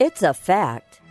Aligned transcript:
It's 0.00 0.22
a 0.22 0.32
fact. 0.32 1.02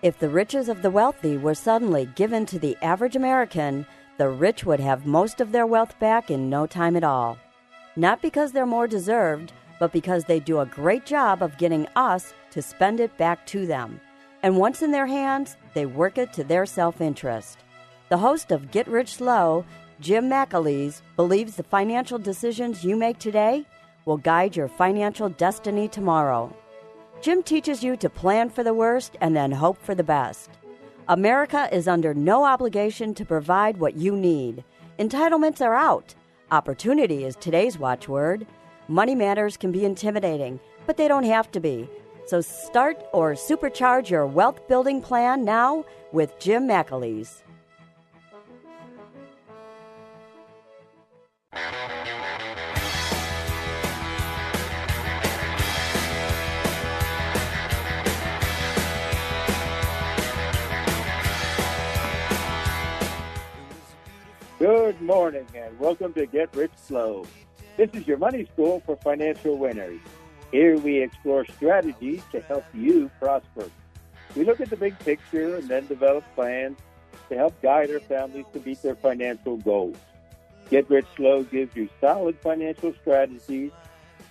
If 0.00 0.20
the 0.20 0.28
riches 0.28 0.68
of 0.68 0.82
the 0.82 0.90
wealthy 0.90 1.36
were 1.36 1.56
suddenly 1.56 2.08
given 2.14 2.46
to 2.46 2.60
the 2.60 2.76
average 2.80 3.16
American, 3.16 3.84
the 4.18 4.28
rich 4.28 4.64
would 4.64 4.78
have 4.78 5.04
most 5.04 5.40
of 5.40 5.50
their 5.50 5.66
wealth 5.66 5.98
back 5.98 6.30
in 6.30 6.48
no 6.48 6.64
time 6.64 6.94
at 6.94 7.02
all. 7.02 7.36
Not 7.96 8.22
because 8.22 8.52
they're 8.52 8.66
more 8.66 8.86
deserved, 8.86 9.52
but 9.80 9.90
because 9.90 10.22
they 10.22 10.38
do 10.38 10.60
a 10.60 10.66
great 10.66 11.04
job 11.04 11.42
of 11.42 11.58
getting 11.58 11.88
us 11.96 12.34
to 12.52 12.62
spend 12.62 13.00
it 13.00 13.18
back 13.18 13.44
to 13.46 13.66
them. 13.66 14.00
And 14.44 14.58
once 14.58 14.80
in 14.80 14.92
their 14.92 15.08
hands, 15.08 15.56
they 15.74 15.84
work 15.84 16.16
it 16.16 16.32
to 16.34 16.44
their 16.44 16.66
self 16.66 17.00
interest. 17.00 17.64
The 18.10 18.18
host 18.18 18.52
of 18.52 18.70
Get 18.70 18.86
Rich 18.86 19.16
Slow, 19.16 19.64
Jim 19.98 20.30
McAleese, 20.30 21.02
believes 21.16 21.56
the 21.56 21.64
financial 21.64 22.20
decisions 22.20 22.84
you 22.84 22.94
make 22.94 23.18
today 23.18 23.66
will 24.04 24.18
guide 24.18 24.54
your 24.54 24.68
financial 24.68 25.30
destiny 25.30 25.88
tomorrow. 25.88 26.56
Jim 27.20 27.42
teaches 27.42 27.82
you 27.82 27.96
to 27.96 28.10
plan 28.10 28.50
for 28.50 28.62
the 28.62 28.74
worst 28.74 29.16
and 29.20 29.34
then 29.34 29.50
hope 29.50 29.78
for 29.82 29.94
the 29.94 30.04
best. 30.04 30.50
America 31.08 31.68
is 31.72 31.88
under 31.88 32.14
no 32.14 32.44
obligation 32.44 33.14
to 33.14 33.24
provide 33.24 33.76
what 33.76 33.96
you 33.96 34.16
need. 34.16 34.64
Entitlements 34.98 35.60
are 35.60 35.74
out. 35.74 36.14
Opportunity 36.50 37.24
is 37.24 37.36
today's 37.36 37.78
watchword. 37.78 38.46
Money 38.88 39.14
matters 39.14 39.56
can 39.56 39.72
be 39.72 39.84
intimidating, 39.84 40.60
but 40.86 40.96
they 40.96 41.08
don't 41.08 41.24
have 41.24 41.50
to 41.52 41.60
be. 41.60 41.88
So 42.26 42.40
start 42.40 43.02
or 43.12 43.32
supercharge 43.32 44.08
your 44.08 44.26
wealth 44.26 44.66
building 44.68 45.02
plan 45.02 45.44
now 45.44 45.84
with 46.12 46.38
Jim 46.38 46.68
McAleese. 46.68 47.42
Good 64.64 65.02
morning 65.02 65.46
and 65.54 65.78
welcome 65.78 66.14
to 66.14 66.24
Get 66.24 66.56
Rich 66.56 66.72
Slow. 66.76 67.26
This 67.76 67.90
is 67.92 68.06
your 68.06 68.16
money 68.16 68.46
school 68.46 68.82
for 68.86 68.96
financial 68.96 69.58
winners. 69.58 70.00
Here 70.52 70.78
we 70.78 71.02
explore 71.02 71.44
strategies 71.44 72.22
to 72.32 72.40
help 72.40 72.64
you 72.72 73.10
prosper. 73.20 73.68
We 74.34 74.46
look 74.46 74.62
at 74.62 74.70
the 74.70 74.78
big 74.78 74.98
picture 75.00 75.56
and 75.56 75.68
then 75.68 75.86
develop 75.86 76.24
plans 76.34 76.78
to 77.28 77.36
help 77.36 77.60
guide 77.60 77.90
our 77.90 78.00
families 78.00 78.46
to 78.54 78.60
meet 78.60 78.80
their 78.80 78.94
financial 78.94 79.58
goals. 79.58 79.98
Get 80.70 80.88
Rich 80.88 81.08
Slow 81.14 81.42
gives 81.42 81.76
you 81.76 81.90
solid 82.00 82.38
financial 82.38 82.94
strategies, 83.02 83.70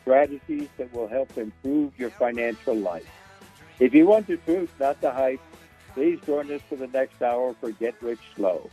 strategies 0.02 0.68
that 0.78 0.92
will 0.96 1.08
help 1.08 1.38
improve 1.38 1.94
your 2.00 2.10
financial 2.10 2.76
life. 2.76 3.06
If 3.80 3.94
you 3.94 4.08
want 4.08 4.26
the 4.26 4.38
truth, 4.38 4.74
not 4.80 5.00
the 5.00 5.12
hype, 5.12 5.42
please 5.94 6.20
join 6.26 6.52
us 6.52 6.62
for 6.68 6.76
the 6.76 6.88
next 6.88 7.22
hour 7.22 7.54
for 7.62 7.70
Get 7.70 8.02
Rich 8.02 8.22
Slow. 8.36 8.72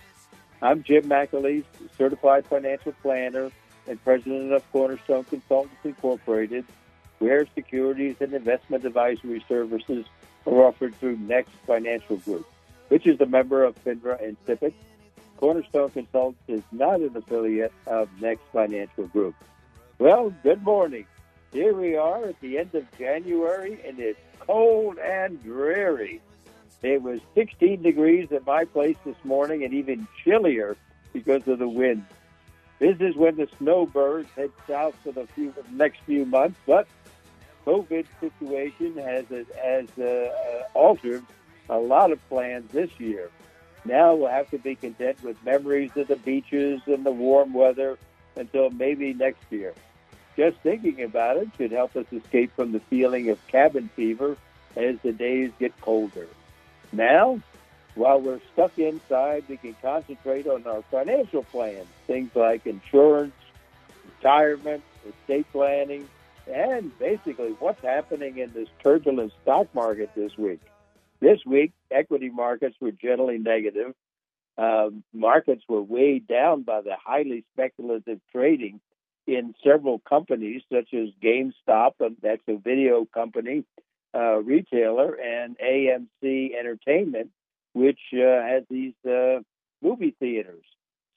I'm 0.63 0.83
Jim 0.83 1.05
McAleese, 1.05 1.65
certified 1.97 2.45
financial 2.47 2.93
planner 3.01 3.51
and 3.87 4.03
president 4.05 4.53
of 4.53 4.71
Cornerstone 4.73 5.25
Consultants 5.25 5.77
Incorporated, 5.85 6.67
where 7.19 7.47
securities 7.55 8.17
and 8.21 8.35
investment 8.35 8.85
advisory 8.85 9.43
services 9.49 10.05
are 10.47 10.63
offered 10.67 10.95
through 10.97 11.17
Next 11.17 11.53
Financial 11.67 12.19
Group, 12.19 12.47
which 12.89 13.07
is 13.07 13.19
a 13.23 13.27
member 13.27 13.65
of 13.65 13.75
FINRA 13.85 14.23
and 14.23 14.37
SIPC. 14.47 14.75
Cornerstone 15.39 15.91
Consultants 15.91 16.43
is 16.47 16.63
not 16.73 17.01
an 17.01 17.17
affiliate 17.17 17.73
of 17.87 18.11
Next 18.21 18.43
Financial 18.53 19.07
Group. 19.07 19.35
Well, 19.99 20.35
good 20.43 20.63
morning. 20.63 21.07
Here 21.53 21.73
we 21.73 21.97
are 21.97 22.27
at 22.27 22.39
the 22.41 22.59
end 22.59 22.75
of 22.75 22.87
January, 22.99 23.81
and 23.87 23.99
it's 23.99 24.21
cold 24.41 24.99
and 24.99 25.43
dreary. 25.43 26.21
It 26.83 27.03
was 27.03 27.21
16 27.35 27.83
degrees 27.83 28.33
at 28.33 28.47
my 28.47 28.65
place 28.65 28.97
this 29.05 29.17
morning 29.25 29.65
and 29.65 29.75
even 29.75 30.07
chillier 30.25 30.77
because 31.13 31.47
of 31.47 31.59
the 31.59 31.69
wind. 31.69 32.05
This 32.79 32.97
is 33.01 33.15
when 33.15 33.37
the 33.37 33.49
snowbirds 33.59 34.31
head 34.31 34.51
south 34.67 34.95
for 35.05 35.13
the 35.13 35.27
few, 35.27 35.53
next 35.71 36.01
few 36.07 36.25
months, 36.25 36.59
but 36.67 36.89
COVID 37.67 38.07
situation 38.21 38.97
has 38.97 39.27
has 39.29 39.89
uh, 39.99 40.05
uh, 40.05 40.63
altered 40.73 41.23
a 41.69 41.79
lot 41.79 42.11
of 42.11 42.27
plans 42.31 42.71
this 42.73 42.91
year. 42.99 43.31
Now 43.85 44.15
we'll 44.15 44.31
have 44.31 44.51
to 44.51 44.59
be 44.59 44.75
content 44.75 45.23
with 45.23 45.43
memories 45.45 45.91
of 45.97 46.09
the 46.09 46.17
beaches 46.17 46.81
and 46.87 47.05
the 47.05 47.11
warm 47.11 47.53
weather 47.53 47.99
until 48.37 48.71
maybe 48.71 49.13
next 49.13 49.45
year. 49.51 49.75
Just 50.37 50.57
thinking 50.59 51.03
about 51.03 51.37
it 51.37 51.49
should 51.59 51.73
help 51.73 51.97
us 51.97 52.07
escape 52.13 52.55
from 52.57 52.73
the 52.73 52.81
feeling 52.81 53.29
of 53.29 53.47
cabin 53.49 53.91
fever 53.95 54.39
as 54.77 54.97
the 55.03 55.13
days 55.13 55.51
get 55.59 55.79
colder. 55.83 56.27
Now, 56.93 57.41
while 57.95 58.21
we're 58.21 58.41
stuck 58.53 58.79
inside, 58.79 59.45
we 59.49 59.57
can 59.57 59.77
concentrate 59.83 60.47
on 60.47 60.67
our 60.67 60.83
financial 60.91 61.43
plans, 61.45 61.87
things 62.07 62.31
like 62.35 62.67
insurance, 62.67 63.35
retirement, 64.17 64.83
estate 65.09 65.47
planning, 65.53 66.09
and 66.47 66.97
basically 66.99 67.55
what's 67.59 67.83
happening 67.83 68.39
in 68.39 68.53
this 68.53 68.69
turbulent 68.83 69.33
stock 69.43 69.73
market 69.75 70.11
this 70.15 70.37
week. 70.37 70.61
This 71.21 71.39
week, 71.45 71.73
equity 71.91 72.31
markets 72.31 72.77
were 72.81 72.93
generally 72.93 73.39
negative. 73.39 73.95
Uh, 74.57 74.91
markets 75.13 75.63
were 75.69 75.83
weighed 75.83 76.27
down 76.27 76.63
by 76.63 76.81
the 76.81 76.97
highly 77.03 77.45
speculative 77.53 78.21
trading 78.33 78.81
in 79.27 79.55
several 79.63 80.01
companies, 80.01 80.63
such 80.73 80.93
as 80.93 81.09
GameStop, 81.23 81.93
and 82.01 82.17
that's 82.23 82.43
a 82.49 82.57
video 82.57 83.05
company, 83.05 83.65
uh, 84.15 84.37
retailer, 84.43 85.15
and 85.15 85.57
AMC 85.59 86.59
Entertainment, 86.59 87.31
which 87.73 88.01
uh, 88.13 88.43
has 88.43 88.65
these 88.71 88.95
uh, 89.09 89.41
movie 89.83 90.15
theaters. 90.19 90.65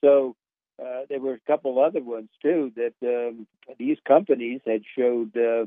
So 0.03 0.35
uh, 0.81 1.01
there 1.09 1.19
were 1.19 1.33
a 1.33 1.39
couple 1.51 1.83
other 1.83 2.01
ones 2.01 2.29
too 2.41 2.71
that 2.75 2.93
um, 3.03 3.47
these 3.77 3.97
companies 4.07 4.61
had 4.65 4.81
showed 4.97 5.35
uh, 5.37 5.65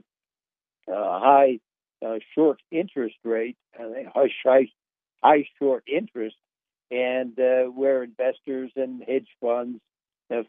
uh, 0.90 1.20
high 1.20 1.58
uh, 2.04 2.18
short 2.34 2.60
interest 2.70 3.16
rate, 3.24 3.56
uh, 3.78 3.84
high, 4.14 4.68
high 5.22 5.48
short 5.58 5.84
interest, 5.86 6.36
and 6.90 7.36
where 7.74 8.04
investors 8.04 8.70
and 8.76 9.02
hedge 9.02 9.28
funds 9.40 9.80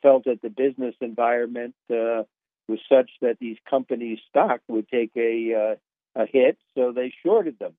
felt 0.03 0.25
that 0.25 0.41
the 0.41 0.49
business 0.49 0.93
environment 1.01 1.73
was 1.89 2.79
such 2.87 3.09
that 3.21 3.37
these 3.39 3.57
companies' 3.67 4.19
stock 4.29 4.61
would 4.67 4.87
take 4.87 5.11
a 5.15 5.77
a 6.17 6.25
hit, 6.25 6.57
so 6.75 6.91
they 6.91 7.13
shorted 7.23 7.59
them. 7.59 7.73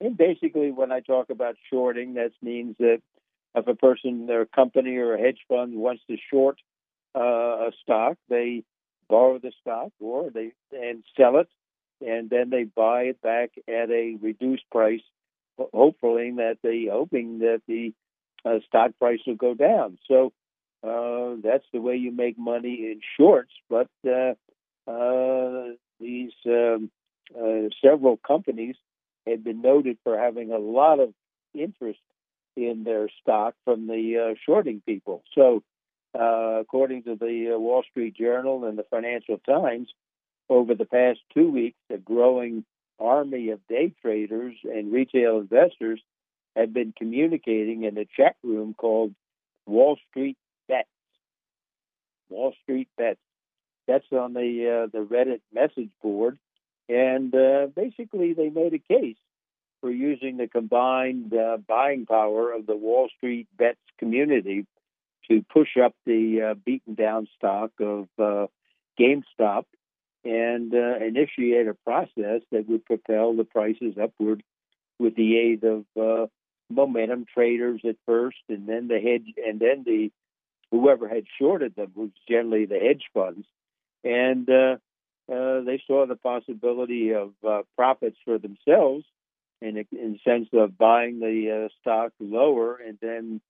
And 0.00 0.16
basically, 0.16 0.70
when 0.72 0.92
I 0.92 1.00
talk 1.00 1.30
about 1.30 1.56
shorting, 1.70 2.14
that 2.14 2.32
means 2.42 2.76
that 2.78 3.00
if 3.54 3.66
a 3.66 3.74
person 3.74 4.28
a 4.28 4.46
company 4.46 4.96
or 4.96 5.14
a 5.14 5.20
hedge 5.20 5.38
fund 5.48 5.76
wants 5.76 6.02
to 6.10 6.16
short 6.30 6.58
uh, 7.14 7.68
a 7.68 7.72
stock, 7.82 8.18
they 8.28 8.64
borrow 9.08 9.38
the 9.38 9.52
stock 9.60 9.92
or 10.00 10.30
they 10.30 10.52
and 10.72 11.04
sell 11.16 11.38
it, 11.38 11.48
and 12.04 12.28
then 12.28 12.50
they 12.50 12.64
buy 12.64 13.02
it 13.02 13.22
back 13.22 13.50
at 13.68 13.90
a 13.90 14.16
reduced 14.20 14.68
price, 14.72 15.02
hopefully 15.72 16.32
that 16.36 16.58
the 16.62 16.88
hoping 16.90 17.38
that 17.38 17.62
the 17.68 17.94
uh, 18.44 18.58
stock 18.66 18.90
price 18.98 19.20
will 19.26 19.36
go 19.36 19.54
down. 19.54 19.98
So 20.08 20.32
uh, 20.82 21.36
that's 21.42 21.64
the 21.72 21.80
way 21.80 21.96
you 21.96 22.10
make 22.10 22.36
money 22.36 22.90
in 22.90 23.00
shorts. 23.16 23.52
But 23.70 23.88
uh, 24.06 24.34
uh, 24.90 25.74
these 26.00 26.32
um, 26.46 26.90
uh, 27.38 27.68
several 27.82 28.16
companies 28.16 28.76
had 29.26 29.44
been 29.44 29.62
noted 29.62 29.98
for 30.04 30.18
having 30.18 30.52
a 30.52 30.58
lot 30.58 31.00
of 31.00 31.12
interest 31.54 32.00
in 32.56 32.84
their 32.84 33.08
stock 33.22 33.54
from 33.64 33.86
the 33.86 34.30
uh, 34.32 34.34
shorting 34.46 34.82
people. 34.86 35.22
So, 35.34 35.62
uh, 36.18 36.60
according 36.60 37.04
to 37.04 37.16
the 37.16 37.54
uh, 37.54 37.58
Wall 37.58 37.82
Street 37.90 38.16
Journal 38.16 38.64
and 38.64 38.78
the 38.78 38.84
Financial 38.84 39.38
Times, 39.38 39.88
over 40.48 40.74
the 40.74 40.84
past 40.84 41.20
two 41.32 41.50
weeks, 41.50 41.78
a 41.90 41.96
growing 41.96 42.64
army 43.00 43.50
of 43.50 43.66
day 43.66 43.92
traders 44.02 44.54
and 44.62 44.92
retail 44.92 45.38
investors 45.38 46.00
have 46.54 46.72
been 46.72 46.92
communicating 46.96 47.82
in 47.84 47.98
a 47.98 48.04
chat 48.16 48.36
room 48.42 48.74
called 48.74 49.14
Wall 49.66 49.98
Street 50.10 50.36
Bets. 50.68 50.88
Wall 52.28 52.54
Street 52.62 52.88
Bets. 52.96 53.18
That's 53.88 54.04
on 54.12 54.34
the 54.34 54.84
uh, 54.84 54.86
the 54.92 55.04
Reddit 55.04 55.40
message 55.52 55.90
board, 56.02 56.38
and 56.88 57.34
uh, 57.34 57.66
basically 57.74 58.32
they 58.32 58.50
made 58.50 58.74
a 58.74 58.78
case 58.78 59.16
for 59.80 59.90
using 59.90 60.38
the 60.38 60.48
combined 60.48 61.34
uh, 61.34 61.58
buying 61.58 62.06
power 62.06 62.52
of 62.52 62.66
the 62.66 62.76
Wall 62.76 63.08
Street 63.16 63.48
bets 63.56 63.78
community 63.98 64.66
to 65.30 65.44
push 65.52 65.76
up 65.82 65.94
the 66.06 66.50
uh, 66.50 66.54
beaten 66.64 66.94
down 66.94 67.28
stock 67.36 67.70
of 67.80 68.08
uh, 68.18 68.46
GameStop 68.98 69.64
and 70.24 70.74
uh, 70.74 70.96
initiate 71.04 71.68
a 71.68 71.74
process 71.84 72.40
that 72.50 72.68
would 72.68 72.84
propel 72.84 73.34
the 73.34 73.44
prices 73.44 73.94
upward 74.02 74.42
with 74.98 75.16
the 75.16 75.36
aid 75.36 75.64
of 75.64 75.84
uh, 76.00 76.26
momentum 76.70 77.26
traders 77.32 77.80
at 77.86 77.96
first, 78.06 78.38
and 78.48 78.66
then 78.66 78.88
the 78.88 79.00
hedge, 79.00 79.34
and 79.46 79.60
then 79.60 79.82
the 79.84 80.10
whoever 80.70 81.08
had 81.08 81.24
shorted 81.38 81.74
them, 81.76 81.92
was 81.94 82.10
generally 82.28 82.64
the 82.64 82.78
hedge 82.78 83.04
funds, 83.12 83.46
and 84.02 84.48
uh, 85.32 85.60
they 85.60 85.82
saw 85.86 86.06
the 86.06 86.16
possibility 86.16 87.12
of 87.12 87.32
uh, 87.46 87.62
profits 87.76 88.16
for 88.24 88.38
themselves 88.38 89.04
in, 89.60 89.78
in 89.78 90.12
the 90.12 90.18
sense 90.24 90.48
of 90.52 90.76
buying 90.76 91.20
the 91.20 91.64
uh, 91.64 91.68
stock 91.80 92.12
lower 92.20 92.76
and 92.76 92.98
then 93.00 93.40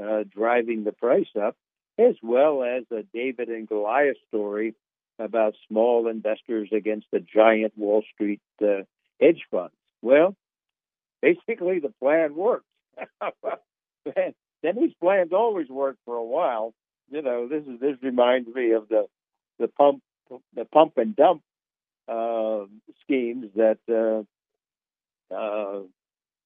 uh, 0.00 0.24
driving 0.28 0.84
the 0.84 0.92
price 0.92 1.28
up, 1.40 1.56
as 1.98 2.14
well 2.22 2.62
as 2.62 2.84
a 2.90 3.02
David 3.12 3.48
and 3.48 3.68
Goliath 3.68 4.16
story 4.28 4.74
about 5.18 5.54
small 5.68 6.08
investors 6.08 6.68
against 6.72 7.06
the 7.12 7.20
giant 7.20 7.76
Wall 7.76 8.02
Street 8.14 8.40
uh, 8.62 8.82
hedge 9.20 9.42
funds. 9.50 9.74
Well, 10.02 10.36
basically 11.22 11.80
the 11.80 11.92
plan 12.00 12.34
worked. 12.34 12.66
then 14.04 14.76
these 14.76 14.94
plans 15.00 15.32
always 15.32 15.68
work 15.68 15.96
for 16.04 16.16
a 16.16 16.24
while. 16.24 16.74
You 17.10 17.22
know, 17.22 17.48
this 17.48 17.64
is 17.64 17.80
this 17.80 17.96
reminds 18.02 18.48
me 18.48 18.72
of 18.72 18.88
the 18.88 19.06
the 19.58 19.68
pump 19.68 20.02
the 20.54 20.64
pump 20.64 20.94
and 20.96 21.14
dump 21.14 21.42
uh, 22.08 22.64
schemes 23.02 23.46
that 23.56 23.78
uh, 23.88 25.34
uh, 25.34 25.80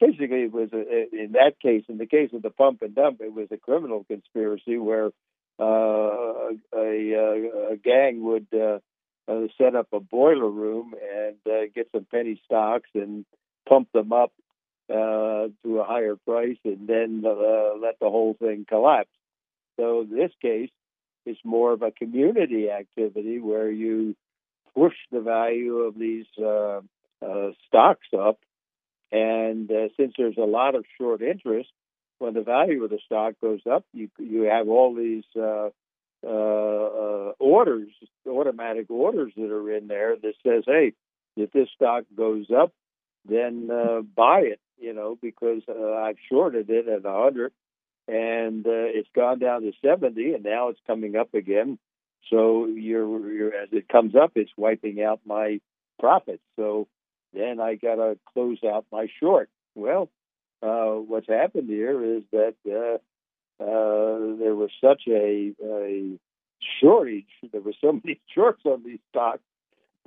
basically 0.00 0.42
it 0.42 0.52
was 0.52 0.70
a, 0.72 1.06
in 1.12 1.32
that 1.32 1.54
case, 1.60 1.84
in 1.88 1.98
the 1.98 2.06
case 2.06 2.30
of 2.32 2.42
the 2.42 2.50
pump 2.50 2.82
and 2.82 2.94
dump, 2.94 3.20
it 3.20 3.32
was 3.32 3.48
a 3.50 3.56
criminal 3.56 4.04
conspiracy 4.04 4.78
where 4.78 5.10
uh, 5.60 6.50
a, 6.76 7.72
a, 7.72 7.76
gang 7.82 8.22
would 8.22 8.46
uh, 8.54 8.78
uh, 9.26 9.48
set 9.60 9.74
up 9.74 9.88
a 9.92 9.98
boiler 9.98 10.48
room 10.48 10.94
and 11.12 11.74
get 11.74 11.88
some 11.90 12.06
penny 12.08 12.40
stocks 12.44 12.88
and 12.94 13.24
pump 13.68 13.88
them 13.92 14.12
up 14.12 14.32
to 14.88 15.80
a 15.80 15.84
higher 15.84 16.14
price 16.14 16.58
and 16.64 16.86
then 16.86 17.22
let 17.22 17.98
the 18.00 18.08
whole 18.08 18.36
thing 18.38 18.64
collapse. 18.68 19.10
So 19.76 20.02
in 20.02 20.10
this 20.10 20.32
case, 20.40 20.70
it's 21.28 21.40
more 21.44 21.72
of 21.72 21.82
a 21.82 21.90
community 21.90 22.70
activity 22.70 23.38
where 23.38 23.70
you 23.70 24.16
push 24.74 24.94
the 25.10 25.20
value 25.20 25.78
of 25.78 25.98
these 25.98 26.26
uh, 26.38 26.80
uh, 27.24 27.50
stocks 27.66 28.06
up. 28.18 28.38
And 29.10 29.70
uh, 29.70 29.88
since 29.96 30.14
there's 30.16 30.36
a 30.36 30.42
lot 30.42 30.74
of 30.74 30.84
short 30.98 31.22
interest, 31.22 31.70
when 32.18 32.34
the 32.34 32.42
value 32.42 32.84
of 32.84 32.90
the 32.90 32.98
stock 33.04 33.34
goes 33.40 33.60
up, 33.70 33.84
you 33.92 34.10
you 34.18 34.42
have 34.42 34.68
all 34.68 34.94
these 34.94 35.24
uh, 35.36 35.70
uh, 36.24 36.28
uh, 36.28 37.32
orders, 37.38 37.90
automatic 38.26 38.90
orders 38.90 39.32
that 39.36 39.50
are 39.50 39.76
in 39.76 39.86
there 39.86 40.16
that 40.16 40.34
says, 40.42 40.64
"Hey, 40.66 40.92
if 41.36 41.52
this 41.52 41.68
stock 41.74 42.04
goes 42.16 42.46
up, 42.50 42.72
then 43.24 43.70
uh, 43.72 44.00
buy 44.00 44.40
it." 44.40 44.60
You 44.78 44.94
know, 44.94 45.16
because 45.20 45.62
uh, 45.68 45.94
I've 45.94 46.18
shorted 46.28 46.70
it 46.70 46.88
at 46.88 47.04
hundred, 47.04 47.52
and 48.08 48.66
uh, 48.66 48.88
it's 48.88 49.08
gone 49.14 49.38
down 49.38 49.62
to 49.62 49.72
seventy, 49.84 50.32
and 50.32 50.42
now 50.42 50.68
it's 50.68 50.80
coming 50.86 51.14
up 51.14 51.34
again. 51.34 51.78
So 52.30 52.66
you're, 52.66 53.32
you're 53.32 53.54
as 53.54 53.68
it 53.72 53.88
comes 53.88 54.14
up, 54.14 54.32
it's 54.34 54.50
wiping 54.56 55.02
out 55.02 55.20
my 55.24 55.60
profits. 56.00 56.42
So 56.56 56.88
then 57.32 57.60
I 57.60 57.74
got 57.74 57.96
to 57.96 58.18
close 58.32 58.58
out 58.64 58.86
my 58.90 59.08
short. 59.20 59.48
Well, 59.74 60.10
uh, 60.62 60.94
what's 60.94 61.28
happened 61.28 61.68
here 61.68 62.02
is 62.16 62.22
that 62.32 62.54
uh, 62.66 63.62
uh, 63.62 64.36
there 64.38 64.54
was 64.54 64.70
such 64.82 65.02
a, 65.08 65.54
a 65.62 66.18
shortage, 66.80 67.28
there 67.52 67.60
were 67.60 67.74
so 67.80 67.92
many 68.04 68.20
shorts 68.34 68.62
on 68.64 68.82
these 68.84 69.00
stocks 69.10 69.42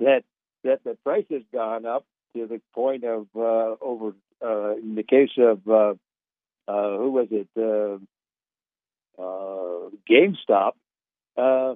that 0.00 0.24
that 0.64 0.84
the 0.84 0.96
price 1.02 1.26
has 1.30 1.42
gone 1.52 1.86
up 1.86 2.04
to 2.36 2.46
the 2.46 2.60
point 2.74 3.04
of 3.04 3.26
uh, 3.36 3.76
over. 3.80 4.12
Uh, 4.44 4.74
in 4.74 4.96
the 4.96 5.04
case 5.04 5.30
of 5.38 5.60
uh, 6.68 6.96
who 6.96 7.10
was 7.10 7.28
it, 7.30 7.48
uh, 7.56 7.98
uh, 9.22 9.90
GameStop, 10.08 10.72
uh, 11.36 11.74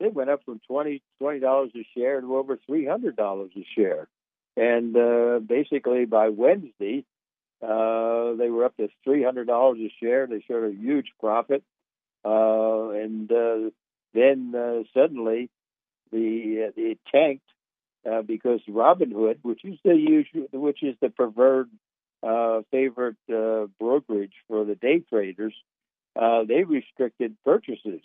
they 0.00 0.08
went 0.08 0.30
up 0.30 0.44
from 0.44 0.60
twenty 0.66 1.02
twenty 1.18 1.40
dollars 1.40 1.70
a 1.74 1.86
share 1.96 2.20
to 2.20 2.36
over 2.36 2.58
three 2.66 2.86
hundred 2.86 3.16
dollars 3.16 3.50
a 3.56 3.66
share, 3.76 4.08
and 4.56 4.96
uh, 4.96 5.40
basically 5.40 6.04
by 6.04 6.28
Wednesday, 6.28 7.04
uh, 7.62 8.34
they 8.34 8.48
were 8.48 8.64
up 8.64 8.76
to 8.76 8.88
three 9.04 9.24
hundred 9.24 9.46
dollars 9.46 9.78
a 9.80 9.92
share. 10.02 10.26
They 10.26 10.42
showed 10.46 10.70
a 10.70 10.74
huge 10.74 11.08
profit, 11.20 11.64
uh, 12.24 12.90
and 12.90 13.30
uh, 13.30 13.70
then 14.14 14.54
uh, 14.54 14.82
suddenly 14.94 15.50
the 16.12 16.68
uh, 16.68 16.72
it 16.76 16.98
tanked 17.12 17.42
uh, 18.08 18.22
because 18.22 18.60
Robinhood, 18.68 19.38
which 19.42 19.64
is 19.64 19.78
the 19.84 19.94
usual, 19.94 20.46
which 20.52 20.82
is 20.82 20.94
the 21.00 21.10
preferred 21.10 21.68
uh, 22.22 22.62
favorite 22.70 23.16
uh, 23.32 23.66
brokerage 23.78 24.32
for 24.48 24.64
the 24.64 24.74
day 24.74 25.02
traders, 25.08 25.54
uh, 26.20 26.44
they 26.44 26.64
restricted 26.64 27.36
purchases. 27.44 28.02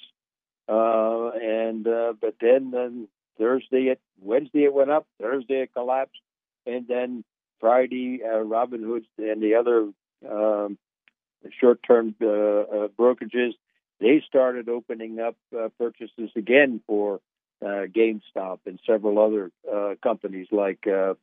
Uh, 0.68 1.32
and 1.32 1.88
uh, 1.88 2.14
but 2.20 2.36
then, 2.40 2.72
then 2.72 3.08
Thursday, 3.38 3.88
it 3.88 4.00
Wednesday 4.22 4.64
it 4.64 4.74
went 4.74 4.92
up. 4.92 5.06
Thursday 5.22 5.62
it 5.64 5.74
collapsed, 5.74 6.22
and 6.66 6.88
then 6.88 7.24
Friday, 7.60 8.22
uh, 8.24 8.44
Robinhood 8.44 9.04
and 9.18 9.42
the 9.42 9.56
other 9.56 9.90
um, 10.30 10.78
short-term 11.60 12.16
uh, 12.22 12.28
uh, 12.28 12.88
brokerages 12.98 13.54
they 14.00 14.22
started 14.28 14.68
opening 14.70 15.20
up 15.20 15.36
uh, 15.58 15.70
purchases 15.78 16.30
again 16.36 16.82
for 16.86 17.22
uh, 17.62 17.86
GameStop 17.88 18.60
and 18.66 18.78
several 18.86 19.18
other 19.18 19.50
uh, 19.72 19.96
companies 20.04 20.48
like 20.52 20.86
uh, 20.86 21.14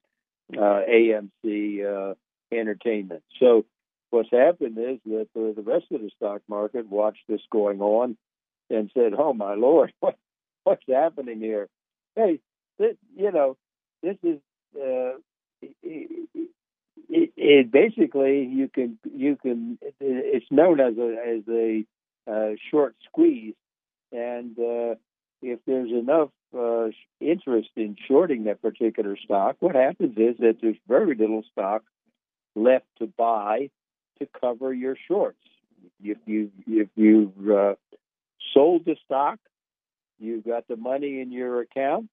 uh, 0.56 0.80
AMC 0.88 1.84
uh, 1.84 2.14
Entertainment. 2.52 3.22
So 3.38 3.64
what's 4.10 4.30
happened 4.30 4.78
is 4.78 4.98
that 5.06 5.28
the, 5.34 5.52
the 5.56 5.62
rest 5.62 5.86
of 5.92 6.00
the 6.00 6.10
stock 6.16 6.42
market 6.48 6.88
watched 6.88 7.22
this 7.28 7.40
going 7.50 7.80
on 7.80 8.16
and 8.68 8.90
said, 8.94 9.12
"Oh 9.16 9.32
my 9.32 9.54
lord, 9.54 9.92
what 10.00 10.16
what's 10.64 10.84
happening 10.88 11.40
here?" 11.40 11.68
Hey, 12.16 12.40
this, 12.78 12.96
you 13.16 13.30
know, 13.30 13.56
this 14.02 14.16
is 14.22 14.38
uh, 14.76 15.18
it, 15.62 16.28
it, 17.08 17.32
it, 17.36 17.70
basically 17.70 18.44
you 18.44 18.68
can 18.68 18.98
you 19.14 19.36
can 19.36 19.78
it's 20.00 20.46
known 20.50 20.80
as 20.80 20.96
a 20.96 21.16
as 21.26 21.42
a 21.48 21.84
uh, 22.30 22.54
short 22.70 22.94
squeeze, 23.06 23.54
and 24.12 24.58
uh, 24.58 24.94
if 25.42 25.60
there's 25.66 25.90
enough 25.90 26.30
uh, 26.56 26.88
interest 27.20 27.70
in 27.76 27.96
shorting 28.08 28.44
that 28.44 28.62
particular 28.62 29.16
stock, 29.16 29.56
what 29.60 29.74
happens 29.74 30.16
is 30.16 30.36
that 30.38 30.58
there's 30.60 30.76
very 30.88 31.14
little 31.14 31.42
stock 31.52 31.82
left 32.54 32.86
to 32.98 33.06
buy 33.06 33.70
to 34.18 34.28
cover 34.40 34.72
your 34.72 34.96
shorts. 35.08 35.38
If 36.02 36.18
you 36.26 36.50
if 36.66 36.88
you 36.94 37.32
uh, 37.52 37.74
sold 38.52 38.84
the 38.84 38.96
stock, 39.04 39.38
you've 40.18 40.44
got 40.44 40.68
the 40.68 40.76
money 40.76 41.20
in 41.20 41.32
your 41.32 41.60
account, 41.60 42.08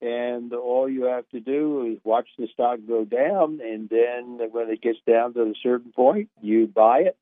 and 0.00 0.52
all 0.52 0.88
you 0.88 1.04
have 1.04 1.28
to 1.30 1.40
do 1.40 1.92
is 1.92 1.98
watch 2.04 2.28
the 2.38 2.48
stock 2.52 2.78
go 2.86 3.04
down, 3.04 3.60
and 3.62 3.88
then 3.88 4.38
when 4.50 4.70
it 4.70 4.82
gets 4.82 4.98
down 5.06 5.34
to 5.34 5.42
a 5.42 5.54
certain 5.62 5.92
point, 5.92 6.28
you 6.42 6.66
buy 6.66 7.00
it, 7.00 7.16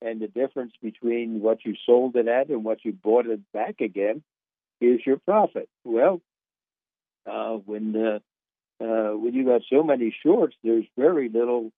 and 0.00 0.20
the 0.20 0.28
difference 0.28 0.72
between 0.80 1.40
what 1.40 1.64
you 1.64 1.74
sold 1.84 2.16
it 2.16 2.28
at 2.28 2.48
and 2.48 2.64
what 2.64 2.84
you 2.84 2.92
bought 2.92 3.26
it 3.26 3.40
back 3.52 3.80
again 3.80 4.22
is 4.80 5.00
your 5.04 5.18
profit. 5.18 5.68
Well, 5.84 6.20
uh, 7.26 7.54
when 7.54 7.96
uh, 7.96 8.18
uh, 8.82 9.16
when 9.16 9.34
you 9.34 9.44
got 9.44 9.62
so 9.70 9.82
many 9.82 10.14
shorts, 10.22 10.56
there's 10.62 10.86
very 10.96 11.28
little 11.28 11.70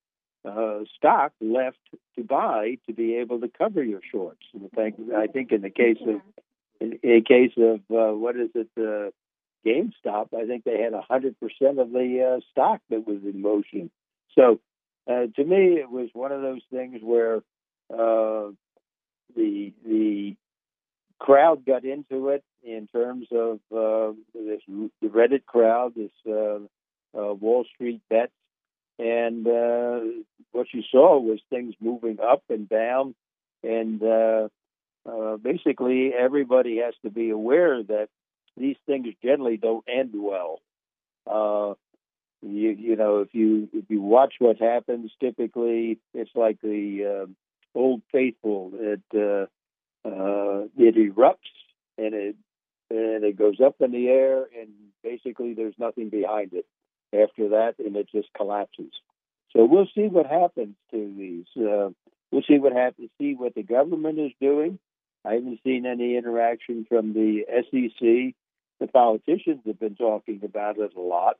uh, 0.44 0.80
stock 0.96 1.32
left 1.40 1.78
to 2.16 2.24
buy 2.24 2.78
to 2.86 2.92
be 2.92 3.16
able 3.16 3.40
to 3.40 3.48
cover 3.48 3.82
your 3.82 4.00
shorts. 4.10 4.42
And 4.54 4.70
I 5.16 5.26
think, 5.26 5.52
in 5.52 5.62
the 5.62 5.70
case 5.70 5.98
of 6.06 6.20
in, 6.80 6.98
in 7.02 7.24
case 7.24 7.52
of 7.56 7.80
uh, 7.90 8.16
what 8.16 8.36
is 8.36 8.50
it, 8.54 8.68
uh, 8.76 9.10
GameStop, 9.64 10.34
I 10.36 10.46
think 10.46 10.64
they 10.64 10.80
had 10.80 10.92
hundred 11.08 11.38
percent 11.38 11.78
of 11.78 11.92
the 11.92 12.36
uh, 12.36 12.40
stock 12.50 12.80
that 12.90 13.06
was 13.06 13.18
in 13.22 13.40
motion. 13.40 13.90
So 14.34 14.60
uh, 15.08 15.26
to 15.36 15.44
me, 15.44 15.78
it 15.78 15.90
was 15.90 16.08
one 16.12 16.32
of 16.32 16.42
those 16.42 16.62
things 16.70 17.00
where 17.02 17.36
uh, 17.92 18.50
the 19.36 19.72
the 19.84 20.36
crowd 21.18 21.64
got 21.64 21.84
into 21.84 22.30
it 22.30 22.42
in 22.64 22.88
terms 22.88 23.28
of 23.30 23.60
uh, 23.70 24.12
this 24.34 24.60
the 24.66 25.08
Reddit 25.08 25.44
crowd, 25.46 25.94
this 25.94 26.10
uh, 26.26 26.58
uh, 27.16 27.34
Wall 27.34 27.64
Street 27.74 28.00
bets, 28.10 28.32
and 28.98 29.46
uh, 29.46 30.00
what 30.52 30.66
you 30.72 30.82
saw 30.90 31.18
was 31.18 31.40
things 31.50 31.74
moving 31.80 32.18
up 32.20 32.42
and 32.48 32.68
down, 32.68 33.14
and 33.62 34.02
uh, 34.02 34.48
uh, 35.08 35.36
basically 35.36 36.12
everybody 36.14 36.78
has 36.78 36.94
to 37.02 37.10
be 37.10 37.30
aware 37.30 37.82
that 37.82 38.08
these 38.56 38.76
things 38.86 39.08
generally 39.22 39.56
don't 39.56 39.84
end 39.88 40.12
well. 40.14 40.60
Uh, 41.26 41.74
you 42.42 42.70
you 42.70 42.96
know 42.96 43.20
if 43.20 43.28
you 43.32 43.68
if 43.72 43.84
you 43.88 44.02
watch 44.02 44.34
what 44.38 44.58
happens, 44.58 45.10
typically 45.20 45.98
it's 46.12 46.34
like 46.34 46.60
the 46.60 47.26
uh, 47.26 47.78
old 47.78 48.02
faithful. 48.10 48.72
It 48.74 49.02
uh, 49.14 49.46
uh, 50.06 50.66
it 50.76 50.96
erupts 50.96 51.36
and 51.96 52.14
it 52.14 52.36
and 52.90 53.24
it 53.24 53.38
goes 53.38 53.60
up 53.64 53.76
in 53.80 53.92
the 53.92 54.08
air, 54.08 54.46
and 54.58 54.68
basically 55.02 55.54
there's 55.54 55.74
nothing 55.78 56.10
behind 56.10 56.52
it 56.52 56.66
after 57.12 57.50
that, 57.50 57.74
and 57.78 57.96
it 57.96 58.08
just 58.14 58.28
collapses. 58.36 58.92
So 59.52 59.64
we'll 59.64 59.88
see 59.94 60.08
what 60.08 60.26
happens 60.26 60.76
to 60.90 61.14
these. 61.16 61.46
Uh, 61.56 61.90
we'll 62.30 62.42
see 62.48 62.58
what 62.58 62.72
happens. 62.72 63.10
See 63.18 63.34
what 63.34 63.54
the 63.54 63.62
government 63.62 64.18
is 64.18 64.32
doing. 64.40 64.78
I 65.24 65.34
haven't 65.34 65.60
seen 65.64 65.86
any 65.86 66.16
interaction 66.16 66.86
from 66.88 67.12
the 67.12 67.44
SEC. 67.48 68.34
The 68.80 68.86
politicians 68.92 69.60
have 69.66 69.78
been 69.78 69.94
talking 69.94 70.40
about 70.42 70.78
it 70.78 70.94
a 70.96 71.00
lot, 71.00 71.36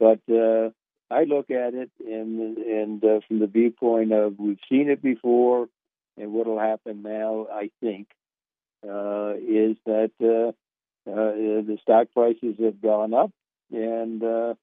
but 0.00 0.20
uh, 0.28 0.70
I 1.10 1.24
look 1.24 1.50
at 1.50 1.74
it 1.74 1.90
and 2.04 2.56
and 2.56 3.04
uh, 3.04 3.20
from 3.28 3.38
the 3.38 3.46
viewpoint 3.46 4.12
of 4.12 4.38
we've 4.38 4.58
seen 4.68 4.90
it 4.90 5.02
before, 5.02 5.68
and 6.16 6.32
what'll 6.32 6.58
happen 6.58 7.02
now. 7.02 7.46
I 7.52 7.70
think 7.80 8.08
uh, 8.82 9.34
is 9.36 9.76
that 9.86 10.10
uh, 10.20 10.48
uh, 11.08 11.32
the 11.32 11.78
stock 11.82 12.08
prices 12.12 12.56
have 12.58 12.82
gone 12.82 13.14
up, 13.14 13.30
and 13.70 14.22
uh, 14.22 14.54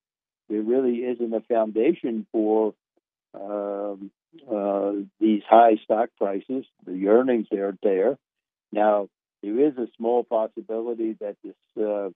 there 0.50 0.62
really 0.62 0.97
isn't 0.97 1.33
a 1.33 1.41
foundation 1.41 2.25
for 2.31 2.73
um, 3.33 4.12
uh, 4.51 4.91
these 5.19 5.41
high 5.47 5.77
stock 5.83 6.09
prices. 6.17 6.65
The 6.85 7.07
earnings 7.07 7.47
aren't 7.51 7.81
there. 7.81 8.17
Now, 8.71 9.09
there 9.41 9.59
is 9.67 9.77
a 9.77 9.88
small 9.97 10.23
possibility 10.23 11.17
that 11.19 11.35
this, 11.43 11.83
uh, 11.83 12.09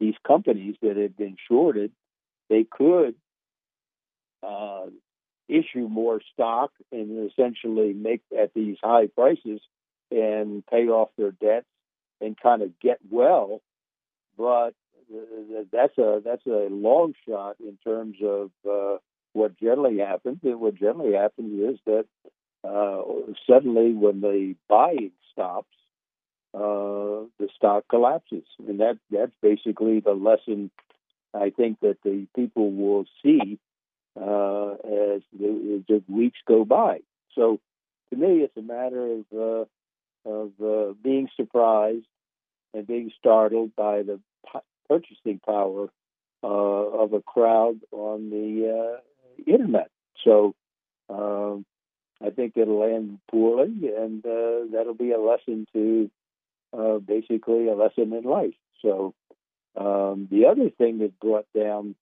these 0.00 0.14
companies 0.26 0.76
that 0.82 0.96
have 0.96 1.16
been 1.16 1.36
shorted, 1.48 1.92
they 2.48 2.64
could 2.64 3.14
uh, 4.42 4.86
issue 5.48 5.88
more 5.88 6.20
stock 6.32 6.70
and 6.92 7.30
essentially 7.30 7.92
make 7.92 8.22
at 8.36 8.52
these 8.54 8.76
high 8.82 9.06
prices 9.06 9.60
and 10.10 10.64
pay 10.66 10.88
off 10.88 11.10
their 11.16 11.32
debts 11.32 11.66
and 12.20 12.38
kind 12.38 12.62
of 12.62 12.78
get 12.80 12.98
well. 13.10 13.60
But 14.36 14.74
that's 15.72 15.96
a 15.98 16.20
that's 16.24 16.46
a 16.46 16.68
long 16.70 17.14
shot 17.28 17.56
in 17.60 17.78
terms 17.84 18.16
of 18.22 18.50
uh, 18.68 18.98
what 19.32 19.58
generally 19.58 19.98
happens. 19.98 20.38
And 20.42 20.60
what 20.60 20.74
generally 20.74 21.14
happens 21.14 21.74
is 21.74 21.80
that 21.86 22.06
uh, 22.66 23.02
suddenly, 23.46 23.92
when 23.92 24.20
the 24.20 24.54
buying 24.68 25.12
stops, 25.32 25.68
uh, 26.54 27.28
the 27.38 27.48
stock 27.54 27.84
collapses, 27.88 28.44
and 28.66 28.80
that 28.80 28.98
that's 29.10 29.34
basically 29.42 30.00
the 30.00 30.12
lesson 30.12 30.70
I 31.34 31.50
think 31.50 31.80
that 31.80 31.98
the 32.04 32.26
people 32.34 32.70
will 32.70 33.04
see 33.22 33.58
uh, 34.16 34.72
as 34.72 35.22
the, 35.36 35.82
the, 35.88 36.02
weeks 36.08 36.38
go 36.46 36.64
by. 36.64 37.00
So, 37.34 37.58
to 38.10 38.16
me, 38.16 38.42
it's 38.42 38.56
a 38.56 38.62
matter 38.62 39.14
of 39.14 39.24
uh, 39.36 39.64
of 40.28 40.52
uh, 40.62 40.94
being 41.02 41.28
surprised 41.36 42.06
and 42.72 42.86
being 42.86 43.10
startled 43.18 43.74
by 43.76 44.02
the 44.02 44.20
purchasing 44.88 45.40
power 45.44 45.88
uh, 46.42 46.46
of 46.46 47.12
a 47.12 47.22
crowd 47.22 47.80
on 47.90 48.30
the 48.30 48.98
uh, 48.98 49.50
internet. 49.50 49.90
So 50.24 50.54
um, 51.08 51.64
I 52.22 52.30
think 52.30 52.56
it'll 52.56 52.84
end 52.84 53.18
poorly, 53.30 53.90
and 53.96 54.24
uh, 54.24 54.70
that'll 54.72 54.94
be 54.94 55.12
a 55.12 55.20
lesson 55.20 55.66
to 55.72 56.10
uh, 56.76 56.98
basically 56.98 57.68
a 57.68 57.74
lesson 57.74 58.12
in 58.12 58.24
life. 58.24 58.54
So 58.82 59.14
um, 59.76 60.28
the 60.30 60.46
other 60.46 60.70
thing 60.70 60.98
that 60.98 61.18
brought 61.18 61.46
down 61.56 61.94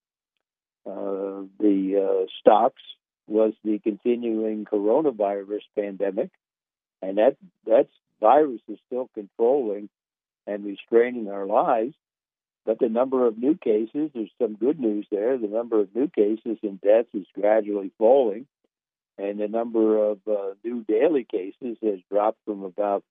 uh, 0.84 1.46
the 1.58 2.24
uh, 2.24 2.26
stocks 2.40 2.82
was 3.26 3.52
the 3.64 3.78
continuing 3.78 4.64
coronavirus 4.64 5.62
pandemic, 5.78 6.30
and 7.00 7.18
that 7.18 7.36
that 7.66 7.88
virus 8.20 8.60
is 8.68 8.78
still 8.86 9.08
controlling 9.14 9.88
and 10.46 10.64
restraining 10.64 11.28
our 11.28 11.46
lives. 11.46 11.94
But 12.64 12.78
the 12.78 12.88
number 12.88 13.26
of 13.26 13.38
new 13.38 13.56
cases, 13.56 14.10
there's 14.14 14.30
some 14.40 14.54
good 14.54 14.78
news 14.78 15.06
there. 15.10 15.36
The 15.36 15.48
number 15.48 15.80
of 15.80 15.94
new 15.94 16.08
cases 16.08 16.58
and 16.62 16.80
deaths 16.80 17.08
is 17.12 17.26
gradually 17.34 17.90
falling, 17.98 18.46
and 19.18 19.40
the 19.40 19.48
number 19.48 20.10
of 20.10 20.18
uh, 20.28 20.54
new 20.64 20.84
daily 20.84 21.26
cases 21.28 21.76
has 21.82 21.98
dropped 22.10 22.38
from 22.44 22.62
about 22.62 23.02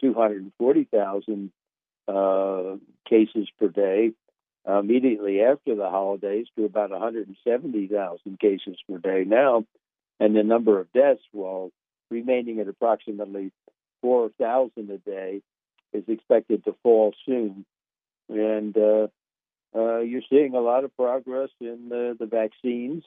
240,000 0.00 1.52
uh, 2.06 2.76
cases 3.08 3.48
per 3.58 3.68
day 3.68 4.12
uh, 4.68 4.78
immediately 4.78 5.42
after 5.42 5.74
the 5.74 5.90
holidays 5.90 6.46
to 6.56 6.64
about 6.64 6.90
170,000 6.90 8.38
cases 8.38 8.76
per 8.88 8.98
day 8.98 9.24
now. 9.26 9.64
And 10.20 10.36
the 10.36 10.42
number 10.42 10.78
of 10.78 10.92
deaths, 10.92 11.22
while 11.32 11.72
remaining 12.10 12.60
at 12.60 12.68
approximately 12.68 13.52
4,000 14.02 14.90
a 14.90 14.98
day, 14.98 15.42
is 15.92 16.04
expected 16.08 16.64
to 16.64 16.76
fall 16.82 17.12
soon 17.26 17.64
and 18.30 18.76
uh, 18.76 19.08
uh, 19.74 19.98
you're 19.98 20.22
seeing 20.30 20.54
a 20.54 20.60
lot 20.60 20.84
of 20.84 20.96
progress 20.96 21.50
in 21.60 21.88
the, 21.88 22.16
the 22.18 22.26
vaccines. 22.26 23.04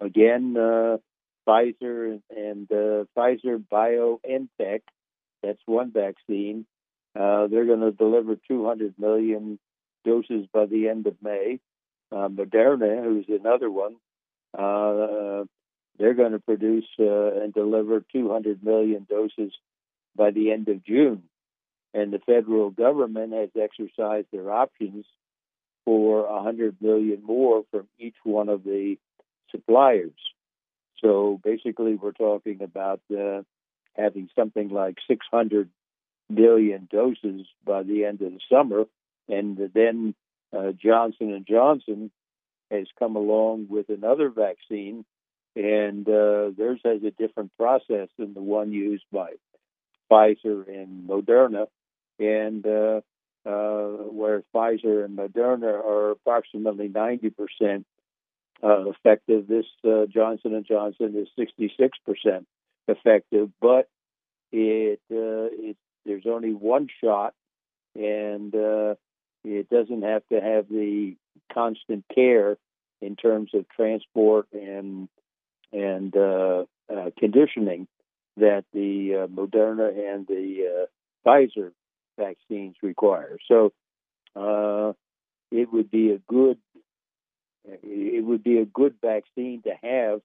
Again, 0.00 0.56
uh, 0.56 0.98
Pfizer 1.46 2.20
and 2.30 2.70
uh, 2.70 3.04
Pfizer 3.16 3.62
BioNTech, 3.72 4.80
that's 5.42 5.60
one 5.66 5.92
vaccine. 5.92 6.66
Uh, 7.18 7.46
they're 7.48 7.66
going 7.66 7.80
to 7.80 7.92
deliver 7.92 8.36
200 8.48 8.94
million 8.98 9.58
doses 10.04 10.46
by 10.52 10.66
the 10.66 10.88
end 10.88 11.06
of 11.06 11.16
May. 11.22 11.60
Uh, 12.10 12.28
Moderna, 12.28 13.02
who's 13.02 13.26
another 13.28 13.70
one, 13.70 13.96
they're 15.98 16.14
going 16.14 16.32
to 16.32 16.38
produce 16.38 16.86
and 16.98 17.52
deliver 17.52 18.04
200 18.12 18.62
million 18.64 19.06
doses 19.08 19.52
by 20.16 20.30
the 20.30 20.52
end 20.52 20.68
of 20.68 20.84
June 20.84 21.22
and 21.94 22.12
the 22.12 22.18
federal 22.20 22.70
government 22.70 23.32
has 23.32 23.50
exercised 23.60 24.28
their 24.32 24.50
options 24.50 25.04
for 25.84 26.26
a 26.26 26.42
hundred 26.42 26.76
million 26.80 27.22
more 27.24 27.64
from 27.70 27.88
each 27.98 28.16
one 28.24 28.48
of 28.48 28.64
the 28.64 28.96
suppliers. 29.50 30.12
So 31.00 31.40
basically, 31.42 31.94
we're 31.94 32.12
talking 32.12 32.62
about 32.62 33.00
uh, 33.10 33.42
having 33.96 34.28
something 34.36 34.68
like 34.68 34.96
600 35.08 35.68
million 36.30 36.88
doses 36.90 37.46
by 37.64 37.82
the 37.82 38.04
end 38.04 38.22
of 38.22 38.32
the 38.32 38.40
summer, 38.50 38.84
and 39.28 39.58
then 39.74 40.14
uh, 40.56 40.72
Johnson 40.72 41.32
and 41.32 41.46
Johnson 41.46 42.10
has 42.70 42.86
come 42.98 43.16
along 43.16 43.66
with 43.68 43.88
another 43.88 44.30
vaccine, 44.30 45.04
and 45.56 46.08
uh, 46.08 46.50
theirs 46.56 46.80
has 46.84 47.02
a 47.02 47.10
different 47.10 47.50
process 47.58 48.08
than 48.18 48.32
the 48.32 48.40
one 48.40 48.72
used 48.72 49.04
by 49.12 49.32
Pfizer 50.10 50.66
and 50.68 51.08
Moderna 51.08 51.66
and 52.18 52.66
uh, 52.66 53.00
uh, 53.44 53.88
whereas 54.10 54.44
Pfizer 54.54 55.04
and 55.04 55.18
Moderna 55.18 55.72
are 55.72 56.12
approximately 56.12 56.88
90% 56.88 57.84
uh, 58.62 58.88
effective, 58.90 59.48
this 59.48 59.66
uh, 59.84 60.06
Johnson 60.06 60.54
and 60.54 60.64
Johnson 60.64 61.14
is 61.16 61.28
66% 61.36 62.44
effective, 62.86 63.50
but 63.60 63.88
it, 64.52 65.00
uh, 65.10 65.50
it 65.50 65.76
there's 66.04 66.26
only 66.26 66.52
one 66.52 66.88
shot, 67.02 67.34
and 67.96 68.54
uh, 68.54 68.94
it 69.44 69.68
doesn't 69.68 70.02
have 70.02 70.22
to 70.32 70.40
have 70.40 70.68
the 70.68 71.16
constant 71.52 72.04
care 72.14 72.56
in 73.00 73.16
terms 73.16 73.50
of 73.54 73.68
transport 73.68 74.46
and 74.52 75.08
and 75.72 76.16
uh, 76.16 76.64
conditioning 77.18 77.88
that 78.36 78.64
the 78.72 79.26
Moderna 79.32 80.14
and 80.14 80.26
the 80.26 80.86
Pfizer 81.26 81.72
vaccines 82.18 82.76
require. 82.82 83.38
So 83.48 83.72
uh, 84.36 84.92
it 85.50 85.72
would 85.72 85.90
be 85.90 86.12
a 86.12 86.18
good 86.18 86.58
it 87.64 88.24
would 88.24 88.42
be 88.42 88.58
a 88.58 88.64
good 88.64 88.96
vaccine 89.00 89.62
to 89.62 89.70
have 89.82 90.20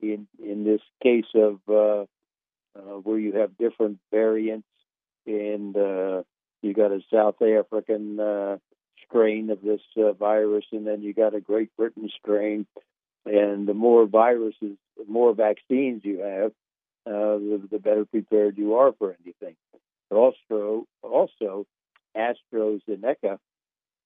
in 0.00 0.26
in 0.42 0.64
this 0.64 0.80
case 1.02 1.30
of 1.34 1.60
uh, 1.68 2.06
uh, 2.76 2.98
where 3.02 3.18
you 3.18 3.34
have 3.34 3.56
different 3.56 3.98
variants 4.10 4.66
and 5.26 5.76
uh, 5.76 6.22
you 6.62 6.74
got 6.74 6.90
a 6.90 7.00
South 7.12 7.40
African 7.42 8.18
uh, 8.18 8.58
strain 9.06 9.50
of 9.50 9.62
this 9.62 9.80
uh, 9.96 10.12
virus, 10.12 10.64
and 10.72 10.86
then 10.86 11.02
you 11.02 11.12
got 11.12 11.34
a 11.34 11.40
Great 11.40 11.76
Britain 11.76 12.08
strain. 12.18 12.66
And 13.24 13.68
the 13.68 13.74
more 13.74 14.06
viruses, 14.06 14.76
the 14.96 15.04
more 15.06 15.32
vaccines 15.32 16.02
you 16.04 16.20
have, 16.20 16.52
uh, 17.06 17.38
the, 17.38 17.68
the 17.70 17.78
better 17.78 18.04
prepared 18.04 18.58
you 18.58 18.74
are 18.74 18.92
for 18.98 19.16
anything 19.24 19.54
also 20.16 20.86
also 21.02 21.66
AstraZeneca 22.16 23.38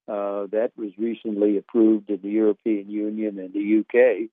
uh, 0.09 0.47
that 0.53 0.71
was 0.77 0.93
recently 0.99 1.57
approved 1.59 2.11
in 2.11 2.21
the 2.23 2.31
European 2.31 2.89
Union 2.89 3.39
and 3.39 3.53
the 3.53 3.81
UK. 3.81 4.29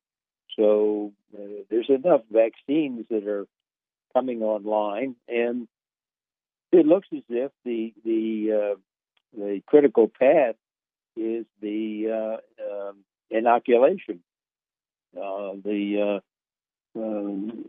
So 0.56 1.14
uh, 1.34 1.64
there's 1.70 1.90
enough 1.90 2.22
vaccines 2.32 3.06
that 3.10 3.28
are 3.28 3.48
coming 4.14 4.44
online, 4.44 5.16
and 5.28 5.68
it 6.72 6.86
looks 6.86 7.08
as 7.12 7.24
if 7.30 7.52
the 7.66 7.94
the 8.06 8.52
uh, 8.54 8.76
the 9.36 9.62
critical 9.66 10.08
path 10.08 10.56
is 11.16 11.46
the 11.62 12.40
uh, 12.62 12.88
um, 12.90 12.98
inoculation. 13.30 14.20
uh, 15.18 15.54
the 15.64 16.22
uh, 16.96 17.00
um, 17.00 17.66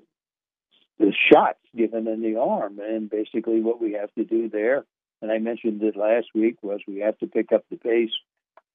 the 0.98 1.12
shots 1.32 1.58
given 1.76 2.06
in 2.06 2.22
the 2.22 2.38
arm, 2.38 2.78
and 2.78 3.10
basically 3.10 3.60
what 3.60 3.80
we 3.80 3.92
have 3.92 4.12
to 4.14 4.24
do 4.24 4.48
there. 4.48 4.84
And 5.22 5.30
I 5.30 5.38
mentioned 5.38 5.82
it 5.82 5.96
last 5.96 6.28
week 6.34 6.56
was 6.62 6.80
we 6.86 7.00
have 7.00 7.18
to 7.18 7.26
pick 7.26 7.52
up 7.52 7.64
the 7.70 7.76
pace. 7.76 8.12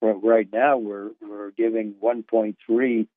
Right 0.01 0.47
now, 0.51 0.77
we're 0.77 1.11
we're 1.21 1.51
giving 1.51 1.95
1.3 2.01 3.07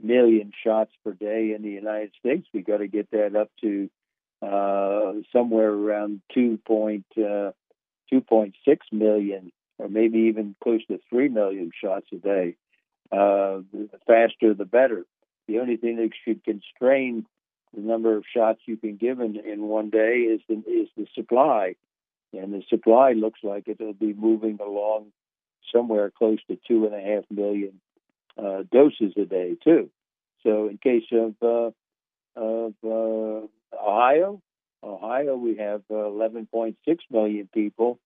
million 0.00 0.52
shots 0.64 0.92
per 1.04 1.12
day 1.12 1.52
in 1.54 1.62
the 1.62 1.70
United 1.70 2.12
States. 2.18 2.46
We 2.54 2.62
got 2.62 2.78
to 2.78 2.86
get 2.86 3.10
that 3.10 3.34
up 3.34 3.50
to 3.62 3.90
uh, 4.40 5.20
somewhere 5.32 5.70
around 5.70 6.22
2. 6.34 6.58
Uh, 6.68 7.50
2.6 8.12 8.52
million, 8.92 9.52
or 9.78 9.88
maybe 9.88 10.18
even 10.20 10.54
close 10.62 10.84
to 10.86 10.98
3 11.10 11.28
million 11.28 11.70
shots 11.80 12.06
a 12.12 12.16
day. 12.16 12.56
Uh, 13.12 13.62
the 13.72 13.88
faster, 14.06 14.54
the 14.54 14.64
better. 14.64 15.04
The 15.48 15.58
only 15.58 15.76
thing 15.76 15.96
that 15.96 16.10
should 16.24 16.44
constrain 16.44 17.26
the 17.74 17.80
number 17.80 18.16
of 18.16 18.24
shots 18.34 18.60
you 18.66 18.76
can 18.76 18.96
give 18.96 19.20
in, 19.20 19.36
in 19.36 19.62
one 19.62 19.90
day 19.90 20.18
is 20.18 20.40
the, 20.48 20.54
is 20.54 20.88
the 20.96 21.06
supply. 21.14 21.74
And 22.32 22.52
the 22.52 22.62
supply 22.68 23.12
looks 23.12 23.40
like 23.42 23.64
it'll 23.66 23.92
be 23.92 24.12
moving 24.12 24.58
along 24.60 25.06
somewhere 25.72 26.10
close 26.10 26.38
to 26.48 26.58
two 26.66 26.86
and 26.86 26.94
a 26.94 27.00
half 27.00 27.24
million 27.30 27.80
uh, 28.38 28.62
doses 28.70 29.12
a 29.16 29.24
day, 29.24 29.56
too. 29.62 29.90
So, 30.42 30.68
in 30.68 30.78
case 30.78 31.04
of 31.12 31.34
uh, 31.42 31.70
of 32.36 32.74
uh, 32.84 33.46
Ohio, 33.76 34.40
Ohio, 34.82 35.36
we 35.36 35.56
have 35.56 35.82
uh, 35.90 35.94
11.6 35.94 36.76
million 37.10 37.48
people, 37.52 37.98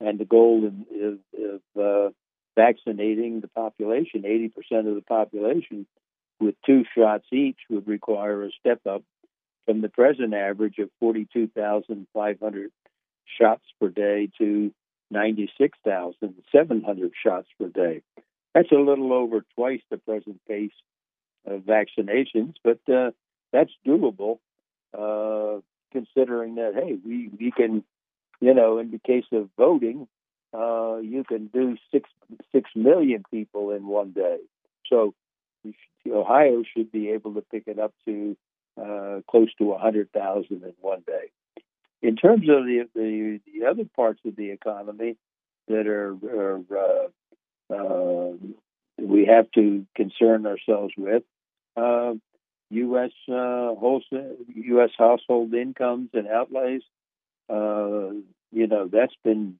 and 0.00 0.18
the 0.18 0.24
goal 0.24 0.70
is, 0.90 1.18
is 1.32 1.60
uh, 1.80 2.08
vaccinating 2.56 3.40
the 3.40 3.48
population. 3.48 4.22
80% 4.22 4.88
of 4.88 4.94
the 4.94 5.04
population 5.06 5.86
with 6.40 6.54
two 6.64 6.84
shots 6.96 7.26
each 7.32 7.58
would 7.68 7.88
require 7.88 8.44
a 8.44 8.50
step 8.60 8.86
up 8.86 9.02
from 9.66 9.80
the 9.80 9.88
present 9.88 10.34
average 10.34 10.78
of 10.78 10.88
42,500 11.00 12.70
shots 13.38 13.64
per 13.80 13.88
day 13.88 14.30
to 14.38 14.72
96,700 15.10 17.12
shots 17.22 17.48
per 17.58 17.68
day. 17.68 18.02
That's 18.54 18.72
a 18.72 18.76
little 18.76 19.12
over 19.12 19.44
twice 19.54 19.82
the 19.90 19.98
present 19.98 20.40
pace 20.48 20.72
of 21.46 21.60
vaccinations, 21.62 22.54
but 22.64 22.80
uh, 22.92 23.10
that's 23.52 23.70
doable 23.86 24.38
uh, 24.96 25.60
considering 25.92 26.54
that, 26.56 26.72
hey, 26.74 26.96
we, 27.04 27.30
we 27.38 27.50
can, 27.50 27.84
you 28.40 28.54
know, 28.54 28.78
in 28.78 28.90
the 28.90 28.98
case 28.98 29.26
of 29.32 29.50
voting, 29.56 30.08
uh, 30.54 30.96
you 30.96 31.24
can 31.24 31.48
do 31.48 31.76
six 31.92 32.08
six 32.52 32.70
million 32.74 33.22
people 33.30 33.70
in 33.70 33.86
one 33.86 34.12
day. 34.12 34.38
So 34.86 35.14
Ohio 36.10 36.62
should 36.76 36.90
be 36.92 37.10
able 37.10 37.34
to 37.34 37.42
pick 37.42 37.64
it 37.66 37.78
up 37.78 37.92
to 38.06 38.36
uh, 38.80 39.20
close 39.28 39.52
to 39.58 39.64
100,000 39.64 40.46
in 40.50 40.72
one 40.80 41.02
day. 41.06 41.30
In 42.00 42.16
terms 42.16 42.48
of 42.48 42.64
the, 42.64 42.88
the, 42.94 43.40
the 43.52 43.66
other 43.66 43.84
parts 43.96 44.20
of 44.24 44.36
the 44.36 44.50
economy 44.50 45.16
that 45.66 45.86
are, 45.86 46.14
are 46.24 46.60
uh, 47.70 47.74
uh, 47.74 48.32
we 48.98 49.26
have 49.26 49.50
to 49.52 49.86
concern 49.96 50.46
ourselves 50.46 50.94
with, 50.96 51.22
U.S. 52.70 53.10
Uh, 53.28 53.34
uh, 53.34 53.74
wholesale, 53.74 54.36
U.S. 54.54 54.90
household 54.98 55.54
incomes 55.54 56.10
and 56.12 56.28
outlays, 56.28 56.82
uh, 57.48 58.10
you 58.52 58.66
know, 58.66 58.88
that's 58.90 59.14
been 59.24 59.58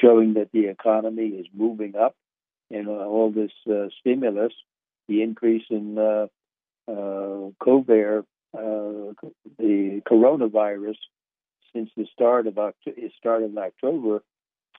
showing 0.00 0.34
that 0.34 0.50
the 0.52 0.66
economy 0.66 1.26
is 1.26 1.46
moving 1.52 1.96
up, 1.96 2.14
and 2.70 2.88
all 2.88 3.30
this 3.30 3.50
stimulus, 3.98 4.52
the 5.10 5.22
increase 5.22 5.64
in 5.70 5.98
uh, 5.98 6.26
COVID, 6.88 8.24
uh, 8.56 9.12
the 9.58 10.00
coronavirus, 10.08 10.96
since 11.72 11.90
the 11.96 12.06
start 12.12 12.46
of 12.46 12.56
it 12.86 13.12
started 13.18 13.50
in 13.50 13.58
October, 13.58 14.22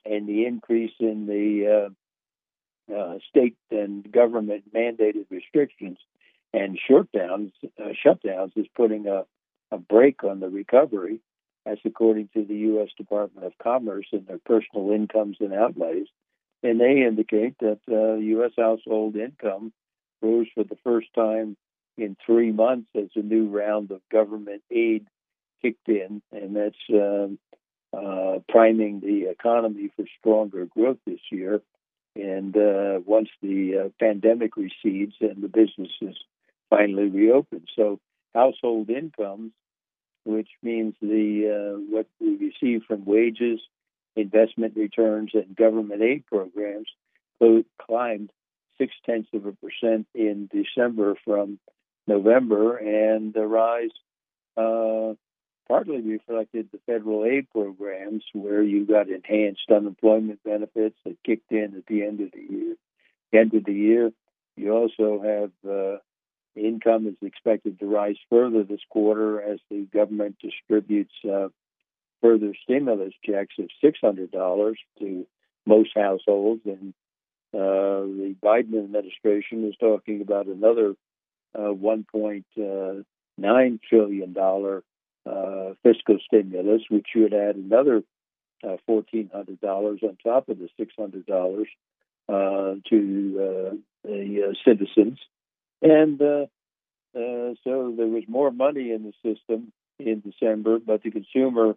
and 0.04 0.26
the 0.26 0.46
increase 0.46 0.94
in 0.98 1.26
the 1.26 1.90
uh, 2.90 2.94
uh, 2.94 3.18
state 3.28 3.56
and 3.70 4.10
government 4.10 4.64
mandated 4.74 5.26
restrictions 5.30 5.98
and 6.52 6.78
shutdowns, 6.90 7.52
uh, 7.78 7.92
shutdowns 8.04 8.52
is 8.56 8.66
putting 8.74 9.06
a, 9.06 9.24
a 9.70 9.78
brake 9.78 10.24
on 10.24 10.40
the 10.40 10.48
recovery. 10.48 11.20
That's 11.66 11.80
according 11.84 12.30
to 12.34 12.44
the 12.44 12.56
U.S. 12.56 12.88
Department 12.96 13.46
of 13.46 13.52
Commerce 13.62 14.06
and 14.12 14.26
their 14.26 14.40
personal 14.44 14.90
incomes 14.92 15.36
and 15.40 15.52
outlays. 15.52 16.08
And 16.62 16.80
they 16.80 17.04
indicate 17.06 17.56
that 17.60 17.80
uh, 17.90 18.14
U.S. 18.14 18.52
household 18.58 19.16
income 19.16 19.72
rose 20.22 20.46
for 20.54 20.64
the 20.64 20.78
first 20.84 21.08
time 21.14 21.56
in 21.96 22.16
three 22.24 22.52
months 22.52 22.88
as 22.96 23.10
a 23.16 23.20
new 23.20 23.48
round 23.48 23.90
of 23.90 24.00
government 24.10 24.62
aid 24.70 25.06
kicked 25.60 25.88
in, 25.88 26.22
and 26.32 26.56
that's 26.56 26.76
um, 26.92 27.38
uh, 27.92 28.38
priming 28.48 29.00
the 29.00 29.30
economy 29.30 29.90
for 29.94 30.04
stronger 30.18 30.66
growth 30.66 30.98
this 31.06 31.20
year. 31.30 31.60
And 32.14 32.56
uh, 32.56 33.00
once 33.06 33.28
the 33.40 33.86
uh, 33.86 33.88
pandemic 33.98 34.56
recedes 34.56 35.14
and 35.20 35.42
the 35.42 35.48
businesses 35.48 36.16
finally 36.68 37.08
reopen, 37.08 37.64
so 37.76 38.00
household 38.34 38.90
incomes, 38.90 39.52
which 40.24 40.48
means 40.62 40.94
the 41.00 41.74
uh, 41.74 41.78
what 41.90 42.06
we 42.20 42.36
receive 42.36 42.82
from 42.86 43.04
wages, 43.04 43.60
investment 44.14 44.76
returns, 44.76 45.30
and 45.34 45.56
government 45.56 46.02
aid 46.02 46.26
programs, 46.26 46.88
climbed 47.86 48.30
six 48.78 48.92
tenths 49.04 49.28
of 49.32 49.46
a 49.46 49.52
percent 49.52 50.06
in 50.14 50.48
December 50.52 51.14
from 51.24 51.58
November, 52.06 52.76
and 52.76 53.32
the 53.32 53.46
rise 53.46 53.90
uh, 54.56 55.14
partly 55.68 56.00
reflected 56.00 56.68
the 56.72 56.80
federal 56.86 57.24
aid 57.24 57.48
programs 57.50 58.24
where 58.32 58.62
you 58.62 58.84
got 58.84 59.08
enhanced 59.08 59.70
unemployment 59.70 60.42
benefits 60.42 60.96
that 61.04 61.16
kicked 61.24 61.50
in 61.52 61.74
at 61.76 61.86
the 61.86 62.02
end 62.02 62.20
of 62.20 62.30
the 62.32 62.46
year. 62.54 62.76
End 63.32 63.54
of 63.54 63.64
the 63.64 63.72
year, 63.72 64.10
you 64.56 64.72
also 64.72 65.22
have 65.22 65.70
uh, 65.70 65.98
income 66.54 67.06
is 67.06 67.16
expected 67.22 67.78
to 67.78 67.86
rise 67.86 68.16
further 68.28 68.62
this 68.64 68.80
quarter 68.90 69.40
as 69.40 69.58
the 69.70 69.86
government 69.92 70.36
distributes 70.42 71.14
uh, 71.24 71.48
further 72.20 72.52
stimulus 72.62 73.14
checks 73.24 73.54
of 73.58 73.68
six 73.82 73.98
hundred 74.02 74.30
dollars 74.30 74.78
to 74.98 75.26
most 75.64 75.90
households, 75.94 76.60
and 76.66 76.92
uh, 77.54 78.06
the 78.06 78.34
Biden 78.42 78.78
administration 78.78 79.68
is 79.68 79.76
talking 79.78 80.22
about 80.22 80.46
another 80.46 80.94
uh, 81.54 81.72
$1.9 81.72 83.80
trillion 83.88 84.36
uh, 85.24 85.74
fiscal 85.82 86.18
stimulus, 86.26 86.82
which 86.88 87.08
would 87.14 87.34
add 87.34 87.56
another 87.56 88.02
uh, 88.64 88.76
$1,400 88.88 90.02
on 90.02 90.16
top 90.22 90.48
of 90.48 90.58
the 90.58 90.68
$600 90.80 91.66
uh, 92.28 92.74
to 92.88 93.36
uh, 93.38 93.74
the 94.04 94.48
uh, 94.48 94.52
citizens. 94.64 95.18
And 95.82 96.20
uh, 96.22 96.46
so 97.14 97.94
there 97.96 98.06
was 98.06 98.24
more 98.28 98.50
money 98.50 98.92
in 98.92 99.02
the 99.02 99.12
system 99.22 99.72
in 99.98 100.20
December, 100.20 100.78
but 100.78 101.02
the 101.02 101.10
consumer 101.10 101.76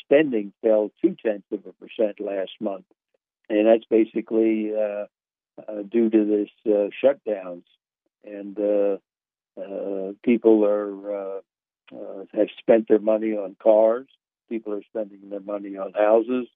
spending 0.00 0.52
fell 0.62 0.90
two 1.02 1.14
tenths 1.24 1.46
of 1.52 1.60
a 1.66 1.72
percent 1.72 2.20
last 2.20 2.52
month. 2.60 2.86
And 3.50 3.66
that's 3.66 3.84
basically 3.90 4.72
due 5.90 6.10
to 6.10 6.46
this 6.64 6.92
shutdowns 7.02 7.64
and 8.24 8.58
uh, 8.58 8.96
uh, 9.60 10.12
people 10.22 10.64
are 10.64 11.12
uh, 11.12 11.40
uh, 11.94 12.24
have 12.34 12.48
spent 12.58 12.88
their 12.88 12.98
money 12.98 13.32
on 13.32 13.56
cars. 13.62 14.06
People 14.48 14.74
are 14.74 14.82
spending 14.88 15.30
their 15.30 15.40
money 15.40 15.76
on 15.76 15.92
houses. 15.92 16.46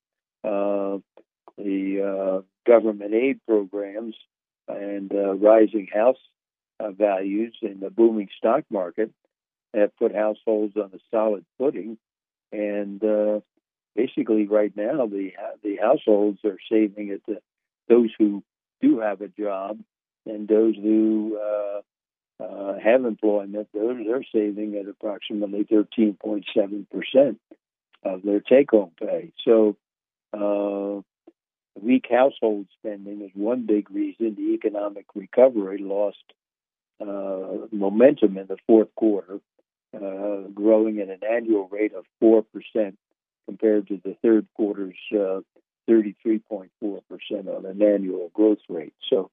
Uh, 0.44 0.98
the 1.58 2.02
uh, 2.02 2.70
government 2.70 3.14
aid 3.14 3.40
programs 3.46 4.14
and 4.68 5.12
uh, 5.12 5.34
rising 5.34 5.88
house 5.92 6.16
uh, 6.80 6.90
values 6.90 7.56
and 7.62 7.80
the 7.80 7.90
booming 7.90 8.28
stock 8.38 8.64
market 8.70 9.10
have 9.74 9.96
put 9.96 10.14
households 10.14 10.76
on 10.76 10.90
a 10.94 10.98
solid 11.10 11.44
footing. 11.58 11.98
And 12.50 13.02
uh, 13.02 13.40
basically, 13.94 14.46
right 14.46 14.74
now, 14.76 15.06
the 15.06 15.32
the 15.62 15.76
households 15.76 16.40
are 16.44 16.58
saving 16.70 17.10
at 17.10 17.20
the 17.26 17.40
those 17.88 18.10
who 18.18 18.42
do 18.80 19.00
have 19.00 19.20
a 19.20 19.28
job 19.28 19.78
and 20.26 20.48
those 20.48 20.74
who 20.76 21.38
uh, 21.38 21.80
uh, 22.42 22.78
have 22.78 23.04
employment, 23.04 23.68
they're, 23.72 24.04
they're 24.04 24.24
saving 24.32 24.76
at 24.76 24.88
approximately 24.88 25.64
13.7 25.64 26.86
percent 26.90 27.40
of 28.04 28.22
their 28.22 28.40
take-home 28.40 28.90
pay. 28.98 29.32
So, 29.44 29.76
uh, 30.32 31.02
weak 31.80 32.06
household 32.10 32.66
spending 32.78 33.22
is 33.22 33.30
one 33.34 33.66
big 33.66 33.90
reason 33.90 34.34
the 34.34 34.54
economic 34.54 35.06
recovery 35.14 35.78
lost 35.78 36.24
uh, 37.00 37.66
momentum 37.70 38.38
in 38.38 38.46
the 38.46 38.56
fourth 38.66 38.94
quarter, 38.94 39.40
uh, 39.94 40.48
growing 40.54 41.00
at 41.00 41.08
an 41.08 41.20
annual 41.28 41.68
rate 41.68 41.94
of 41.94 42.04
four 42.18 42.42
percent 42.42 42.98
compared 43.46 43.88
to 43.88 44.00
the 44.04 44.16
third 44.22 44.46
quarter's 44.54 44.96
33.4 45.12 46.68
uh, 46.84 47.00
percent 47.08 47.48
on 47.48 47.66
an 47.66 47.82
annual 47.82 48.30
growth 48.34 48.58
rate. 48.68 48.94
So 49.10 49.30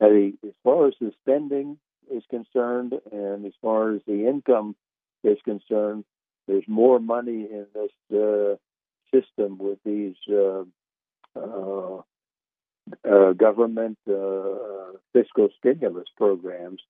as 0.00 0.32
far 0.64 0.88
as 0.88 0.94
the 1.00 1.12
spending 1.22 1.78
is 2.10 2.22
concerned, 2.30 2.94
and 3.10 3.46
as 3.46 3.52
far 3.60 3.92
as 3.92 4.00
the 4.06 4.26
income 4.26 4.74
is 5.22 5.38
concerned, 5.44 6.04
there's 6.48 6.66
more 6.66 6.98
money 6.98 7.48
in 7.50 7.66
this 7.74 8.18
uh, 8.18 8.56
system 9.14 9.58
with 9.58 9.78
these 9.84 10.16
uh, 10.30 10.64
uh, 11.36 12.02
uh 13.08 13.32
government 13.32 13.98
uh, 14.08 14.98
fiscal 15.12 15.48
stimulus 15.58 16.08
programs. 16.16 16.80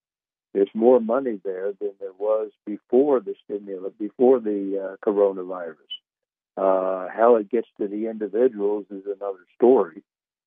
There's 0.54 0.70
more 0.74 1.00
money 1.00 1.40
there 1.44 1.72
than 1.80 1.92
there 2.00 2.16
was 2.18 2.50
before 2.66 3.20
the 3.20 3.34
stimulus, 3.44 3.92
before 3.98 4.40
the 4.40 4.96
uh, 6.56 7.08
how 7.08 7.36
it 7.36 7.50
gets 7.50 7.68
to 7.80 7.88
the 7.88 8.08
individuals 8.08 8.86
is 8.90 9.04
another 9.06 9.44
story. 9.56 10.02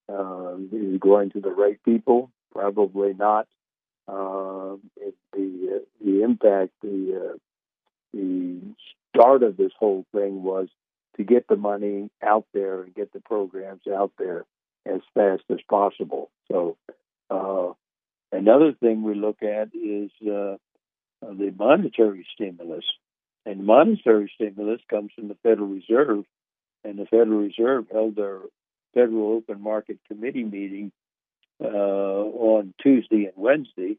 is 0.10 0.96
it 0.96 1.00
going 1.00 1.32
to 1.32 1.42
the 1.42 1.52
right 1.52 1.82
people? 1.84 2.32
Probably 2.52 3.14
not. 3.14 3.48
It, 4.98 5.16
the 5.34 5.84
the 6.04 6.24
impact, 6.24 6.72
the 6.82 7.38
the 8.14 8.60
start 9.16 9.44
of 9.44 9.58
this 9.58 9.72
whole 9.78 10.06
thing 10.14 10.44
was 10.44 10.68
to 11.18 11.24
get 11.24 11.48
the 11.48 11.56
money 11.56 12.10
out 12.22 12.46
there 12.54 12.84
and 12.84 12.94
get 12.94 13.14
the 13.14 13.20
programs 13.22 13.82
out 13.88 14.12
there 14.18 14.46
as 14.86 15.02
fast 15.14 15.44
as 15.50 15.60
possible. 15.70 16.30
So, 16.52 16.78
uh, 17.30 17.72
another 18.32 18.74
thing 18.74 19.04
we 19.04 19.16
look 19.16 19.42
at 19.42 19.70
is 19.74 20.12
uh, 20.22 20.58
the 21.22 21.54
monetary 21.58 22.26
stimulus. 22.34 22.86
And 23.46 23.66
monetary 23.66 24.32
stimulus 24.34 24.82
comes 24.90 25.12
from 25.14 25.28
the 25.28 25.38
Federal 25.44 25.68
Reserve, 25.68 26.26
and 26.84 26.98
the 26.98 27.06
Federal 27.06 27.40
Reserve 27.40 27.86
held 27.92 28.16
their 28.16 28.40
Federal 28.94 29.34
Open 29.34 29.62
Market 29.62 30.00
Committee 30.08 30.44
meeting 30.44 30.92
uh, 31.64 31.68
on 31.68 32.74
Tuesday 32.82 33.26
and 33.26 33.34
Wednesday, 33.36 33.98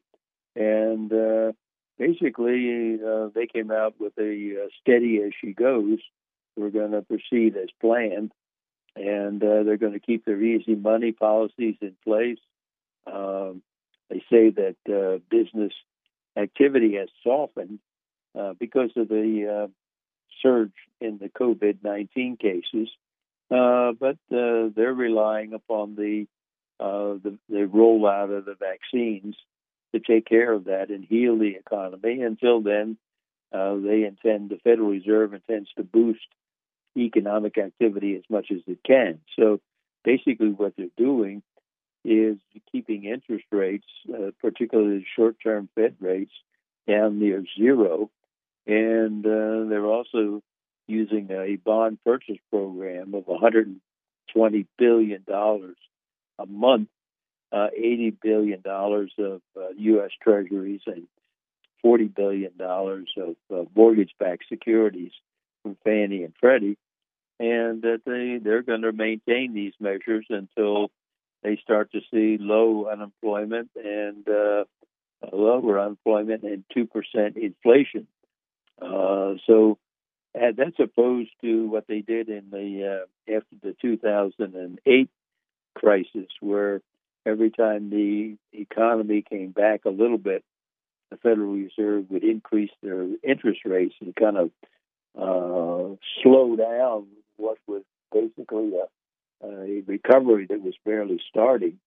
and 0.57 1.13
uh, 1.13 1.53
basically, 1.99 2.99
uh, 3.07 3.29
they 3.35 3.47
came 3.47 3.71
out 3.71 3.95
with 4.01 4.13
a 4.19 4.65
uh, 4.65 4.69
steady 4.81 5.21
as 5.25 5.33
she 5.41 5.53
goes. 5.53 5.99
We're 6.57 6.71
going 6.71 6.93
to 6.93 7.03
proceed 7.03 7.57
as 7.57 7.69
planned, 7.81 8.33
and 8.95 9.43
uh, 9.43 9.63
they're 9.63 9.77
going 9.77 9.93
to 9.93 10.01
keep 10.01 10.25
their 10.25 10.41
easy 10.43 10.75
money 10.75 11.13
policies 11.13 11.77
in 11.81 11.95
place. 12.05 12.39
Um, 13.07 13.63
they 14.09 14.23
say 14.31 14.51
that 14.51 14.77
uh, 14.89 15.19
business 15.31 15.73
activity 16.37 16.95
has 16.95 17.09
softened 17.23 17.79
uh, 18.39 18.55
because 18.59 18.91
of 18.97 19.09
the 19.09 19.67
uh, 19.67 19.69
surge 20.43 20.73
in 21.01 21.19
the 21.19 21.29
COVID 21.29 21.79
19 21.83 22.37
cases, 22.37 22.89
but 23.49 24.17
they're 24.31 24.95
relying 24.95 25.53
upon 25.55 25.97
the, 25.97 26.27
the, 26.79 27.39
the 27.49 27.71
rollout 27.73 28.37
of 28.37 28.45
the 28.45 28.57
vaccines 28.59 29.37
to 29.95 30.01
take 30.01 30.27
care 30.27 30.53
of 30.53 30.65
that 30.65 30.91
and 30.91 31.05
heal 31.05 31.39
the 31.39 31.55
economy. 31.57 32.21
Until 32.23 32.61
then, 32.61 32.97
uh, 33.53 33.77
they 33.77 34.05
intend, 34.05 34.51
the 34.51 34.59
Federal 34.63 34.91
Reserve 34.91 35.35
intends 35.35 35.69
to 35.77 35.85
boost 35.85 36.27
economic 36.97 37.59
activity 37.59 38.17
as 38.17 38.23
much 38.29 38.47
as 38.51 38.61
it 38.67 38.79
can. 38.85 39.21
So 39.39 39.61
basically, 40.05 40.49
what 40.49 40.75
they're 40.77 40.87
doing 40.97 41.43
is 42.05 42.37
keeping 42.73 43.05
interest 43.05 43.45
rates, 43.51 43.87
uh, 44.13 44.31
particularly 44.41 45.07
short 45.17 45.37
term 45.43 45.69
Fed 45.75 45.97
rates, 46.01 46.33
down 46.87 47.19
near 47.19 47.45
zero. 47.59 48.11
And 48.67 49.25
uh, 49.25 49.69
they're 49.69 49.87
also 49.87 50.43
using 50.89 51.31
a 51.31 51.57
bond 51.57 51.99
purchase 52.05 52.39
program 52.51 53.15
of 53.15 53.25
$120 53.27 54.67
billion 54.79 55.25
a 56.39 56.47
month 56.47 56.89
uh, 57.53 57.69
$80 57.79 58.17
billion 58.23 58.63
of 58.67 59.41
uh, 59.57 59.69
U.S. 59.77 60.11
Treasuries 60.23 60.81
and 60.87 61.07
$40 61.85 62.15
billion 62.15 62.53
of 62.61 63.37
uh, 63.53 63.69
mortgage-backed 63.75 64.45
securities 64.49 65.13
from 65.63 65.77
Fannie 65.85 66.25
and 66.25 66.35
Freddie, 66.41 66.77
and 67.39 67.83
that 67.83 68.01
they 68.05 68.39
they're 68.43 68.63
going 68.63 68.83
to 68.83 68.93
maintain 68.93 69.53
these 69.55 69.75
measures 69.79 70.27
until 70.31 70.91
they 71.43 71.59
start 71.63 71.93
to 71.93 72.01
see 72.11 72.39
low 72.41 72.89
unemployment 72.91 73.71
and 73.77 74.27
uh, 74.29 74.65
lower 75.33 75.79
unemployment 75.79 76.43
and 76.43 76.65
two 76.73 76.87
percent 76.87 77.37
inflation. 77.37 78.07
Uh, 78.81 79.35
so 79.47 79.79
that's 80.35 80.79
opposed 80.79 81.31
to 81.41 81.69
what 81.69 81.87
they 81.87 82.01
did 82.01 82.29
in 82.29 82.51
the 82.51 83.05
uh, 83.05 83.35
after 83.35 83.57
the 83.63 83.75
2008 83.81 85.11
crisis, 85.75 86.29
where 86.41 86.81
every 87.25 87.51
time 87.51 87.91
the 87.91 88.37
economy 88.53 89.23
came 89.23 89.51
back 89.51 89.85
a 89.85 89.91
little 89.91 90.19
bit, 90.19 90.45
the 91.11 91.17
Federal 91.17 91.53
Reserve 91.53 92.11
would 92.11 92.25
increase 92.25 92.71
their 92.83 93.07
interest 93.23 93.61
rates 93.65 93.95
and 94.01 94.15
kind 94.15 94.37
of 94.37 94.51
uh, 95.17 95.97
slow 96.23 96.57
down 96.57 97.07
what 97.37 97.59
was 97.67 97.83
basically 98.13 98.73
a, 98.75 99.47
a 99.47 99.83
recovery 99.87 100.47
that 100.47 100.63
was 100.63 100.75
barely 100.85 101.21
starting. 101.29 101.79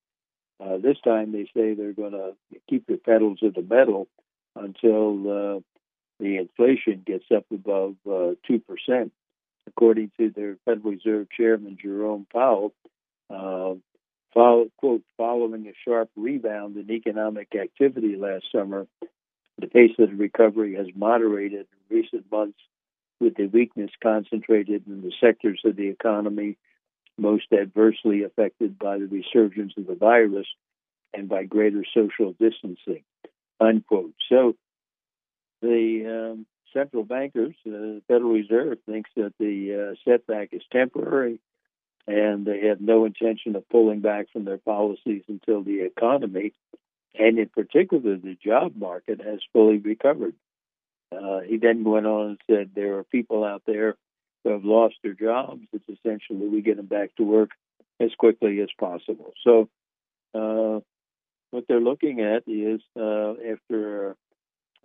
Uh, 0.59 0.77
this 0.77 0.97
time 1.03 1.31
they 1.31 1.45
say 1.55 1.73
they're 1.73 1.93
going 1.93 2.11
to 2.11 2.33
keep 2.69 2.85
the 2.87 2.97
pedals 2.97 3.39
to 3.39 3.51
the 3.51 3.61
metal 3.61 4.07
until 4.55 5.57
uh, 5.57 5.59
the 6.19 6.37
inflation 6.37 7.03
gets 7.05 7.25
up 7.35 7.45
above 7.51 7.95
uh, 8.05 8.33
2%. 8.49 9.11
According 9.67 10.11
to 10.17 10.31
their 10.31 10.57
Federal 10.65 10.91
Reserve 10.91 11.27
Chairman 11.35 11.77
Jerome 11.81 12.25
Powell, 12.31 12.73
uh, 13.29 13.75
follow, 14.33 14.67
quote, 14.77 15.03
following 15.15 15.67
a 15.67 15.73
sharp 15.85 16.09
rebound 16.15 16.75
in 16.75 16.91
economic 16.91 17.55
activity 17.55 18.15
last 18.15 18.45
summer, 18.51 18.87
the 19.59 19.67
pace 19.67 19.91
of 19.99 20.09
the 20.09 20.15
recovery 20.15 20.75
has 20.75 20.87
moderated 20.95 21.67
in 21.89 21.97
recent 21.97 22.25
months, 22.31 22.57
with 23.19 23.35
the 23.35 23.47
weakness 23.47 23.91
concentrated 24.01 24.87
in 24.87 25.01
the 25.01 25.11
sectors 25.21 25.61
of 25.65 25.75
the 25.75 25.89
economy 25.89 26.57
most 27.17 27.47
adversely 27.51 28.23
affected 28.23 28.79
by 28.79 28.97
the 28.97 29.07
resurgence 29.07 29.73
of 29.77 29.85
the 29.87 29.95
virus 29.95 30.47
and 31.13 31.27
by 31.27 31.43
greater 31.43 31.83
social 31.93 32.33
distancing, 32.39 33.03
unquote. 33.59 34.13
So 34.29 34.55
the 35.61 36.31
um, 36.33 36.45
central 36.73 37.03
bankers, 37.03 37.55
uh, 37.65 37.71
the 37.71 38.01
Federal 38.07 38.31
Reserve, 38.31 38.77
thinks 38.85 39.09
that 39.15 39.33
the 39.39 39.93
uh, 39.93 39.95
setback 40.09 40.49
is 40.51 40.61
temporary 40.71 41.39
and 42.09 42.45
they 42.45 42.67
have 42.67 42.81
no 42.81 43.05
intention 43.05 43.55
of 43.55 43.69
pulling 43.69 43.99
back 43.99 44.27
from 44.33 44.43
their 44.43 44.57
policies 44.57 45.23
until 45.27 45.61
the 45.61 45.81
economy, 45.81 46.53
and 47.13 47.37
in 47.37 47.49
particular 47.49 48.17
the 48.17 48.35
job 48.43 48.75
market, 48.75 49.21
has 49.21 49.39
fully 49.53 49.77
recovered. 49.77 50.33
Uh, 51.11 51.41
he 51.41 51.57
then 51.57 51.83
went 51.83 52.07
on 52.07 52.29
and 52.29 52.39
said 52.49 52.71
there 52.73 52.97
are 52.97 53.03
people 53.03 53.43
out 53.43 53.61
there 53.67 53.95
who 54.43 54.51
have 54.51 54.63
lost 54.63 54.95
their 55.03 55.13
jobs. 55.13 55.61
It's 55.71 55.87
essential 55.87 56.39
that 56.39 56.51
we 56.51 56.61
get 56.61 56.77
them 56.77 56.87
back 56.87 57.15
to 57.17 57.23
work 57.23 57.51
as 57.99 58.09
quickly 58.17 58.59
as 58.61 58.69
possible. 58.79 59.33
So, 59.43 59.69
uh, 60.33 60.79
what 61.51 61.65
they're 61.67 61.79
looking 61.79 62.21
at 62.21 62.43
is 62.47 62.81
uh, 62.99 63.33
after 63.51 64.15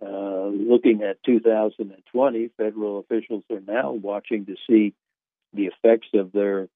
uh, 0.05 0.47
looking 0.47 1.01
at 1.03 1.23
2020, 1.23 2.49
federal 2.57 2.99
officials 2.99 3.43
are 3.49 3.61
now 3.65 3.91
watching 3.91 4.45
to 4.45 4.55
see 4.67 4.93
the 5.53 5.65
effects 5.65 6.07
of 6.13 6.31
their 6.31 6.67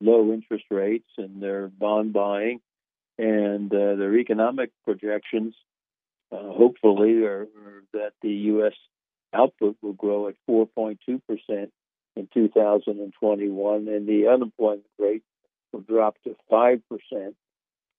low 0.00 0.32
interest 0.32 0.64
rates 0.70 1.08
and 1.18 1.42
their 1.42 1.68
bond 1.68 2.12
buying 2.12 2.60
and 3.18 3.72
uh, 3.72 3.94
their 3.96 4.16
economic 4.18 4.70
projections, 4.84 5.54
uh, 6.32 6.36
hopefully, 6.38 7.22
are, 7.24 7.42
are, 7.42 7.82
that 7.92 8.12
the 8.22 8.30
U.S. 8.30 8.72
output 9.32 9.76
will 9.82 9.92
grow 9.92 10.28
at 10.28 10.34
4.2% 10.48 10.98
in 12.16 12.28
2021, 12.34 13.88
and 13.88 14.08
the 14.08 14.28
unemployment 14.28 14.84
rate 14.98 15.22
will 15.72 15.80
drop 15.80 16.16
to 16.24 16.34
5% 16.50 16.80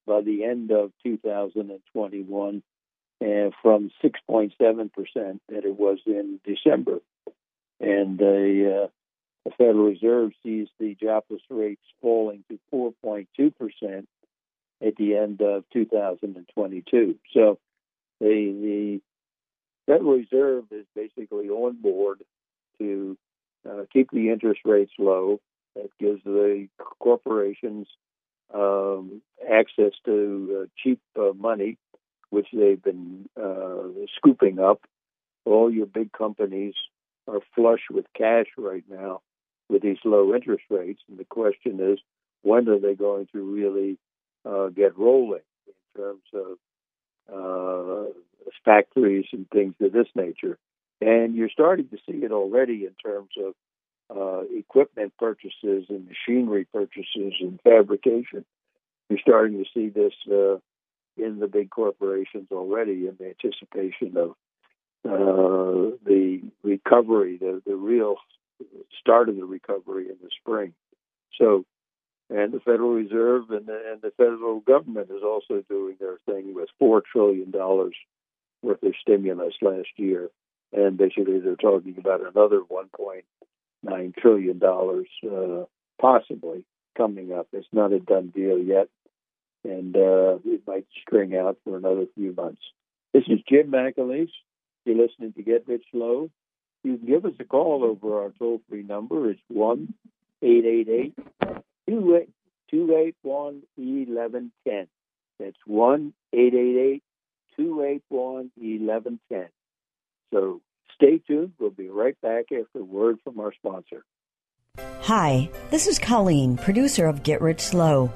by 0.06 0.21
the 0.21 0.43
end 0.43 0.71
of 0.71 0.91
2021 1.03 2.49
and 2.49 2.63
from 3.19 3.91
6.7% 4.04 4.52
that 5.49 5.65
it 5.65 5.78
was 5.78 5.99
in 6.06 6.39
December. 6.45 6.99
And 7.80 8.17
the 8.17 8.84
uh, 8.84 8.88
the 9.45 9.52
Federal 9.58 9.86
Reserve 9.86 10.32
sees 10.41 10.67
the 10.80 10.95
jobless 10.95 11.41
rates 11.49 11.82
falling 12.02 12.43
to 12.49 12.60
4.2% 12.73 14.06
at 14.86 14.95
the 14.95 15.15
end 15.17 15.41
of 15.41 15.65
2022. 15.73 17.15
So 17.34 17.60
the, 18.19 18.28
the 18.28 19.02
Federal 19.86 20.13
Reserve 20.13 20.65
is 20.71 20.86
basically 20.95 21.49
on 21.49 21.82
board 21.82 22.23
to 22.80 23.17
uh, 23.69 23.84
keep 23.91 24.12
the 24.12 24.30
interest 24.30 24.62
rates 24.65 24.93
low. 24.97 25.39
That 25.76 25.89
gives 25.99 26.23
the 26.23 26.67
corporations 26.99 27.88
um, 28.54 29.21
access 29.49 29.91
to 30.06 30.62
uh, 30.62 30.65
cheap 30.78 31.02
uh, 31.19 31.34
money, 31.36 31.78
which 32.34 32.48
they've 32.52 32.82
been 32.82 33.30
uh, 33.39 34.06
scooping 34.17 34.58
up. 34.58 34.82
All 35.46 35.72
your 35.72 35.86
big 35.86 36.12
companies 36.12 36.74
are 37.28 37.41
flush 37.56 37.82
with 37.91 38.06
cash 38.17 38.48
right 38.58 38.84
now 38.89 39.22
with 39.69 39.84
these 39.84 40.00
low 40.04 40.34
interest 40.34 40.63
rates. 40.72 41.02
And 41.08 41.19
the 41.19 41.26
question 41.26 41.80
is, 41.80 42.00
when 42.41 42.67
are 42.69 42.80
they 42.80 42.96
going 42.96 43.28
to 43.34 43.39
really 43.39 44.00
uh, 44.46 44.69
get 44.69 44.98
rolling? 44.98 45.46
In 45.67 46.02
terms 46.02 46.24
of 46.34 46.58
uh, 47.32 48.12
factories 48.65 49.26
and 49.32 49.48
things 49.52 49.76
of 49.80 49.91
this 49.91 50.08
nature. 50.15 50.58
And 51.02 51.36
you're 51.36 51.50
starting 51.50 51.88
to 51.89 51.98
see 51.98 52.17
it 52.26 52.32
already 52.32 52.86
in 52.86 52.96
terms 53.06 53.30
of 53.38 53.54
uh, 54.15 54.41
equipment 54.58 55.13
purchases 55.19 55.86
and 55.89 56.08
machinery 56.08 56.65
purchases 56.74 57.34
and 57.39 57.60
fabrication. 57.63 58.43
You're 59.10 59.19
starting 59.19 59.63
to 59.63 59.69
see 59.72 59.89
this 59.89 60.13
uh, 60.28 60.58
in 61.17 61.39
the 61.39 61.47
big 61.47 61.69
corporations 61.69 62.47
already 62.52 63.08
in 63.08 63.17
anticipation 63.21 64.17
of 64.17 64.32
uh, 65.06 65.95
the 66.06 66.41
recovery, 66.63 67.38
the, 67.38 67.62
the 67.65 67.76
real 67.76 68.15
start 68.99 69.30
of 69.30 69.36
the 69.36 69.45
recovery 69.45 70.06
in 70.10 70.15
the 70.21 70.30
spring. 70.39 70.73
So, 71.39 71.65
and 72.30 72.54
the 72.54 72.60
Federal 72.60 72.93
Reserve 72.93 73.52
and 73.52 73.65
the, 73.65 73.91
and 73.91 74.02
the 74.02 74.12
federal 74.17 74.62
government 74.62 75.10
is 75.10 75.23
also 75.23 75.63
doing 75.69 75.97
their 75.99 76.17
thing 76.26 76.54
with 76.56 76.69
$4 76.82 77.02
trillion 77.04 77.52
worth 77.52 78.84
of 78.84 78.93
stimulus 79.02 79.54
last 79.62 79.89
year. 79.97 80.30
And 80.71 80.97
basically, 80.97 81.39
they're 81.39 81.56
talking 81.56 81.95
about 81.97 82.21
another 82.21 82.62
$1.9 82.62 84.15
trillion 84.15 84.62
uh, 84.63 85.65
possibly 86.02 86.65
coming 86.97 87.34
up. 87.34 87.47
It's 87.54 87.67
not 87.71 87.91
a 87.91 87.99
done 87.99 88.32
deal 88.34 88.58
yet, 88.58 88.88
and 89.63 89.95
uh, 89.95 90.38
it 90.45 90.62
might 90.67 90.86
string 91.02 91.36
out 91.36 91.58
for 91.63 91.78
another 91.78 92.06
few 92.15 92.34
months. 92.34 92.62
This 93.13 93.23
is 93.28 93.39
Jim 93.47 93.71
McAleese. 93.71 94.32
You're 94.86 94.97
listening 94.97 95.34
to 95.34 95.43
Get 95.43 95.67
Rich 95.67 95.86
Slow. 95.91 96.30
You 96.84 96.97
can 96.97 97.08
give 97.08 97.26
us 97.26 97.34
a 97.39 97.45
call 97.45 97.84
over 97.84 98.21
our 98.21 98.32
toll 98.38 98.62
free 98.69 98.84
number. 98.84 99.30
It's 99.30 99.41
1 99.47 99.93
888 100.41 101.15
281 102.69 103.62
1110. 103.76 104.88
That's 105.39 105.58
1 105.65 106.13
888 106.34 107.04
281 107.56 108.52
1110. 108.56 109.47
So 110.34 110.62
stay 110.95 111.19
tuned. 111.19 111.54
We'll 111.60 111.69
be 111.69 111.89
right 111.89 112.19
back 112.21 112.45
after 112.52 112.80
a 112.80 112.84
word 112.84 113.19
from 113.23 113.39
our 113.39 113.54
sponsor. 113.54 114.04
Hi, 115.02 115.49
this 115.69 115.86
is 115.86 115.99
Colleen, 115.99 116.58
producer 116.58 117.06
of 117.06 117.23
Get 117.23 117.41
Rich 117.41 117.62
Slow. 117.62 118.12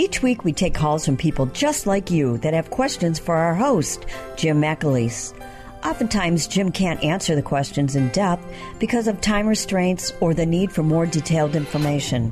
Each 0.00 0.22
week 0.22 0.44
we 0.44 0.52
take 0.52 0.74
calls 0.74 1.04
from 1.04 1.16
people 1.16 1.46
just 1.46 1.84
like 1.84 2.08
you 2.08 2.38
that 2.38 2.54
have 2.54 2.70
questions 2.70 3.18
for 3.18 3.34
our 3.34 3.52
host, 3.52 4.06
Jim 4.36 4.60
McAleese. 4.62 5.34
Oftentimes, 5.84 6.46
Jim 6.46 6.70
can't 6.70 7.02
answer 7.02 7.34
the 7.34 7.42
questions 7.42 7.96
in 7.96 8.08
depth 8.10 8.46
because 8.78 9.08
of 9.08 9.20
time 9.20 9.48
restraints 9.48 10.12
or 10.20 10.34
the 10.34 10.46
need 10.46 10.70
for 10.70 10.84
more 10.84 11.04
detailed 11.04 11.56
information. 11.56 12.30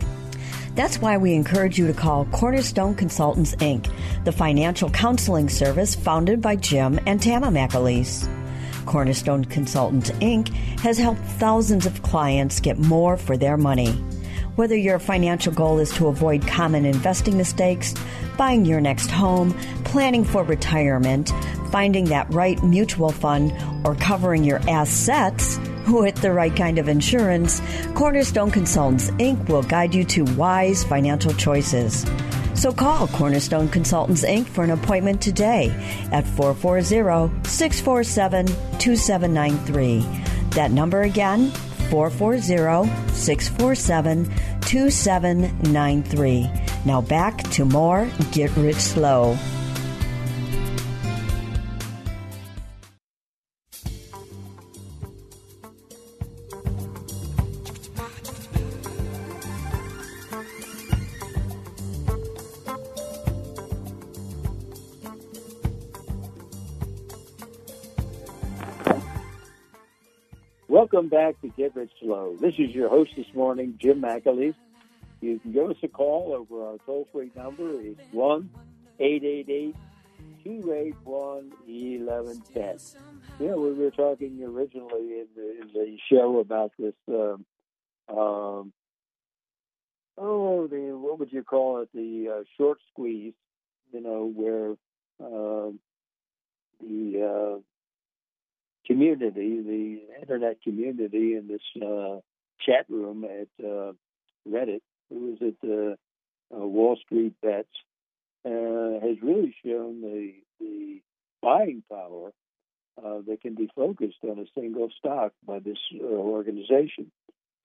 That's 0.77 1.01
why 1.01 1.17
we 1.17 1.35
encourage 1.35 1.77
you 1.77 1.89
to 1.89 1.93
call 1.93 2.27
Cornerstone 2.27 2.95
Consultants, 2.95 3.57
Inc., 3.57 3.93
the 4.25 4.31
financial 4.31 4.89
counseling 4.89 5.49
service 5.49 5.97
founded 5.97 6.41
by 6.41 6.55
Jim 6.55 7.01
and 7.05 7.21
Tama 7.21 7.49
McAleese. 7.49 8.29
Cornerstone 8.87 9.45
Consultants, 9.45 10.11
Inc. 10.11 10.51
has 10.81 10.99
helped 10.99 11.21
thousands 11.21 11.85
of 11.85 12.01
clients 12.03 12.61
get 12.61 12.79
more 12.79 13.17
for 13.17 13.37
their 13.37 13.57
money. 13.57 14.01
Whether 14.57 14.75
your 14.75 14.99
financial 14.99 15.53
goal 15.53 15.79
is 15.79 15.93
to 15.93 16.09
avoid 16.09 16.47
common 16.47 16.87
investing 16.87 17.37
mistakes, 17.37 17.95
buying 18.39 18.65
your 18.65 18.81
next 18.81 19.11
home, 19.11 19.53
planning 19.85 20.25
for 20.25 20.43
retirement, 20.45 21.31
finding 21.71 22.07
that 22.07 22.33
right 22.33 22.63
mutual 22.63 23.13
fund, 23.13 23.53
or 23.85 23.95
covering 23.97 24.45
your 24.45 24.61
assets 24.67 25.59
with 25.89 26.17
the 26.23 26.33
right 26.33 26.57
kind 26.57 26.79
of 26.79 26.89
insurance, 26.89 27.61
Cornerstone 27.95 28.51
Consultants 28.51 29.11
Inc. 29.13 29.47
will 29.51 29.63
guide 29.63 29.95
you 29.95 30.05
to 30.05 30.25
wise 30.37 30.85
financial 30.85 31.35
choices. 31.35 32.07
So 32.55 32.73
call 32.73 33.09
Cornerstone 33.09 33.69
Consultants 33.69 34.25
Inc. 34.25 34.47
for 34.47 34.65
an 34.65 34.71
appointment 34.71 35.21
today 35.21 35.69
at 36.13 36.27
440 36.27 37.47
647 37.47 38.47
2793. 38.79 40.01
That 40.51 40.71
number 40.71 41.03
again, 41.03 41.53
440 41.91 42.89
647 43.15 44.25
2793. 44.61 46.51
Now 46.85 47.01
back 47.01 47.43
to 47.51 47.65
more 47.65 48.09
Get 48.33 48.55
Rich 48.57 48.77
Slow. 48.77 49.37
Welcome 70.77 71.09
back 71.09 71.41
to 71.41 71.49
Get 71.49 71.75
Rich 71.75 71.93
Slow. 72.03 72.37
This 72.39 72.53
is 72.59 72.75
your 72.75 72.91
host 72.91 73.13
this 73.17 73.33
morning, 73.35 73.79
Jim 73.81 74.03
McAleese. 74.03 74.55
You 75.23 75.39
can 75.39 75.53
give 75.53 75.71
us 75.71 75.77
a 75.83 75.89
call 75.89 76.35
over 76.35 76.67
our 76.67 76.77
toll 76.85 77.09
free 77.11 77.31
number. 77.35 77.81
It's 77.81 77.99
1 78.13 78.51
888 79.01 79.75
281 80.45 81.51
1110. 81.65 82.79
Yeah, 83.41 83.55
we 83.55 83.73
were 83.73 83.91
talking 83.91 84.39
originally 84.45 85.21
in 85.21 85.27
the, 85.35 85.51
in 85.63 85.69
the 85.73 85.97
show 86.13 86.41
about 86.41 86.73
this. 86.79 86.93
Um, 87.09 87.47
um, 88.11 88.73
oh, 90.19 90.67
the 90.71 90.95
what 90.95 91.19
would 91.21 91.33
you 91.33 91.43
call 91.43 91.81
it? 91.81 91.89
The 91.95 92.41
uh, 92.41 92.45
short 92.59 92.81
squeeze, 92.93 93.33
you 93.95 94.03
know, 94.03 94.31
where 94.31 94.73
uh, 95.27 95.71
the 96.83 97.63
community, 98.87 99.61
the 99.63 100.21
internet 100.21 100.63
community 100.63 101.35
in 101.35 101.49
this 101.49 101.83
uh, 101.83 102.21
chat 102.65 102.87
room 102.89 103.25
at 103.25 103.65
uh, 103.65 103.93
Reddit, 104.49 104.83
who 105.11 105.35
is 105.35 105.39
at 105.43 105.69
uh, 105.69 105.95
Wall 106.51 106.97
Street 107.05 107.35
Bets, 107.43 107.69
uh, 108.45 109.01
has 109.03 109.17
really 109.23 109.55
shown 109.65 110.01
the, 110.01 110.35
the 110.61 111.01
buying 111.43 111.83
power 111.91 112.31
uh, 113.03 113.19
that 113.27 113.41
can 113.43 113.55
be 113.55 113.69
focused 113.75 114.19
on 114.23 114.39
a 114.39 114.47
single 114.59 114.89
stock 114.99 115.33
by 115.47 115.59
this 115.59 115.79
uh, 115.95 116.05
organization 116.05 117.11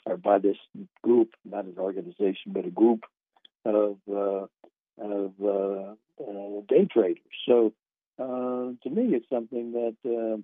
or 0.05 0.17
by 0.17 0.39
this 0.39 0.57
group, 1.03 1.29
not 1.45 1.65
an 1.65 1.75
organization, 1.77 2.47
but 2.47 2.65
a 2.65 2.71
group 2.71 3.05
of 3.65 3.97
of 4.97 6.67
day 6.67 6.85
traders. 6.91 7.17
So 7.47 7.73
to 8.17 8.89
me, 8.89 9.15
it's 9.15 9.29
something 9.29 9.71
that 9.73 9.95
um, 10.05 10.43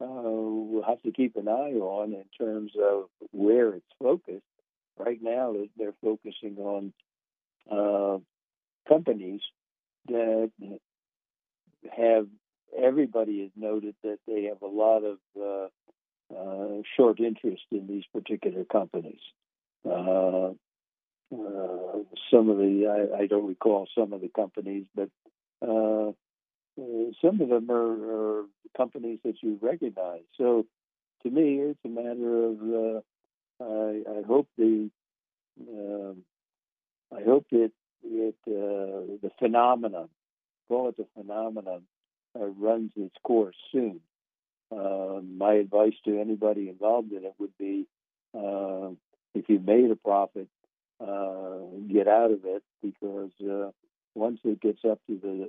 uh, 0.00 0.06
we'll 0.06 0.82
have 0.82 1.02
to 1.02 1.12
keep 1.12 1.36
an 1.36 1.48
eye 1.48 1.74
on 1.74 2.12
in 2.12 2.24
terms 2.38 2.72
of 2.80 3.04
where 3.32 3.74
it's 3.74 3.86
focused. 4.00 4.44
Right 4.98 5.18
now, 5.20 5.54
they're 5.76 5.94
focusing 6.02 6.56
on 6.58 6.92
uh, 7.70 8.18
companies 8.88 9.40
that 10.08 10.50
have 11.96 12.26
everybody 12.76 13.42
has 13.42 13.50
noted 13.56 13.94
that 14.02 14.18
they 14.26 14.44
have 14.44 14.62
a 14.62 14.66
lot 14.66 15.02
of 15.04 15.18
uh, 15.40 15.68
uh, 16.36 16.82
short 16.96 17.20
interest 17.20 17.62
in 17.70 17.86
these 17.86 18.04
particular 18.12 18.64
companies. 18.64 19.20
Uh, 19.84 20.52
uh 21.30 21.98
some 22.30 22.48
of 22.48 22.56
the 22.56 22.86
I, 23.12 23.22
I, 23.22 23.26
don't 23.26 23.46
recall 23.46 23.86
some 23.96 24.12
of 24.14 24.22
the 24.22 24.30
companies, 24.34 24.86
but 24.94 25.10
uh, 26.78 27.10
some 27.20 27.40
of 27.40 27.48
them 27.48 27.70
are, 27.70 28.40
are, 28.40 28.44
companies 28.76 29.18
that 29.24 29.42
you 29.42 29.58
recognize. 29.60 30.22
So, 30.36 30.66
to 31.22 31.30
me, 31.30 31.58
it's 31.58 31.80
a 31.84 31.88
matter 31.88 32.44
of 32.44 32.60
uh, 32.62 33.00
I, 33.60 34.18
I, 34.18 34.22
hope 34.26 34.48
the 34.56 34.90
um, 35.60 36.18
I 37.12 37.22
hope 37.24 37.46
that 37.50 37.72
it 38.04 38.34
uh, 38.46 39.18
the 39.22 39.30
phenomenon, 39.38 40.08
call 40.68 40.88
it 40.90 40.96
the 40.96 41.06
phenomenon, 41.16 41.82
uh, 42.38 42.46
runs 42.46 42.92
its 42.96 43.16
course 43.24 43.56
soon. 43.72 44.00
Um, 44.70 45.38
my 45.38 45.54
advice 45.54 45.94
to 46.04 46.20
anybody 46.20 46.68
involved 46.68 47.10
in 47.12 47.24
it 47.24 47.34
would 47.38 47.56
be, 47.58 47.86
uh, 48.34 48.90
if 49.34 49.48
you 49.48 49.58
made 49.58 49.90
a 49.90 49.96
profit, 49.96 50.48
get 51.90 52.06
out 52.06 52.30
of 52.30 52.44
it 52.44 52.62
because 52.82 53.30
once 54.18 54.40
it 54.44 54.60
gets 54.60 54.80
up 54.84 55.00
to 55.06 55.18
the 55.22 55.48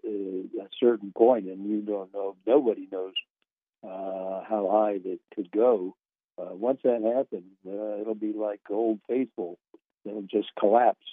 uh, 0.59 0.63
a 0.63 0.67
certain 0.79 1.11
point, 1.15 1.47
and 1.47 1.69
you 1.69 1.81
don't 1.81 2.13
know, 2.13 2.35
nobody 2.45 2.87
knows 2.91 3.13
uh, 3.83 4.43
how 4.47 4.69
high 4.71 4.99
it 5.03 5.19
could 5.35 5.51
go. 5.51 5.95
Uh, 6.37 6.55
once 6.55 6.79
that 6.83 7.01
happens, 7.01 7.51
uh, 7.67 7.99
it'll 7.99 8.15
be 8.15 8.33
like 8.33 8.61
Old 8.69 8.99
Faithful; 9.07 9.57
it'll 10.05 10.21
just 10.23 10.49
collapse. 10.57 11.05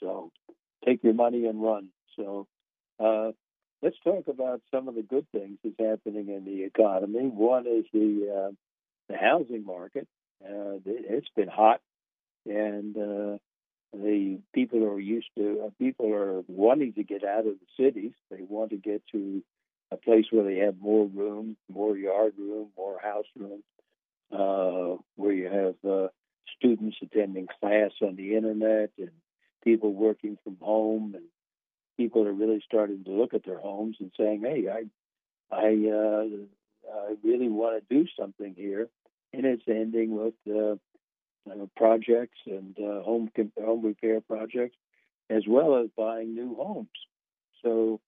So, 0.00 0.30
take 0.84 1.02
your 1.02 1.14
money 1.14 1.46
and 1.46 1.62
run. 1.62 1.88
So, 2.16 2.46
uh, 2.98 3.32
let's 3.82 3.96
talk 4.04 4.28
about 4.28 4.60
some 4.70 4.88
of 4.88 4.94
the 4.94 5.02
good 5.02 5.26
things 5.32 5.58
that's 5.62 5.74
happening 5.78 6.28
in 6.28 6.44
the 6.44 6.64
economy. 6.64 7.28
One 7.28 7.66
is 7.66 7.84
the 7.92 8.48
uh, 8.48 8.52
the 9.08 9.16
housing 9.16 9.64
market. 9.64 10.06
Uh, 10.44 10.78
it's 10.84 11.28
been 11.34 11.48
hot, 11.48 11.80
and 12.46 12.96
uh, 12.96 13.38
the 14.02 14.38
people 14.54 14.84
are 14.84 15.00
used 15.00 15.28
to 15.36 15.64
uh, 15.66 15.70
people 15.78 16.12
are 16.12 16.42
wanting 16.48 16.92
to 16.94 17.02
get 17.02 17.24
out 17.24 17.46
of 17.46 17.54
the 17.58 17.84
cities. 17.84 18.12
They 18.30 18.42
want 18.42 18.70
to 18.70 18.76
get 18.76 19.02
to 19.12 19.42
a 19.90 19.96
place 19.96 20.26
where 20.30 20.44
they 20.44 20.58
have 20.58 20.80
more 20.80 21.06
room, 21.06 21.56
more 21.72 21.96
yard 21.96 22.34
room, 22.38 22.68
more 22.76 22.98
house 23.00 23.26
room, 23.36 23.62
uh, 24.32 25.00
where 25.14 25.32
you 25.32 25.48
have 25.48 25.90
uh, 25.90 26.08
students 26.56 26.96
attending 27.02 27.46
class 27.60 27.92
on 28.02 28.16
the 28.16 28.36
internet 28.36 28.90
and 28.98 29.10
people 29.62 29.92
working 29.92 30.38
from 30.44 30.56
home 30.60 31.14
and 31.14 31.24
people 31.96 32.26
are 32.26 32.32
really 32.32 32.62
starting 32.64 33.04
to 33.04 33.10
look 33.10 33.34
at 33.34 33.44
their 33.44 33.58
homes 33.58 33.96
and 34.00 34.12
saying, 34.18 34.42
"Hey, 34.42 34.68
I, 34.68 34.84
I, 35.54 35.90
uh, 35.90 36.26
I 36.94 37.14
really 37.22 37.48
want 37.48 37.82
to 37.82 37.94
do 37.94 38.06
something 38.18 38.54
here," 38.56 38.88
and 39.32 39.46
it's 39.46 39.62
ending 39.66 40.10
with 40.16 40.34
uh, 40.48 40.76
uh, 41.50 41.66
projects 41.76 42.38
and 42.46 42.76
uh, 42.78 43.02
home 43.02 43.30
home 43.62 43.84
repair 43.84 44.20
projects, 44.20 44.76
as 45.30 45.44
well 45.48 45.76
as 45.76 45.88
buying 45.96 46.34
new 46.34 46.54
homes. 46.54 46.88
So 47.62 48.00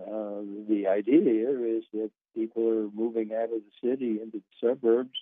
uh, 0.00 0.42
the 0.68 0.86
idea 0.88 1.22
here 1.22 1.66
is 1.66 1.84
that 1.92 2.10
people 2.34 2.68
are 2.68 2.88
moving 2.94 3.32
out 3.32 3.44
of 3.44 3.60
the 3.66 3.88
city 3.88 4.20
into 4.22 4.38
the 4.38 4.68
suburbs, 4.68 5.18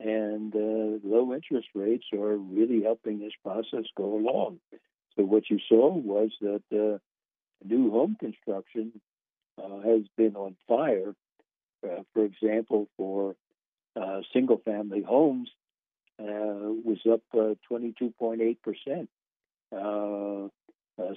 and 0.00 0.54
uh, 0.54 0.98
low 1.06 1.32
interest 1.34 1.68
rates 1.74 2.06
are 2.12 2.36
really 2.36 2.82
helping 2.82 3.20
this 3.20 3.32
process 3.42 3.84
go 3.96 4.16
along. 4.16 4.58
So 5.16 5.24
what 5.24 5.48
you 5.50 5.58
saw 5.68 5.94
was 5.94 6.30
that 6.40 6.62
uh, 6.72 6.98
new 7.64 7.90
home 7.90 8.16
construction 8.18 9.00
uh, 9.62 9.80
has 9.80 10.02
been 10.16 10.36
on 10.36 10.56
fire. 10.66 11.14
For 12.14 12.24
example, 12.24 12.88
for 12.96 13.36
single 14.32 14.56
family 14.64 15.02
homes, 15.02 15.50
Uh, 16.16 16.70
was 16.84 16.98
up 17.10 17.22
uh, 17.34 17.54
22.8 17.70 18.56
percent. 18.62 19.08
Uh, 19.72 20.48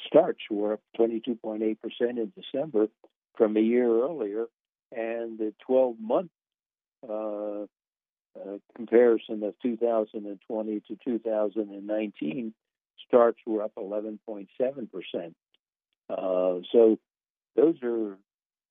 starts 0.07 0.39
were 0.49 0.73
up 0.73 0.79
22.8 0.99 1.77
percent 1.79 2.17
in 2.17 2.33
December 2.35 2.87
from 3.37 3.57
a 3.57 3.61
year 3.61 3.87
earlier, 3.87 4.47
and 4.91 5.37
the 5.37 5.53
12 5.67 5.95
month 5.99 6.31
uh, 7.07 8.57
comparison 8.75 9.43
of 9.43 9.53
2020 9.61 10.79
to 10.87 10.97
2019 11.05 12.53
starts 13.07 13.39
were 13.45 13.63
up 13.63 13.73
11.7 13.77 14.47
percent. 14.91 15.35
Uh, 16.09 16.61
so 16.71 16.97
those 17.55 17.75
are 17.83 18.17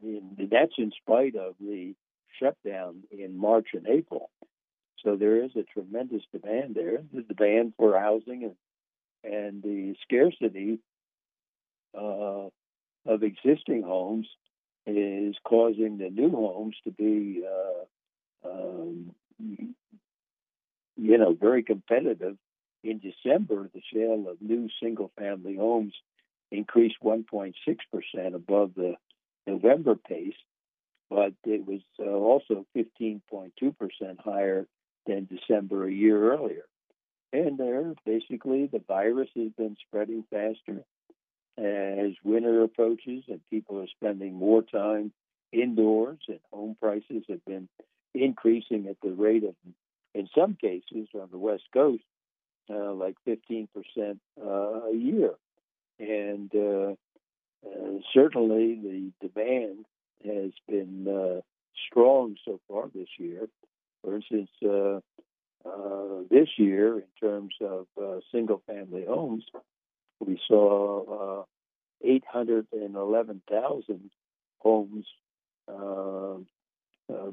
that's 0.02 0.74
in 0.78 0.92
spite 1.00 1.36
of 1.36 1.54
the 1.60 1.94
shutdown 2.40 3.02
in 3.10 3.36
March 3.36 3.68
and 3.74 3.86
April. 3.86 4.30
So 5.04 5.16
there 5.16 5.44
is 5.44 5.50
a 5.56 5.62
tremendous 5.62 6.22
demand 6.32 6.74
there. 6.74 7.02
The 7.12 7.22
demand 7.22 7.74
for 7.76 7.98
housing 7.98 8.44
and 8.44 8.54
and 9.24 9.62
the 9.62 9.94
scarcity 10.02 10.78
uh, 11.96 12.48
of 13.06 13.22
existing 13.22 13.82
homes 13.82 14.26
is 14.87 15.35
causing 15.44 15.98
the 15.98 16.11
new 16.11 16.30
homes 16.30 16.76
to 16.85 16.92
be, 16.92 17.42
uh, 17.44 18.48
um, 18.48 19.12
you 19.38 19.74
know, 21.18 21.35
very 21.35 21.62
competitive. 21.62 22.37
In 22.85 23.00
December, 23.00 23.68
the 23.74 23.82
sale 23.92 24.26
of 24.30 24.40
new 24.40 24.68
single-family 24.80 25.56
homes 25.56 25.92
increased 26.52 26.96
1.6% 27.02 27.54
above 28.35 28.74
the 28.76 28.94
November 29.46 29.96
pace, 29.96 30.37
but 31.11 31.32
it 31.44 31.66
was 31.66 31.80
uh, 31.98 32.04
also 32.04 32.64
15.2% 32.76 33.50
higher 34.24 34.66
than 35.07 35.27
December 35.27 35.87
a 35.87 35.92
year 35.92 36.33
earlier. 36.33 36.64
And 37.33 37.59
there, 37.59 37.95
basically, 38.05 38.66
the 38.66 38.83
virus 38.87 39.29
has 39.37 39.53
been 39.57 39.77
spreading 39.87 40.25
faster 40.31 40.85
as 41.59 42.12
winter 42.23 42.62
approaches 42.62 43.25
and 43.29 43.40
people 43.49 43.81
are 43.81 43.88
spending 43.88 44.35
more 44.35 44.62
time 44.62 45.12
indoors 45.53 46.19
and 46.29 46.40
home 46.53 46.77
prices 46.81 47.25
have 47.29 47.45
been 47.45 47.69
increasing 48.14 48.87
at 48.88 48.97
the 49.03 49.12
rate 49.12 49.45
of, 49.45 49.55
in 50.14 50.29
some 50.37 50.55
cases 50.55 51.09
on 51.14 51.29
the 51.31 51.38
West 51.38 51.64
Coast, 51.73 52.03
uh, 52.71 52.92
like 52.92 53.16
15% 53.27 53.69
uh, 54.40 54.45
a 54.45 54.95
year. 54.95 55.33
And 55.99 56.51
uh, 56.55 56.95
uh, 57.66 57.99
certainly 58.12 58.79
the 58.83 59.29
demand 59.29 59.87
has 60.25 60.53
been 60.69 61.07
uh, 61.09 61.40
strong 61.90 62.37
so 62.45 62.61
far 62.69 62.88
this 62.95 63.09
year. 63.19 63.49
For 64.07 64.14
instance, 64.14 64.51
uh, 64.64 65.01
uh, 65.69 66.23
this 66.31 66.49
year, 66.59 66.99
in 66.99 67.05
terms 67.21 67.57
of 67.61 67.88
uh, 68.01 68.21
single 68.31 68.62
family 68.64 69.05
homes, 69.05 69.45
we 70.21 70.40
saw 70.47 71.42
811,000 72.05 74.11
homes 74.59 75.07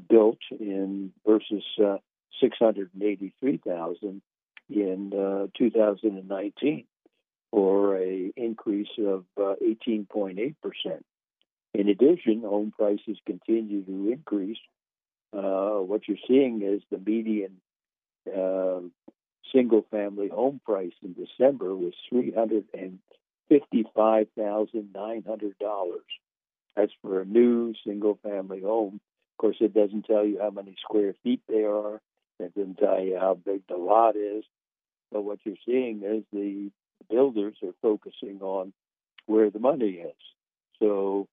built 0.09 0.39
in 0.59 1.11
versus 1.27 1.63
683,000 2.41 4.21
in 4.71 5.11
2019 5.55 6.85
for 7.51 7.97
a 7.99 8.31
increase 8.35 8.87
of 8.97 9.25
uh, 9.37 9.53
18.8 9.63 10.55
percent. 10.63 11.05
In 11.75 11.89
addition, 11.89 12.41
home 12.41 12.71
prices 12.75 13.19
continue 13.27 13.83
to 13.83 14.11
increase. 14.11 14.57
Uh, 15.35 15.79
what 15.79 16.07
you're 16.07 16.17
seeing 16.27 16.61
is 16.61 16.81
the 16.91 16.97
median 16.97 17.53
uh, 18.27 18.79
single-family 19.53 20.29
home 20.29 20.61
price 20.65 20.93
in 21.03 21.13
December 21.13 21.75
was 21.75 21.93
three 22.09 22.31
hundred 22.31 22.65
and 22.73 22.99
fifty-five 23.49 24.27
thousand 24.37 24.89
nine 24.93 25.23
hundred 25.27 25.57
dollars. 25.59 26.01
That's 26.75 26.91
for 27.01 27.21
a 27.21 27.25
new 27.25 27.73
single-family 27.85 28.61
home. 28.61 28.99
Of 29.33 29.37
course, 29.37 29.57
it 29.59 29.73
doesn't 29.73 30.05
tell 30.05 30.25
you 30.25 30.39
how 30.39 30.51
many 30.51 30.75
square 30.81 31.13
feet 31.23 31.41
they 31.47 31.63
are. 31.63 31.99
It 32.39 32.55
doesn't 32.55 32.77
tell 32.77 33.01
you 33.01 33.17
how 33.19 33.33
big 33.33 33.61
the 33.67 33.77
lot 33.77 34.15
is. 34.15 34.43
But 35.11 35.23
what 35.23 35.39
you're 35.43 35.55
seeing 35.65 36.01
is 36.03 36.23
the 36.31 36.71
builders 37.09 37.55
are 37.63 37.73
focusing 37.81 38.39
on 38.41 38.73
where 39.25 39.49
the 39.49 39.59
money 39.59 40.01
is. 40.11 40.15
So 40.79 41.27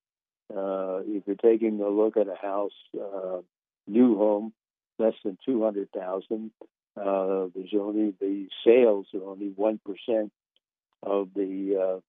uh, 0.55 1.01
if 1.07 1.23
you're 1.27 1.37
taking 1.37 1.81
a 1.81 1.89
look 1.89 2.17
at 2.17 2.29
a 2.29 2.37
house, 2.37 2.73
uh, 2.95 3.41
new 3.87 4.17
home, 4.17 4.53
less 4.99 5.15
than 5.25 5.39
two 5.45 5.63
hundred 5.63 5.91
thousand, 5.93 6.51
uh, 6.97 7.47
there's 7.55 7.75
only 7.75 8.15
the 8.21 8.47
sales 8.65 9.07
are 9.15 9.25
only 9.29 9.53
one 9.55 9.81
percent 9.85 10.33
of 11.03 11.29
the 11.35 11.77
uh, 11.81 12.01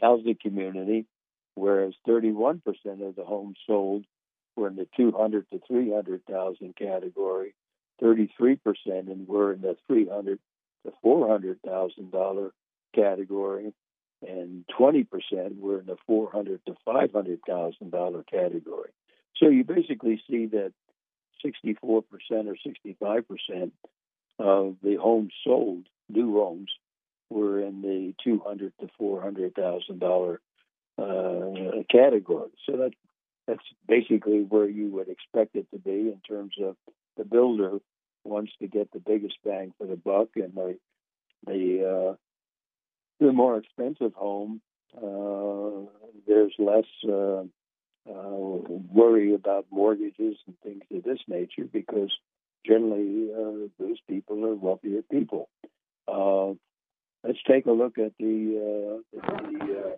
housing 0.00 0.36
community, 0.40 1.06
whereas 1.54 1.94
31 2.06 2.60
percent 2.64 3.02
of 3.02 3.14
the 3.14 3.24
homes 3.24 3.56
sold 3.66 4.04
were 4.56 4.68
in 4.68 4.76
the 4.76 4.88
200 4.96 5.48
to 5.50 5.60
300 5.66 6.22
thousand 6.26 6.76
category, 6.76 7.54
33 8.00 8.56
percent 8.56 9.08
and 9.08 9.28
were 9.28 9.52
in 9.52 9.60
the 9.60 9.76
300 9.86 10.38
to 10.84 10.92
four 11.02 11.28
hundred 11.28 11.58
thousand 11.66 12.10
dollar 12.10 12.52
category, 12.94 13.72
and 14.26 14.64
twenty 14.76 15.04
percent 15.04 15.58
were 15.58 15.80
in 15.80 15.86
the 15.86 15.96
four 16.06 16.30
hundred 16.30 16.60
to 16.66 16.74
five 16.84 17.12
hundred 17.12 17.40
thousand 17.46 17.90
dollar 17.90 18.22
category. 18.24 18.90
So 19.36 19.48
you 19.48 19.64
basically 19.64 20.22
see 20.28 20.46
that 20.46 20.72
sixty 21.42 21.74
four 21.74 22.02
percent 22.02 22.48
or 22.48 22.56
sixty 22.64 22.96
five 23.00 23.26
percent 23.28 23.72
of 24.38 24.76
the 24.82 24.96
homes 24.96 25.32
sold, 25.44 25.86
new 26.08 26.34
homes, 26.34 26.70
were 27.30 27.60
in 27.60 27.82
the 27.82 28.14
two 28.22 28.40
hundred 28.44 28.72
to 28.80 28.88
four 28.98 29.20
hundred 29.20 29.54
thousand 29.54 30.00
dollar 30.00 30.40
uh, 30.98 31.82
category. 31.90 32.50
So 32.66 32.76
that 32.76 32.92
that's 33.46 33.64
basically 33.86 34.40
where 34.42 34.68
you 34.68 34.88
would 34.92 35.08
expect 35.08 35.54
it 35.54 35.66
to 35.72 35.78
be 35.78 36.12
in 36.12 36.20
terms 36.26 36.54
of 36.62 36.76
the 37.16 37.24
builder 37.24 37.78
wants 38.24 38.52
to 38.58 38.66
get 38.66 38.90
the 38.92 39.00
biggest 39.00 39.36
bang 39.44 39.72
for 39.78 39.86
the 39.86 39.96
buck, 39.96 40.28
and 40.36 40.54
the 40.54 40.78
the 41.46 42.10
uh, 42.10 42.14
the 43.20 43.32
more 43.32 43.58
expensive 43.58 44.14
home, 44.14 44.60
uh, 44.96 45.86
there's 46.26 46.54
less 46.58 46.86
uh, 47.06 47.42
worry 48.06 49.34
about 49.34 49.66
mortgages 49.70 50.36
and 50.46 50.58
things 50.62 50.82
of 50.94 51.02
this 51.02 51.18
nature 51.28 51.64
because 51.70 52.10
generally 52.66 53.30
uh, 53.32 53.68
those 53.78 53.98
people 54.08 54.44
are 54.44 54.54
wealthier 54.54 55.02
people. 55.10 55.48
Uh, 56.06 56.54
let's 57.26 57.42
take 57.46 57.66
a 57.66 57.72
look 57.72 57.98
at 57.98 58.12
the, 58.18 59.00
uh, 59.16 59.20
the 59.20 59.96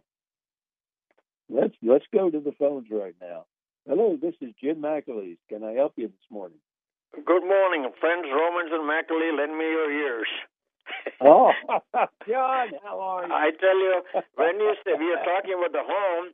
let's 1.49 1.75
let's 1.83 2.07
go 2.13 2.31
to 2.31 2.41
the 2.41 2.53
phones 2.59 2.87
right 2.91 3.15
now. 3.21 3.45
Hello, 3.89 4.19
this 4.21 4.35
is 4.41 4.51
Jim 4.61 4.83
McAleese. 4.83 5.39
Can 5.49 5.63
I 5.63 5.73
help 5.73 5.93
you 5.97 6.09
this 6.09 6.31
morning? 6.31 6.59
Good 7.15 7.45
morning, 7.45 7.87
friends, 8.01 8.27
Romans, 8.27 8.71
and 8.73 8.83
McAlee. 8.83 9.39
Lend 9.39 9.57
me 9.57 9.65
your 9.65 9.91
ears. 9.91 10.29
oh, 11.21 11.51
John, 12.29 12.69
how 12.83 13.01
are 13.01 13.27
you? 13.27 13.33
I 13.33 13.51
tell 13.61 13.79
you, 13.79 14.03
when 14.35 14.59
you 14.59 14.75
say 14.85 14.93
we 14.99 15.13
are 15.13 15.25
talking 15.25 15.55
about 15.55 15.73
the 15.73 15.87
home, 15.87 16.33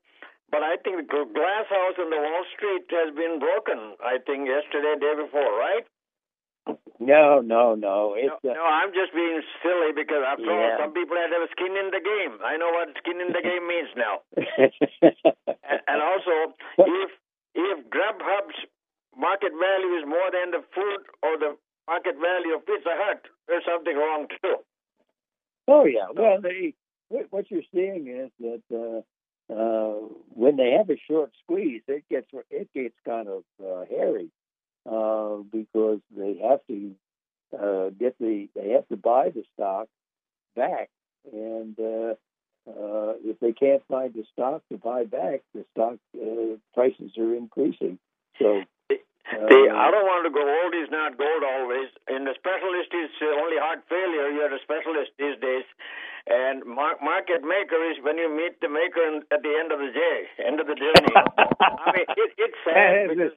but 0.52 0.62
I 0.62 0.76
think 0.84 1.08
the 1.08 1.24
glass 1.32 1.66
house 1.72 1.96
in 1.98 2.10
the 2.12 2.20
Wall 2.20 2.44
Street 2.54 2.84
has 2.92 3.10
been 3.16 3.40
broken. 3.40 3.96
I 4.04 4.20
think 4.22 4.46
yesterday, 4.46 4.94
day 5.00 5.14
before, 5.16 5.48
right? 5.58 5.84
No, 7.02 7.40
no, 7.42 7.74
no. 7.74 8.14
It's 8.14 8.30
no, 8.44 8.50
uh, 8.52 8.54
no, 8.54 8.62
I'm 8.62 8.94
just 8.94 9.10
being 9.10 9.42
silly 9.64 9.90
because 9.90 10.22
after 10.22 10.46
all, 10.46 10.60
Yeah. 10.62 10.78
some 10.78 10.92
people 10.94 11.16
have 11.18 11.32
a 11.34 11.50
skin 11.50 11.74
in 11.74 11.90
the 11.90 11.98
game. 11.98 12.38
I 12.44 12.54
know 12.56 12.70
what 12.70 12.94
skin 13.02 13.18
in 13.18 13.32
the 13.34 13.42
game 13.50 13.66
means 13.66 13.90
now. 13.98 14.22
And, 15.02 15.80
and 15.90 15.98
also, 15.98 16.54
if 16.78 17.10
if 17.58 17.76
Grubhub's 17.90 18.54
market 19.18 19.50
value 19.50 19.98
is 19.98 20.06
more 20.06 20.30
than 20.30 20.52
the 20.54 20.62
food 20.74 21.00
or 21.26 21.36
the 21.38 21.56
market 21.90 22.14
value 22.22 22.54
of 22.54 22.64
Pizza 22.64 22.94
Hut, 22.94 23.20
there's 23.48 23.64
something 23.66 23.96
wrong 23.96 24.28
too. 24.40 24.56
oh 25.66 25.84
yeah. 25.84 26.06
Well, 26.14 26.40
they, 26.40 26.74
what 27.08 27.26
what 27.30 27.50
you're 27.50 27.66
seeing 27.74 28.06
is 28.06 28.30
that 28.38 28.62
uh, 28.70 29.02
uh, 29.50 29.94
when 30.34 30.56
they 30.56 30.72
have 30.72 30.90
a 30.90 31.00
short 31.08 31.30
squeeze, 31.42 31.82
it 31.88 32.04
gets 32.10 32.26
it 32.50 32.68
gets 32.74 32.94
kind 33.04 33.28
of 33.28 33.42
uh, 33.60 33.84
hairy 33.88 34.28
uh, 34.90 35.36
because 35.50 36.00
they 36.16 36.38
have 36.42 36.60
to 36.68 36.94
uh, 37.58 37.90
get 37.90 38.16
the 38.18 38.48
they 38.54 38.70
have 38.70 38.88
to 38.88 38.96
buy 38.96 39.30
the 39.30 39.44
stock 39.54 39.88
back, 40.56 40.90
and 41.32 41.78
uh, 41.78 42.14
uh, 42.68 43.14
if 43.24 43.38
they 43.40 43.52
can't 43.52 43.82
find 43.88 44.14
the 44.14 44.24
stock 44.32 44.62
to 44.70 44.78
buy 44.78 45.04
back, 45.04 45.40
the 45.54 45.64
stock 45.72 45.96
uh, 46.20 46.56
prices 46.74 47.12
are 47.18 47.34
increasing. 47.34 47.98
So. 48.38 48.62
The, 49.30 49.60
I 49.70 49.90
don't 49.90 50.06
want 50.08 50.26
to 50.26 50.32
go 50.34 50.42
old 50.42 50.74
is 50.74 50.90
not 50.90 51.16
gold 51.18 51.42
always. 51.46 51.88
And 52.08 52.26
the 52.26 52.34
specialist 52.36 52.90
is 52.92 53.10
uh, 53.22 53.38
only 53.42 53.58
heart 53.58 53.84
failure. 53.88 54.28
You're 54.30 54.52
a 54.52 54.62
specialist 54.62 55.14
these 55.18 55.38
days. 55.40 55.64
And 56.26 56.64
mar- 56.66 56.98
market 57.02 57.42
maker 57.42 57.78
is 57.90 57.98
when 58.02 58.18
you 58.18 58.28
meet 58.30 58.60
the 58.60 58.68
maker 58.68 59.02
in, 59.06 59.22
at 59.32 59.42
the 59.42 59.54
end 59.54 59.72
of 59.72 59.78
the 59.80 59.90
day, 59.94 60.18
end 60.42 60.60
of 60.60 60.66
the 60.66 60.76
journey. 60.76 61.14
I 61.78 61.86
mean, 61.94 62.06
it, 62.16 62.30
it's 62.38 62.58
sad 62.66 63.08
because 63.08 63.32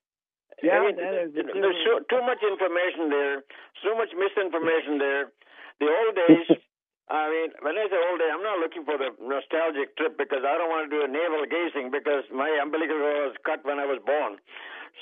Yeah, 0.64 0.80
I 0.80 0.88
mean, 0.88 0.96
there's 0.98 1.82
so, 1.86 2.00
too 2.10 2.22
much 2.26 2.40
information 2.42 3.10
there, 3.12 3.44
so 3.84 3.94
much 3.98 4.10
misinformation 4.16 4.98
there. 5.00 5.32
The 5.80 5.88
old 5.92 6.16
days, 6.24 6.48
I 7.06 7.30
mean, 7.30 7.50
when 7.62 7.78
I 7.78 7.86
say 7.86 8.02
old 8.02 8.18
days, 8.18 8.34
I'm 8.34 8.42
not 8.42 8.58
looking 8.58 8.82
for 8.82 8.98
the 8.98 9.14
nostalgic 9.22 9.94
trip 9.94 10.18
because 10.18 10.42
I 10.42 10.58
don't 10.58 10.74
want 10.74 10.90
to 10.90 10.92
do 10.92 11.06
a 11.06 11.10
navel 11.10 11.46
gazing 11.46 11.94
because 11.94 12.26
my 12.34 12.50
umbilical 12.58 12.98
cord 12.98 13.30
was 13.30 13.38
cut 13.46 13.62
when 13.62 13.78
I 13.78 13.86
was 13.86 14.02
born. 14.02 14.42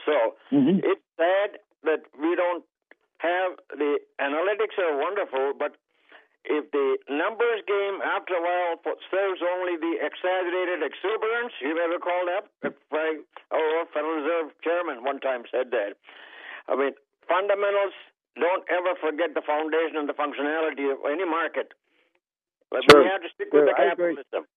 So 0.05 0.35
Mhm. 0.51 0.83
it's 0.83 1.05
sad 1.15 1.59
that 1.83 2.03
we 2.19 2.35
don't 2.35 2.65
have 3.19 3.57
the 3.69 4.01
analytics 4.19 4.77
are 4.77 4.97
wonderful, 4.97 5.53
but 5.53 5.75
if 6.43 6.69
the 6.71 6.97
numbers 7.07 7.63
game 7.63 8.01
after 8.03 8.35
a 8.35 8.41
while 8.41 8.75
serves 9.09 9.41
only 9.41 9.77
the 9.77 10.03
exaggerated 10.03 10.83
exuberance, 10.83 11.53
you 11.61 11.73
may 11.73 11.87
recall 11.87 12.25
that. 12.25 12.45
If 12.63 12.75
I, 12.91 13.19
oh, 13.51 13.87
Federal 13.93 14.15
Reserve 14.15 14.61
Chairman 14.61 15.03
one 15.03 15.21
time 15.21 15.45
said 15.49 15.71
that. 15.71 15.95
I 16.67 16.75
mean, 16.75 16.93
fundamentals 17.27 17.93
don't 18.35 18.67
ever 18.67 18.95
forget 18.95 19.33
the 19.33 19.41
foundation 19.41 19.95
and 19.97 20.09
the 20.09 20.13
functionality 20.13 20.91
of 20.91 20.99
any 21.05 21.23
market. 21.23 21.73
But 22.73 22.81
Sure. 22.89 23.03
we 23.03 23.07
have 23.07 23.21
to 23.21 23.29
stick 23.35 23.53
with 23.53 23.65
the 23.65 23.73
capitalism. 23.77 24.47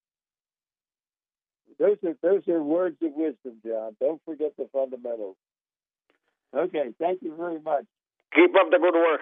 Those 1.79 1.99
are 2.03 2.17
those 2.23 2.49
are 2.49 2.63
words 2.63 2.97
of 3.03 3.13
wisdom, 3.13 3.61
John. 3.63 3.95
Don't 4.01 4.23
forget 4.25 4.57
the 4.57 4.67
fundamentals. 4.73 5.37
Okay, 6.55 6.95
thank 6.99 7.21
you 7.21 7.37
very 7.37 7.61
much. 7.61 7.85
Keep 8.35 8.57
up 8.57 8.71
the 8.71 8.79
good 8.79 8.95
work. 8.95 9.21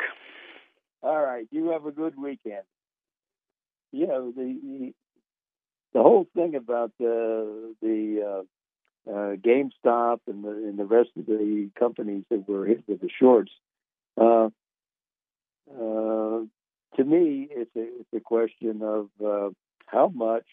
All 1.02 1.20
right, 1.20 1.48
you 1.50 1.70
have 1.70 1.86
a 1.86 1.90
good 1.90 2.14
weekend. 2.16 2.62
You 3.90 4.06
know 4.06 4.30
the 4.30 4.60
the, 4.62 4.94
the 5.94 6.02
whole 6.02 6.28
thing 6.36 6.54
about 6.54 6.92
the 7.00 7.74
the 7.82 8.22
uh, 9.08 9.10
uh, 9.10 9.34
GameStop 9.34 10.20
and 10.28 10.44
the 10.44 10.50
and 10.50 10.78
the 10.78 10.84
rest 10.84 11.10
of 11.18 11.26
the 11.26 11.68
companies 11.76 12.22
that 12.30 12.48
were 12.48 12.64
hit 12.64 12.84
with 12.86 13.00
the 13.00 13.10
shorts. 13.18 13.50
Uh, 14.16 14.50
uh, 15.68 16.42
to 16.96 17.04
me, 17.04 17.48
it's 17.50 17.74
a 17.76 17.82
it's 18.00 18.14
a 18.14 18.20
question 18.20 18.82
of 18.82 19.08
uh, 19.24 19.50
how 19.86 20.08
much 20.08 20.46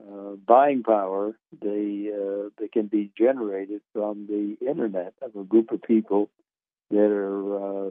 uh, 0.00 0.36
buying 0.46 0.82
power 0.82 1.36
they 1.60 2.10
uh, 2.12 2.66
can 2.72 2.86
be 2.86 3.10
generated 3.16 3.80
from 3.92 4.26
the 4.26 4.56
internet 4.66 5.14
of 5.22 5.36
a 5.36 5.44
group 5.44 5.70
of 5.70 5.82
people 5.82 6.30
that 6.90 7.10
are 7.10 7.86
uh, 7.86 7.90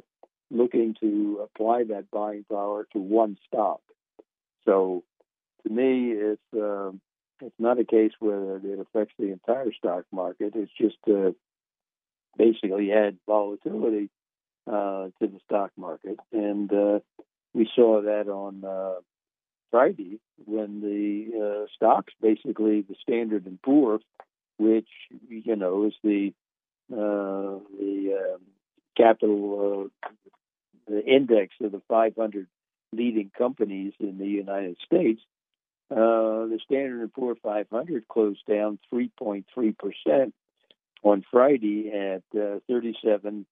looking 0.50 0.96
to 1.00 1.40
apply 1.44 1.84
that 1.84 2.12
buying 2.12 2.46
power 2.52 2.88
to 2.94 3.00
one 3.00 3.38
stock. 3.48 3.82
So, 4.66 5.04
to 5.64 5.74
me, 5.74 6.12
it's 6.12 6.42
uh, 6.54 6.92
it's 7.42 7.60
not 7.60 7.80
a 7.80 7.86
case 7.86 8.12
where 8.20 8.58
it 8.58 8.80
affects 8.80 9.14
the 9.18 9.32
entire 9.32 9.72
stock 9.74 10.06
market. 10.12 10.54
It's 10.56 10.72
just 10.80 10.98
uh, 11.08 11.32
basically 12.38 12.92
add 12.92 13.18
volatility 13.28 14.10
uh, 14.68 15.08
to 15.20 15.28
the 15.28 15.40
stock 15.46 15.72
market, 15.78 16.18
and 16.32 16.72
uh, 16.72 17.00
we 17.54 17.70
saw 17.76 18.02
that 18.02 18.28
on 18.28 18.64
uh, 18.66 19.00
Friday 19.72 20.20
when 20.46 20.82
the 20.82 21.38
uh, 21.38 21.66
stocks, 21.76 22.14
basically 22.22 22.82
the 22.82 22.96
Standard 23.02 23.46
and 23.46 23.62
Poor, 23.62 24.00
which 24.58 24.88
you 25.28 25.56
know 25.56 25.86
is 25.86 25.94
the 26.04 26.34
uh, 26.92 27.60
the 27.80 28.20
uh, 28.20 28.38
capital 28.98 29.90
uh, 30.04 30.10
the 30.88 31.06
index 31.06 31.54
of 31.62 31.72
the 31.72 31.82
500 31.88 32.48
leading 32.92 33.32
companies 33.38 33.94
in 34.00 34.18
the 34.18 34.28
United 34.28 34.78
States. 34.86 35.22
Uh, 35.90 36.48
the 36.48 36.60
Standard 36.64 37.02
and 37.02 37.14
Poor 37.14 37.36
500 37.36 38.08
closed 38.08 38.46
down 38.50 38.80
3.3 38.94 39.44
percent 39.78 40.34
on 41.04 41.24
Friday 41.32 41.92
at 41.92 42.24
uh, 42.40 42.60
37 42.68 43.46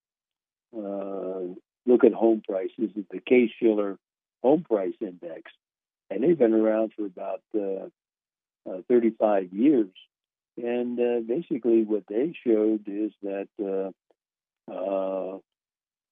uh, 0.77 1.55
look 1.85 2.03
at 2.03 2.13
home 2.13 2.41
prices 2.45 2.91
is 2.95 3.05
the 3.09 3.21
Case 3.21 3.51
Shiller 3.57 3.97
Home 4.43 4.63
Price 4.63 4.95
Index, 4.99 5.43
and 6.09 6.21
they've 6.21 6.37
been 6.37 6.53
around 6.53 6.91
for 6.95 7.05
about 7.05 7.41
uh, 7.55 7.87
uh, 8.69 8.81
35 8.89 9.53
years. 9.53 9.89
And 10.61 10.99
uh, 10.99 11.19
basically, 11.25 11.83
what 11.83 12.03
they 12.07 12.33
showed 12.45 12.83
is 12.87 13.11
that, 13.23 13.47
uh, 13.59 14.71
uh, 14.71 15.37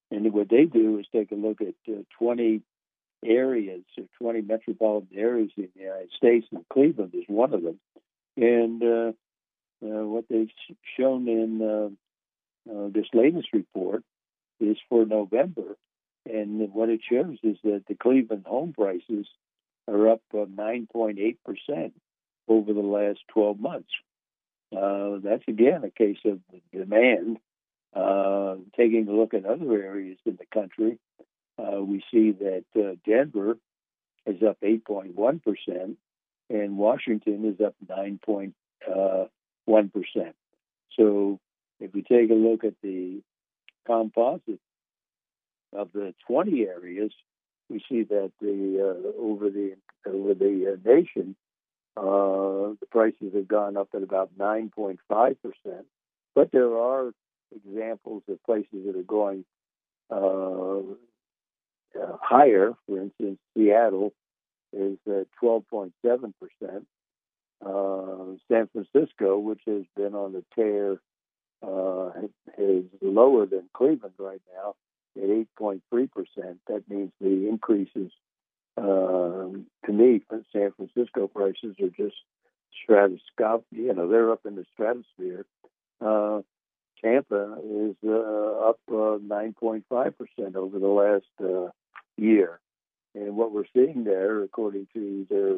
and 0.09 0.33
what 0.33 0.49
they 0.49 0.65
do 0.65 0.99
is 0.99 1.05
take 1.13 1.31
a 1.31 1.35
look 1.35 1.59
at 1.61 1.75
uh, 1.89 2.01
20 2.17 2.61
areas 3.25 3.83
or 3.97 4.05
20 4.19 4.41
metropolitan 4.41 5.17
areas 5.17 5.51
in 5.57 5.69
the 5.75 5.81
United 5.81 6.11
States, 6.15 6.47
and 6.51 6.65
Cleveland 6.71 7.13
is 7.13 7.25
one 7.27 7.53
of 7.53 7.61
them. 7.61 7.79
And 8.37 9.15
uh, 9.83 10.05
what 10.05 10.25
they've 10.29 10.51
shown 10.97 11.27
in 11.27 11.61
uh, 11.61 12.71
uh, 12.71 12.87
this 12.93 13.07
latest 13.13 13.49
report 13.51 14.03
is 14.61 14.77
for 14.87 15.05
November, 15.05 15.75
and 16.25 16.71
what 16.73 16.89
it 16.89 17.01
shows 17.09 17.37
is 17.43 17.57
that 17.63 17.83
the 17.87 17.95
Cleveland 17.95 18.45
home 18.47 18.71
prices 18.71 19.27
are 19.87 20.09
up 20.09 20.21
9.8 20.33 21.37
percent 21.43 21.93
over 22.47 22.71
the 22.71 22.79
last 22.79 23.19
12 23.33 23.59
months. 23.59 23.89
Uh, 24.75 25.17
that's 25.21 25.43
again 25.47 25.83
a 25.83 25.89
case 25.89 26.19
of 26.25 26.39
demand. 26.71 27.37
Uh, 27.93 28.55
taking 28.75 29.07
a 29.07 29.11
look 29.11 29.33
at 29.33 29.45
other 29.45 29.83
areas 29.83 30.17
in 30.25 30.37
the 30.37 30.47
country, 30.51 30.97
uh, 31.59 31.83
we 31.83 32.03
see 32.11 32.31
that 32.31 32.63
Denver 33.05 33.57
is 34.25 34.41
up 34.41 34.57
8.1 34.63 35.43
percent, 35.43 35.97
and 36.49 36.77
Washington 36.77 37.45
is 37.45 37.63
up 37.63 37.75
9.8 37.85 39.29
1%. 39.67 39.91
So 40.97 41.39
if 41.79 41.95
you 41.95 42.03
take 42.03 42.29
a 42.29 42.35
look 42.35 42.63
at 42.63 42.75
the 42.81 43.21
composite 43.85 44.59
of 45.73 45.91
the 45.93 46.13
20 46.27 46.61
areas, 46.63 47.11
we 47.69 47.83
see 47.89 48.03
that 48.03 48.31
the 48.41 48.79
uh, 48.79 49.21
over 49.21 49.49
the 49.49 49.75
over 50.05 50.33
the 50.33 50.73
uh, 50.73 50.89
nation, 50.89 51.35
uh, 51.97 52.75
the 52.79 52.87
prices 52.91 53.33
have 53.33 53.47
gone 53.47 53.77
up 53.77 53.89
at 53.95 54.03
about 54.03 54.37
9.5 54.37 54.97
percent. 55.09 55.85
But 56.35 56.51
there 56.51 56.77
are 56.77 57.11
examples 57.55 58.23
of 58.27 58.43
places 58.43 58.85
that 58.85 58.95
are 58.95 59.03
going 59.03 59.45
uh, 60.11 60.79
uh, 61.99 62.17
higher. 62.21 62.73
For 62.87 63.01
instance, 63.01 63.39
Seattle 63.55 64.13
is 64.71 64.97
12.7 65.07 65.91
percent. 66.03 66.87
Uh, 67.65 68.37
San 68.51 68.67
Francisco, 68.67 69.37
which 69.37 69.61
has 69.65 69.83
been 69.95 70.15
on 70.15 70.33
the 70.33 70.43
tear 70.55 70.99
uh, 71.61 72.11
is 72.57 72.85
lower 73.01 73.45
than 73.45 73.69
Cleveland 73.73 74.15
right 74.17 74.41
now 74.53 74.75
at 75.15 75.29
8.3%. 75.59 75.79
That 76.67 76.83
means 76.89 77.11
the 77.21 77.47
increases 77.47 78.11
uh, 78.77 79.49
to 79.85 79.91
me, 79.91 80.21
San 80.51 80.71
Francisco 80.71 81.27
prices 81.27 81.75
are 81.81 81.89
just 81.89 82.15
stratoscopic. 82.83 83.65
You 83.71 83.93
know, 83.93 84.07
they're 84.07 84.31
up 84.31 84.45
in 84.45 84.55
the 84.55 84.65
stratosphere. 84.73 85.45
Uh, 86.01 86.41
Tampa 87.03 87.57
is 87.63 87.95
uh, 88.05 88.69
up 88.69 88.79
9.5% 88.89 89.83
uh, 89.93 90.57
over 90.57 90.79
the 90.79 90.87
last 90.87 91.25
uh, 91.43 91.69
year. 92.17 92.59
And 93.13 93.35
what 93.35 93.51
we're 93.51 93.65
seeing 93.73 94.05
there, 94.05 94.41
according 94.41 94.87
to 94.93 95.27
their 95.29 95.57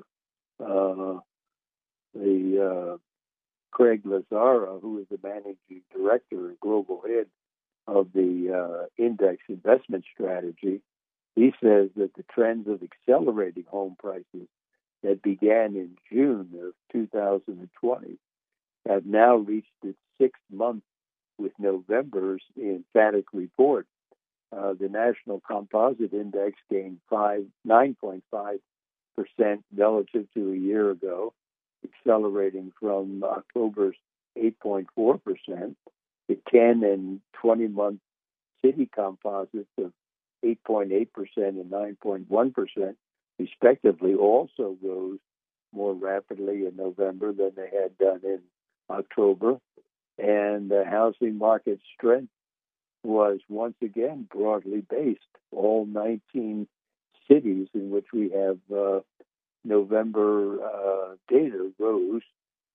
the 2.56 3.00
Craig 3.72 4.04
Lazzara, 4.04 4.82
who 4.82 5.00
is 5.00 5.06
the 5.10 5.20
managing 5.22 5.84
director 5.94 6.48
and 6.48 6.60
global 6.60 7.02
head 7.06 7.28
of 7.88 8.08
the 8.14 8.88
index 8.98 9.44
investment 9.50 10.06
strategy, 10.14 10.82
he 11.36 11.52
says 11.62 11.90
that 11.98 12.14
the 12.16 12.24
trends 12.34 12.68
of 12.68 12.82
accelerating 12.82 13.66
home 13.70 13.96
prices 14.00 14.48
that 15.04 15.22
began 15.22 15.76
in 15.76 15.98
June 16.12 16.50
of 16.64 16.74
2020 16.92 18.18
have 18.88 19.06
now 19.06 19.36
reached 19.36 19.68
its 19.84 19.98
sixth 20.20 20.42
month 20.52 20.84
with 21.38 21.52
November's 21.60 22.42
emphatic 22.58 23.26
report. 23.34 23.88
Uh, 24.56 24.74
the 24.80 24.88
National 24.88 25.42
Composite 25.46 26.14
Index 26.14 26.56
gained 26.72 27.00
five, 27.10 27.44
9.5% 27.68 28.60
relative 29.76 30.28
to 30.34 30.52
a 30.52 30.56
year 30.56 30.92
ago, 30.92 31.34
accelerating 31.90 32.72
from 32.80 33.24
October's 33.24 33.96
8.4%. 34.38 35.76
The 36.28 36.38
10 36.52 36.84
and 36.84 37.22
20 37.42 37.68
month 37.68 38.00
city 38.64 38.90
composites 38.94 39.70
of 39.78 39.92
8.8% 40.44 41.08
and 41.38 41.72
9.1%, 41.72 42.96
respectively, 43.40 44.14
also 44.16 44.78
rose 44.82 45.20
more 45.74 45.94
rapidly 45.94 46.66
in 46.66 46.76
November 46.76 47.34
than 47.34 47.52
they 47.56 47.70
had 47.70 47.98
done 47.98 48.22
in 48.24 48.40
October. 48.90 49.60
And 50.18 50.70
the 50.70 50.86
housing 50.90 51.38
market 51.38 51.80
strength 51.96 52.32
was 53.04 53.40
once 53.50 53.76
again 53.82 54.28
broadly 54.32 54.82
based. 54.90 55.20
All 55.52 55.86
19 55.86 56.68
cities 57.30 57.68
in 57.74 57.90
which 57.90 58.08
we 58.14 58.32
have 58.32 58.58
uh, 58.74 59.00
November 59.66 60.64
uh, 60.64 61.16
data 61.28 61.72
rose, 61.80 62.22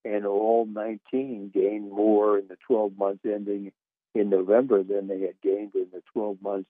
and 0.04 0.26
all 0.26 0.66
19 0.66 1.50
gained 1.54 1.90
more 1.90 2.38
in 2.38 2.48
the 2.48 2.56
12 2.66 2.96
months 2.98 3.24
ending 3.24 3.72
in 4.14 4.30
November 4.30 4.82
than 4.82 5.06
they 5.08 5.20
had 5.20 5.40
gained 5.42 5.74
in 5.74 5.86
the 5.92 6.02
12 6.12 6.38
months 6.42 6.68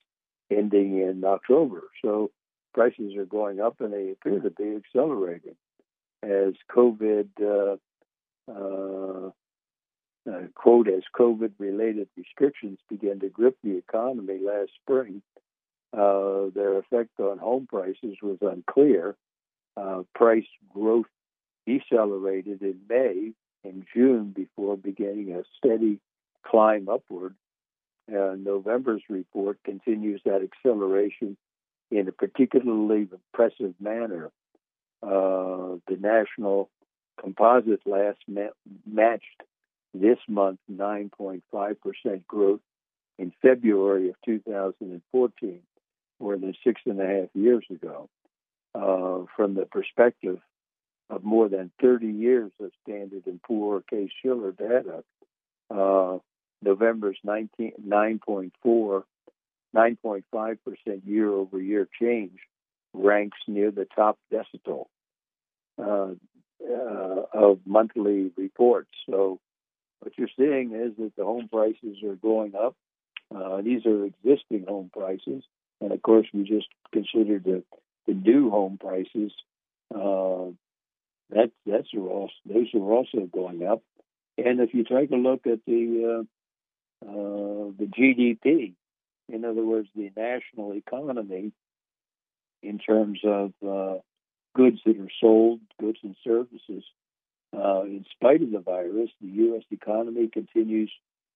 ending 0.51 0.99
in 0.99 1.25
October. 1.25 1.85
So 2.03 2.31
prices 2.75 3.17
are 3.17 3.25
going 3.25 3.61
up 3.61 3.81
and 3.81 3.93
they 3.93 4.11
appear 4.11 4.41
to 4.41 4.51
be 4.51 4.77
accelerating 4.77 5.57
as 6.23 6.55
COVID, 6.71 7.29
uh, 7.41 7.77
uh, 8.51 9.31
uh, 10.31 10.47
quote, 10.55 10.89
as 10.89 11.03
COVID 11.19 11.53
related 11.59 12.09
restrictions 12.17 12.79
began 12.89 13.21
to 13.21 13.29
grip 13.29 13.57
the 13.63 13.77
economy 13.77 14.39
last 14.45 14.71
spring. 14.83 15.23
Uh, 15.93 16.51
their 16.55 16.79
effect 16.79 17.19
on 17.19 17.39
home 17.39 17.67
prices 17.67 18.17
was 18.23 18.39
unclear. 18.43 19.17
Uh, 19.77 20.03
price 20.15 20.47
growth 20.73 21.07
decelerated 21.67 22.63
in 22.63 22.81
May 22.89 23.33
and 23.65 23.87
June 23.95 24.31
before 24.31 24.77
beginning 24.77 25.33
a 25.35 25.43
steady 25.59 26.01
climb 26.45 26.89
upward 26.89 27.35
uh, 28.11 28.35
November's 28.37 29.03
report 29.09 29.59
continues 29.65 30.21
that 30.25 30.43
acceleration 30.43 31.37
in 31.91 32.09
a 32.09 32.13
particularly 32.13 33.09
impressive 33.13 33.75
manner. 33.81 34.31
Uh, 35.03 35.79
the 35.89 35.97
national 35.99 36.71
composite 37.21 37.81
last 37.87 38.19
ma- 38.27 38.55
matched 38.87 39.43
this 39.95 40.19
month 40.29 40.59
9.5% 40.71 41.43
growth 42.27 42.61
in 43.19 43.33
February 43.43 44.09
of 44.09 44.17
2014, 44.25 45.61
more 46.19 46.37
than 46.37 46.55
six 46.65 46.81
and 46.87 47.01
a 47.01 47.07
half 47.07 47.29
years 47.35 47.65
ago. 47.71 48.09
Uh, 48.73 49.25
from 49.37 49.55
the 49.55 49.67
perspective 49.67 50.39
of 51.09 51.25
more 51.25 51.49
than 51.49 51.73
30 51.83 52.07
years 52.07 52.53
of 52.61 52.71
Standard 52.85 53.27
and 53.27 53.43
Poor 53.43 53.83
Case 53.83 54.11
Shiller 54.23 54.53
data, 54.53 55.03
uh, 55.75 56.19
November's 56.63 57.19
19, 57.25 57.73
9.4, 57.85 59.03
9.5% 59.75 60.57
year 61.05 61.33
over 61.33 61.61
year 61.61 61.89
change 62.01 62.39
ranks 62.93 63.39
near 63.49 63.71
the 63.71 63.87
top 63.97 64.19
decile 64.33 64.87
uh, 65.79 66.11
uh, 66.65 67.23
of 67.33 67.61
monthly 67.65 68.31
reports. 68.37 68.91
So, 69.09 69.41
what 70.01 70.13
you're 70.17 70.29
seeing 70.37 70.73
is 70.75 70.97
that 70.99 71.13
the 71.17 71.25
home 71.25 71.49
prices 71.49 72.03
are 72.05 72.15
going 72.15 72.55
up. 72.55 72.75
Uh, 73.35 73.63
these 73.63 73.85
are 73.87 74.05
existing 74.05 74.65
home 74.67 74.91
prices, 74.93 75.43
and 75.81 75.93
of 75.93 76.03
course, 76.03 76.27
we 76.33 76.45
just 76.45 76.69
considered 76.93 77.45
the, 77.45 77.63
the 78.07 78.15
new 78.15 78.51
home 78.51 78.79
prices. 78.79 79.33
Uh, 79.95 80.53
that 81.31 81.51
that's 81.67 81.89
also, 81.95 82.33
those 82.45 82.69
are 82.75 82.93
also 82.93 83.29
going 83.33 83.67
up. 83.67 83.83
And 84.39 84.61
if 84.61 84.75
you 84.75 84.85
take 84.85 85.11
a 85.11 85.17
look 85.17 85.47
at 85.47 85.61
the 85.67 86.21
uh, 86.21 86.25
uh, 87.03 87.73
the 87.79 87.87
GDP. 87.87 88.75
In 89.29 89.45
other 89.45 89.65
words, 89.65 89.89
the 89.95 90.11
national 90.17 90.75
economy 90.75 91.53
in 92.63 92.79
terms 92.79 93.21
of 93.25 93.53
uh, 93.67 93.99
goods 94.55 94.81
that 94.85 94.99
are 94.99 95.09
sold, 95.21 95.61
goods 95.81 95.99
and 96.03 96.17
services. 96.23 96.85
Uh, 97.57 97.83
in 97.83 98.05
spite 98.13 98.43
of 98.43 98.51
the 98.51 98.61
virus, 98.61 99.11
the 99.21 99.29
U.S. 99.29 99.63
economy 99.71 100.29
continues 100.29 100.93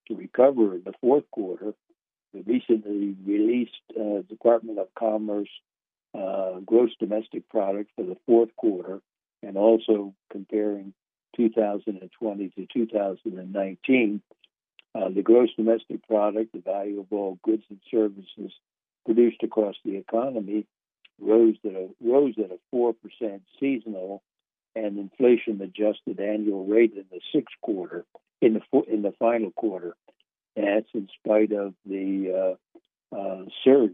to 0.08 0.14
recover 0.14 0.74
in 0.74 0.82
the 0.84 0.92
fourth 1.00 1.24
quarter. 1.30 1.72
The 2.34 2.42
recently 2.42 3.16
released 3.24 3.72
uh, 3.98 4.22
Department 4.28 4.78
of 4.78 4.88
Commerce 4.98 5.48
uh, 6.14 6.60
gross 6.60 6.90
domestic 6.98 7.48
product 7.48 7.90
for 7.96 8.04
the 8.04 8.16
fourth 8.26 8.54
quarter, 8.56 9.00
and 9.42 9.56
also 9.56 10.14
comparing 10.30 10.94
2020 11.36 12.48
to 12.50 12.66
2019, 12.72 14.22
uh, 14.94 15.08
the 15.08 15.22
gross 15.22 15.48
domestic 15.56 16.06
product, 16.06 16.52
the 16.52 16.60
value 16.60 17.00
of 17.00 17.06
all 17.10 17.38
goods 17.42 17.64
and 17.68 17.80
services 17.90 18.52
produced 19.04 19.42
across 19.42 19.74
the 19.84 19.96
economy, 19.96 20.66
rose 21.20 21.56
at 21.64 21.72
a 21.72 21.88
rose 22.02 22.34
at 22.38 22.50
a 22.50 22.58
four 22.70 22.92
percent 22.92 23.42
seasonal 23.60 24.22
and 24.74 24.98
inflation 24.98 25.60
adjusted 25.62 26.20
annual 26.20 26.66
rate 26.66 26.92
in 26.94 27.04
the 27.10 27.20
sixth 27.32 27.54
quarter 27.62 28.04
in 28.40 28.54
the 28.54 28.82
in 28.82 29.02
the 29.02 29.12
final 29.18 29.50
quarter. 29.52 29.94
That's 30.56 30.86
in 30.94 31.08
spite 31.18 31.52
of 31.52 31.74
the 31.84 32.56
uh, 33.12 33.16
uh, 33.16 33.44
surge, 33.64 33.92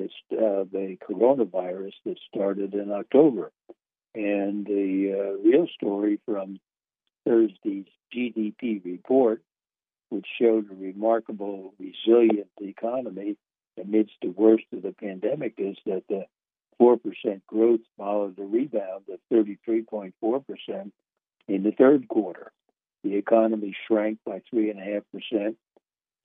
it's 0.00 0.14
uh, 0.32 0.64
the 0.70 0.96
coronavirus 1.08 1.92
that 2.04 2.18
started 2.32 2.74
in 2.74 2.90
October, 2.92 3.52
and 4.14 4.66
the 4.66 5.12
uh, 5.12 5.42
real 5.42 5.66
story 5.74 6.20
from 6.24 6.58
Thursday's 7.24 7.86
GDP 8.14 8.84
report 8.84 9.42
which 10.08 10.26
showed 10.40 10.70
a 10.70 10.74
remarkable 10.74 11.74
resilient 11.78 12.48
economy 12.60 13.36
amidst 13.80 14.14
the 14.22 14.30
worst 14.30 14.64
of 14.72 14.82
the 14.82 14.92
pandemic, 14.92 15.54
is 15.58 15.76
that 15.86 16.04
the 16.08 16.24
4% 16.80 16.98
growth 17.46 17.80
followed 17.96 18.38
a 18.38 18.42
rebound 18.42 19.04
of 19.12 19.18
33.4% 19.32 20.12
in 21.48 21.62
the 21.62 21.72
third 21.72 22.08
quarter. 22.08 22.52
The 23.02 23.16
economy 23.16 23.76
shrank 23.86 24.18
by 24.24 24.42
3.5% 24.52 25.56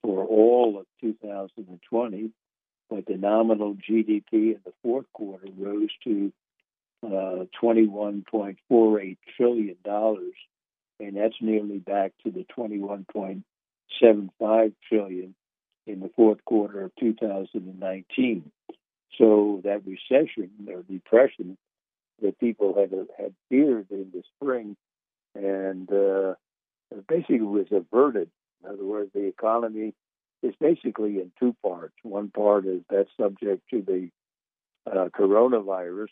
for 0.02 0.24
all 0.24 0.78
of 0.78 0.86
2020, 1.00 2.30
but 2.92 3.06
the 3.06 3.16
nominal 3.16 3.74
GDP 3.74 4.24
in 4.32 4.60
the 4.66 4.72
fourth 4.82 5.06
quarter 5.14 5.46
rose 5.56 5.88
to 6.04 6.30
uh, 7.02 7.46
$21.48 7.60 9.16
trillion, 9.34 9.76
and 11.00 11.16
that's 11.16 11.34
nearly 11.40 11.78
back 11.78 12.12
to 12.22 12.30
the 12.30 12.44
21. 12.54 13.06
7.5 14.02 14.72
trillion 14.88 15.34
in 15.86 16.00
the 16.00 16.10
fourth 16.14 16.44
quarter 16.44 16.84
of 16.84 16.92
2019. 17.00 18.50
So 19.18 19.62
that 19.64 19.82
recession 19.86 20.50
or 20.68 20.82
depression 20.82 21.56
that 22.20 22.38
people 22.38 22.74
had 22.78 22.92
had 23.18 23.34
feared 23.48 23.86
in 23.90 24.12
the 24.12 24.22
spring, 24.36 24.76
and 25.34 25.90
uh, 25.90 26.34
basically 27.08 27.40
was 27.40 27.66
averted. 27.70 28.30
In 28.62 28.70
other 28.70 28.84
words, 28.84 29.10
the 29.14 29.26
economy 29.26 29.94
is 30.42 30.54
basically 30.60 31.18
in 31.18 31.30
two 31.38 31.54
parts. 31.62 31.94
One 32.02 32.30
part 32.30 32.66
is 32.66 32.80
that's 32.90 33.10
subject 33.20 33.62
to 33.70 33.82
the 33.82 34.10
uh, 34.90 35.08
coronavirus, 35.08 36.08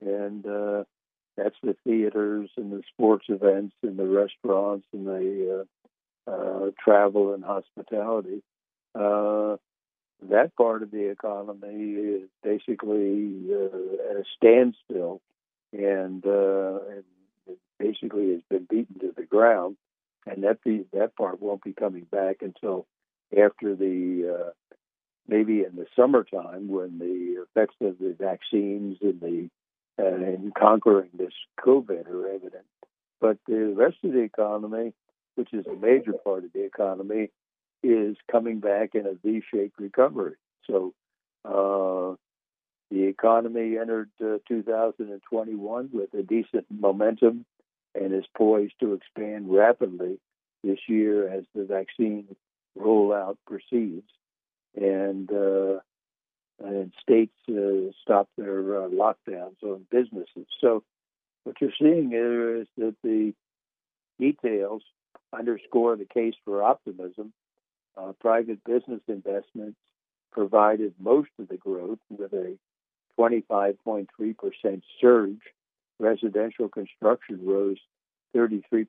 and 0.00 0.46
uh, 0.46 0.84
that's 1.36 1.56
the 1.62 1.76
theaters 1.84 2.50
and 2.56 2.72
the 2.72 2.82
sports 2.92 3.26
events 3.28 3.74
and 3.82 3.98
the 3.98 4.06
restaurants 4.06 4.86
and 4.92 5.06
the 5.06 5.66
uh, 6.26 6.30
uh, 6.30 6.70
travel 6.82 7.34
and 7.34 7.44
hospitality. 7.44 8.42
Uh, 8.94 9.56
that 10.30 10.50
part 10.56 10.82
of 10.82 10.90
the 10.90 11.10
economy 11.10 11.92
is 11.92 12.28
basically 12.42 13.40
uh, 13.52 14.10
at 14.10 14.16
a 14.16 14.24
standstill, 14.36 15.20
and, 15.72 16.24
and 16.24 17.04
basically 17.78 18.32
has 18.32 18.40
been 18.50 18.66
beaten 18.68 18.98
to 19.00 19.12
the 19.16 19.22
ground, 19.22 19.76
and 20.26 20.42
that 20.42 20.62
be, 20.64 20.84
that 20.92 21.14
part 21.16 21.40
won't 21.40 21.62
be 21.62 21.72
coming 21.72 22.06
back 22.10 22.38
until 22.40 22.86
after 23.32 23.74
the 23.74 24.36
uh, 24.36 24.50
maybe 25.26 25.64
in 25.64 25.76
the 25.76 25.86
summertime 25.94 26.68
when 26.68 26.98
the 26.98 27.42
effects 27.42 27.76
of 27.80 27.98
the 27.98 28.16
vaccines 28.18 28.98
and 29.02 29.20
the 29.20 29.50
uh, 30.00 30.14
in 30.14 30.52
conquering 30.56 31.10
this 31.14 31.32
COVID 31.60 32.08
are 32.08 32.28
evident. 32.28 32.64
But 33.20 33.38
the 33.46 33.74
rest 33.76 33.96
of 34.04 34.12
the 34.12 34.20
economy, 34.20 34.92
which 35.34 35.52
is 35.52 35.66
a 35.66 35.74
major 35.74 36.12
part 36.12 36.44
of 36.44 36.52
the 36.52 36.64
economy, 36.64 37.30
is 37.82 38.16
coming 38.30 38.60
back 38.60 38.94
in 38.94 39.06
a 39.06 39.14
V-shaped 39.24 39.78
recovery. 39.78 40.36
So 40.68 40.94
uh, 41.44 42.14
the 42.90 43.04
economy 43.04 43.76
entered 43.76 44.10
uh, 44.20 44.38
2021 44.48 45.90
with 45.92 46.14
a 46.14 46.22
decent 46.22 46.66
momentum 46.70 47.44
and 47.94 48.14
is 48.14 48.24
poised 48.36 48.74
to 48.80 48.94
expand 48.94 49.52
rapidly 49.52 50.18
this 50.62 50.78
year 50.88 51.28
as 51.28 51.44
the 51.54 51.64
vaccine 51.64 52.36
rollout 52.78 53.36
proceeds 53.46 54.08
and 54.74 55.30
uh, 55.32 55.80
and 56.60 56.92
states 57.00 57.34
uh, 57.48 57.92
stop 58.02 58.28
their 58.36 58.82
uh, 58.82 58.88
lockdowns 58.88 59.62
on 59.62 59.86
businesses. 59.90 60.46
So 60.60 60.82
what 61.44 61.56
you're 61.60 61.70
seeing 61.78 62.12
is 62.12 62.66
that 62.76 62.96
the 63.02 63.32
details 64.18 64.82
underscore 65.32 65.96
the 65.96 66.04
case 66.04 66.34
for 66.44 66.62
optimism. 66.62 67.32
Uh, 67.96 68.12
private 68.20 68.62
business 68.64 69.00
investments 69.08 69.78
provided 70.32 70.94
most 71.00 71.30
of 71.38 71.48
the 71.48 71.56
growth 71.56 71.98
with 72.10 72.32
a 72.32 72.56
25.3% 73.18 74.82
surge. 75.00 75.40
Residential 75.98 76.68
construction 76.68 77.40
rose 77.42 77.78
33% 78.36 78.86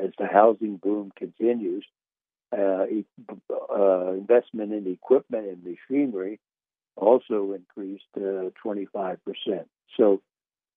as 0.00 0.10
the 0.18 0.26
housing 0.26 0.76
boom 0.76 1.10
continues. 1.16 1.84
Uh, 2.50 2.86
uh, 3.70 4.12
investment 4.12 4.72
in 4.72 4.90
equipment 4.90 5.46
and 5.46 5.62
machinery 5.62 6.40
also 6.96 7.52
increased 7.52 8.04
uh, 8.16 8.48
25%. 8.64 9.18
So 9.98 10.10
what 10.10 10.20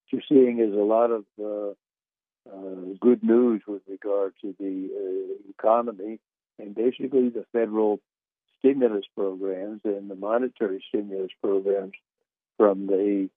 you're 0.10 0.22
seeing 0.28 0.60
is 0.60 0.74
a 0.74 0.84
lot 0.84 1.12
of 1.12 1.24
uh, 1.42 1.70
uh, 2.54 2.94
good 3.00 3.24
news 3.24 3.62
with 3.66 3.84
regard 3.88 4.34
to 4.42 4.54
the 4.60 5.38
economy 5.50 6.20
and 6.60 6.76
basically 6.76 7.30
the 7.30 7.46
federal 7.54 8.02
stimulus 8.60 9.06
programs 9.16 9.80
and 9.86 10.12
the 10.12 10.16
monetary 10.16 10.84
stimulus 10.90 11.32
programs 11.42 11.94
from 12.58 12.88
the 12.88 13.30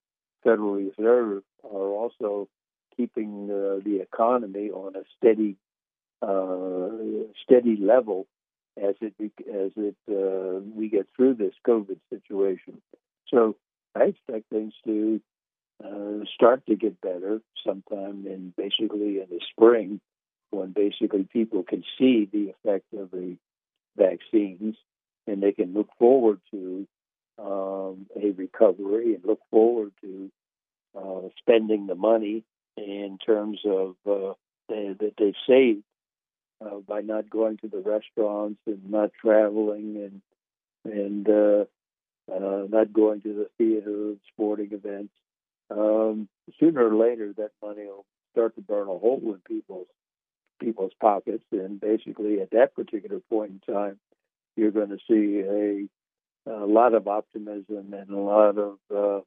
Federal 0.43 0.74
Reserve 0.74 1.45
are 1.62 1.70
also 1.70 2.49
keeping 2.97 3.47
the 3.47 4.01
economy 4.03 4.70
on 4.70 4.97
a 4.97 5.05
steady 5.16 5.57
steady 7.44 7.76
level 7.76 8.26
as 8.76 8.94
it 9.00 9.14
as 9.20 9.72
it 9.76 9.96
uh, 10.10 10.60
we 10.74 10.88
get 10.88 11.06
through 11.14 11.34
this 11.34 11.54
COVID 11.66 11.98
situation. 12.10 12.80
So 13.28 13.56
I 13.94 14.04
expect 14.04 14.50
things 14.50 14.74
to 14.84 15.20
uh, 15.84 16.24
start 16.34 16.66
to 16.66 16.76
get 16.76 17.00
better 17.00 17.40
sometime 17.66 18.26
in 18.26 18.52
basically 18.56 19.20
in 19.20 19.26
the 19.30 19.40
spring 19.50 20.00
when 20.50 20.72
basically 20.72 21.28
people 21.32 21.64
can 21.64 21.82
see 21.98 22.28
the 22.32 22.50
effect 22.50 22.86
of 22.96 23.10
the 23.10 23.36
vaccines 23.96 24.76
and 25.26 25.42
they 25.42 25.52
can 25.52 25.74
look 25.74 25.88
forward 25.98 26.40
to 26.50 26.86
um, 27.38 28.06
a 28.16 28.30
recovery 28.36 29.14
and 29.14 29.24
look 29.24 29.40
forward 29.50 29.92
to 30.00 30.30
uh, 30.96 31.28
spending 31.38 31.86
the 31.86 31.94
money 31.94 32.44
in 32.76 33.18
terms 33.24 33.60
of 33.64 33.96
uh, 34.06 34.34
they, 34.68 34.94
that 34.98 35.14
they've 35.18 35.34
saved 35.48 35.82
uh, 36.64 36.78
by 36.86 37.00
not 37.00 37.28
going 37.30 37.56
to 37.58 37.68
the 37.68 37.78
restaurants 37.78 38.60
and 38.66 38.90
not 38.90 39.10
traveling 39.20 39.96
and 39.96 40.22
and 40.84 41.28
uh, 41.28 41.64
uh, 42.32 42.66
not 42.68 42.92
going 42.92 43.20
to 43.22 43.34
the 43.34 43.48
theater 43.58 44.08
and 44.10 44.20
sporting 44.32 44.72
events. 44.72 45.12
Um, 45.70 46.28
sooner 46.60 46.86
or 46.86 46.94
later, 46.94 47.32
that 47.36 47.50
money 47.62 47.86
will 47.86 48.04
start 48.32 48.54
to 48.56 48.60
burn 48.60 48.88
a 48.88 48.98
hole 48.98 49.20
in 49.24 49.40
people's 49.46 49.86
people's 50.60 50.92
pockets, 51.00 51.44
and 51.52 51.80
basically, 51.80 52.40
at 52.40 52.50
that 52.50 52.74
particular 52.74 53.20
point 53.30 53.62
in 53.66 53.74
time, 53.74 53.98
you're 54.56 54.70
going 54.70 54.90
to 54.90 54.98
see 55.08 55.40
a, 55.40 56.50
a 56.50 56.66
lot 56.66 56.94
of 56.94 57.08
optimism 57.08 57.92
and 57.92 58.10
a 58.10 58.18
lot 58.18 58.56
of 58.58 58.78
uh, 58.94 59.20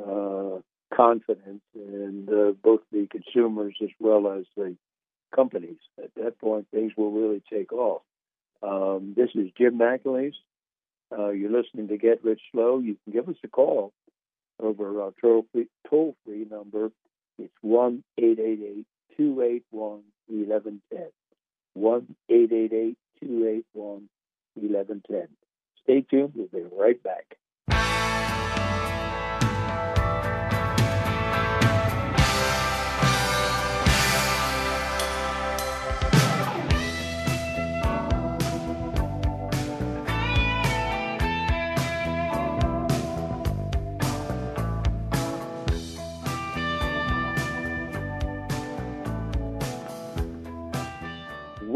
uh, 0.00 0.60
confidence 0.94 1.62
in 1.74 2.28
uh, 2.30 2.52
both 2.62 2.80
the 2.90 3.06
consumers 3.10 3.76
as 3.82 3.90
well 3.98 4.32
as 4.32 4.44
the 4.56 4.76
companies. 5.34 5.78
At 6.02 6.14
that 6.16 6.38
point, 6.38 6.66
things 6.72 6.92
will 6.96 7.12
really 7.12 7.42
take 7.52 7.72
off. 7.72 8.02
Um, 8.62 9.14
this 9.16 9.30
is 9.34 9.50
Jim 9.56 9.78
McAleese. 9.78 10.34
Uh, 11.16 11.30
you're 11.30 11.50
listening 11.50 11.88
to 11.88 11.96
Get 11.96 12.22
Rich 12.22 12.40
Slow. 12.52 12.78
You 12.78 12.96
can 13.04 13.12
give 13.12 13.28
us 13.28 13.36
a 13.42 13.48
call 13.48 13.92
over 14.60 15.02
our 15.02 15.12
toll 15.20 15.46
free, 15.52 15.68
toll 15.88 16.14
free 16.24 16.46
number. 16.48 16.90
It's 17.38 17.54
1 17.62 18.04
888 18.18 18.86
281 19.16 20.02
1110. 20.28 21.08
1 21.74 22.14
888 22.28 22.98
281 23.20 24.08
1110. 24.54 25.28
Stay 25.82 26.02
tuned. 26.02 26.32
We'll 26.34 26.46
be 26.48 26.68
right 26.76 27.02
back. 27.02 27.36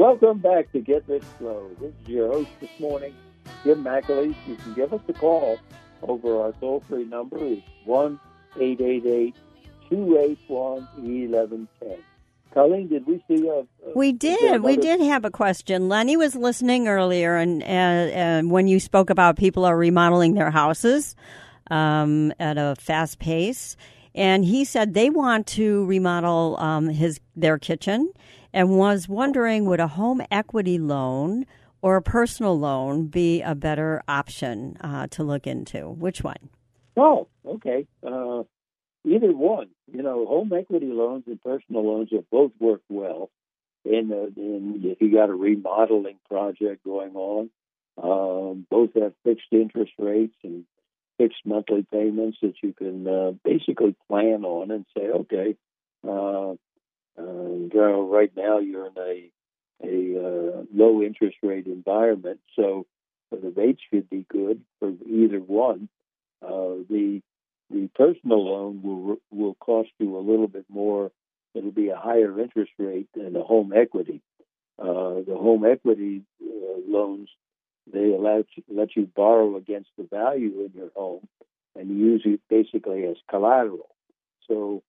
Welcome 0.04 0.40
back 0.40 0.70
to 0.72 0.80
Get 0.80 1.02
Rich 1.08 1.22
Slow. 1.38 1.70
This 1.80 1.94
is 2.02 2.08
your 2.08 2.30
host 2.30 2.50
this 2.60 2.68
morning, 2.78 3.14
Jim 3.64 3.82
McAleese. 3.82 4.36
You 4.46 4.56
can 4.56 4.74
give 4.74 4.92
us 4.92 5.00
a 5.08 5.14
call 5.14 5.58
over 6.02 6.42
our 6.42 6.52
toll 6.60 6.84
free 6.86 7.06
number 7.06 7.38
is 7.38 7.60
1 7.86 8.20
888 8.60 9.34
281 9.88 10.82
1110. 10.98 11.98
Colleen, 12.52 12.88
did 12.88 13.06
we 13.06 13.24
see 13.26 13.48
a, 13.48 13.60
a 13.60 13.96
We 13.96 14.12
did. 14.12 14.62
We 14.62 14.76
did 14.76 15.00
have 15.00 15.24
a 15.24 15.30
question. 15.30 15.88
Lenny 15.88 16.18
was 16.18 16.36
listening 16.36 16.86
earlier, 16.86 17.36
and, 17.36 17.62
and, 17.62 18.10
and 18.10 18.50
when 18.50 18.68
you 18.68 18.80
spoke 18.80 19.08
about 19.08 19.38
people 19.38 19.64
are 19.64 19.74
remodeling 19.74 20.34
their 20.34 20.50
houses 20.50 21.16
um, 21.70 22.30
at 22.38 22.58
a 22.58 22.76
fast 22.78 23.20
pace, 23.20 23.74
and 24.14 24.44
he 24.44 24.66
said 24.66 24.92
they 24.92 25.08
want 25.08 25.46
to 25.46 25.86
remodel 25.86 26.58
um, 26.58 26.90
his 26.90 27.20
their 27.34 27.58
kitchen 27.58 28.12
and 28.54 28.78
was 28.78 29.08
wondering 29.08 29.66
would 29.66 29.80
a 29.80 29.88
home 29.88 30.22
equity 30.30 30.78
loan 30.78 31.44
or 31.82 31.96
a 31.96 32.02
personal 32.02 32.58
loan 32.58 33.08
be 33.08 33.42
a 33.42 33.54
better 33.54 34.02
option 34.08 34.78
uh, 34.80 35.08
to 35.08 35.24
look 35.24 35.46
into? 35.46 35.90
Which 35.90 36.22
one? 36.22 36.48
Oh, 36.96 37.26
okay. 37.44 37.86
Uh, 38.02 38.44
either 39.04 39.32
one. 39.32 39.70
You 39.92 40.02
know, 40.02 40.24
home 40.24 40.52
equity 40.52 40.86
loans 40.86 41.24
and 41.26 41.42
personal 41.42 41.84
loans 41.84 42.08
have 42.12 42.30
both 42.30 42.52
worked 42.58 42.86
well. 42.88 43.30
And, 43.84 44.10
if 44.86 45.00
you 45.02 45.12
got 45.12 45.28
a 45.28 45.34
remodeling 45.34 46.18
project 46.30 46.84
going 46.84 47.14
on, 47.16 47.50
um, 48.02 48.66
both 48.70 48.90
have 48.94 49.12
fixed 49.24 49.48
interest 49.50 49.92
rates 49.98 50.36
and 50.42 50.64
fixed 51.18 51.44
monthly 51.44 51.84
payments 51.92 52.38
that 52.40 52.54
you 52.62 52.72
can 52.72 53.06
uh, 53.06 53.32
basically 53.44 53.94
plan 54.08 54.44
on 54.44 54.70
and 54.70 54.86
say, 54.96 55.02
okay, 55.02 55.56
uh, 56.08 56.54
uh, 57.18 58.00
right 58.02 58.32
now 58.36 58.58
you're 58.58 58.86
in 58.86 58.98
a 58.98 59.30
a 59.82 60.26
uh, 60.26 60.62
low 60.72 61.02
interest 61.02 61.36
rate 61.42 61.66
environment, 61.66 62.40
so 62.56 62.86
the 63.30 63.50
rates 63.50 63.80
should 63.92 64.08
be 64.08 64.24
good 64.30 64.62
for 64.78 64.92
either 65.06 65.38
one. 65.38 65.88
Uh, 66.42 66.82
the 66.88 67.20
the 67.70 67.88
personal 67.94 68.44
loan 68.44 68.82
will 68.82 69.16
will 69.30 69.54
cost 69.54 69.90
you 69.98 70.16
a 70.16 70.20
little 70.20 70.48
bit 70.48 70.66
more. 70.68 71.10
It'll 71.54 71.70
be 71.70 71.88
a 71.88 71.96
higher 71.96 72.40
interest 72.40 72.72
rate 72.78 73.08
than 73.14 73.32
the 73.32 73.42
home 73.42 73.72
equity. 73.74 74.22
Uh, 74.78 75.22
the 75.26 75.36
home 75.36 75.64
equity 75.64 76.22
uh, 76.42 76.80
loans 76.88 77.28
they 77.92 78.12
allow 78.12 78.42
let 78.68 78.96
you 78.96 79.06
borrow 79.14 79.56
against 79.56 79.90
the 79.96 80.04
value 80.04 80.64
in 80.64 80.72
your 80.74 80.90
home 80.96 81.28
and 81.76 81.98
use 81.98 82.22
it 82.24 82.40
basically 82.48 83.04
as 83.04 83.16
collateral. 83.28 83.94
So 84.48 84.82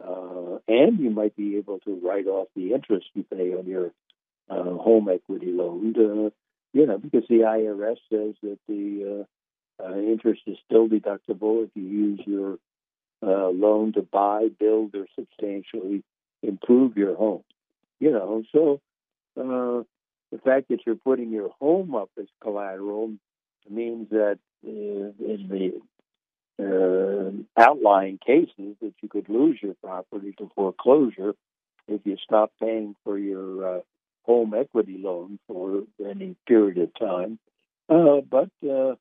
uh, 0.00 0.58
and 0.68 0.98
you 0.98 1.10
might 1.10 1.36
be 1.36 1.56
able 1.56 1.78
to 1.80 2.00
write 2.02 2.26
off 2.26 2.48
the 2.56 2.72
interest 2.72 3.06
you 3.14 3.24
pay 3.24 3.54
on 3.54 3.66
your 3.66 3.90
uh, 4.48 4.62
home 4.62 5.08
equity 5.08 5.50
loan. 5.50 5.94
Uh, 5.96 6.30
you 6.72 6.86
know, 6.86 6.98
because 6.98 7.24
the 7.28 7.40
IRS 7.40 7.96
says 8.10 8.34
that 8.42 8.58
the 8.66 9.26
uh, 9.80 9.84
uh, 9.84 9.96
interest 9.96 10.42
is 10.46 10.56
still 10.64 10.88
deductible 10.88 11.64
if 11.64 11.70
you 11.74 11.82
use 11.82 12.20
your 12.26 12.58
uh, 13.22 13.48
loan 13.48 13.92
to 13.92 14.02
buy, 14.02 14.48
build, 14.58 14.94
or 14.94 15.06
substantially 15.18 16.02
improve 16.42 16.96
your 16.96 17.14
home. 17.14 17.44
You 18.00 18.12
know, 18.12 18.42
so 18.52 18.80
uh, 19.38 19.84
the 20.32 20.38
fact 20.44 20.68
that 20.70 20.80
you're 20.86 20.96
putting 20.96 21.30
your 21.30 21.50
home 21.60 21.94
up 21.94 22.10
as 22.18 22.26
collateral 22.40 23.12
means 23.68 24.08
that 24.10 24.38
in 24.64 25.14
the 25.18 25.80
uh, 26.60 27.30
outlying 27.60 28.18
cases 28.24 28.76
that 28.80 28.94
you 29.00 29.08
could 29.08 29.28
lose 29.28 29.58
your 29.62 29.74
property 29.82 30.34
to 30.38 30.50
foreclosure 30.54 31.34
if 31.88 32.00
you 32.04 32.16
stop 32.24 32.52
paying 32.60 32.94
for 33.04 33.18
your 33.18 33.78
uh, 33.78 33.80
home 34.24 34.54
equity 34.54 34.98
loan 34.98 35.38
for 35.48 35.82
any 36.04 36.36
period 36.46 36.78
of 36.78 36.94
time. 36.94 37.38
Uh, 37.88 38.20
but 38.28 38.50
uh, 38.64 38.94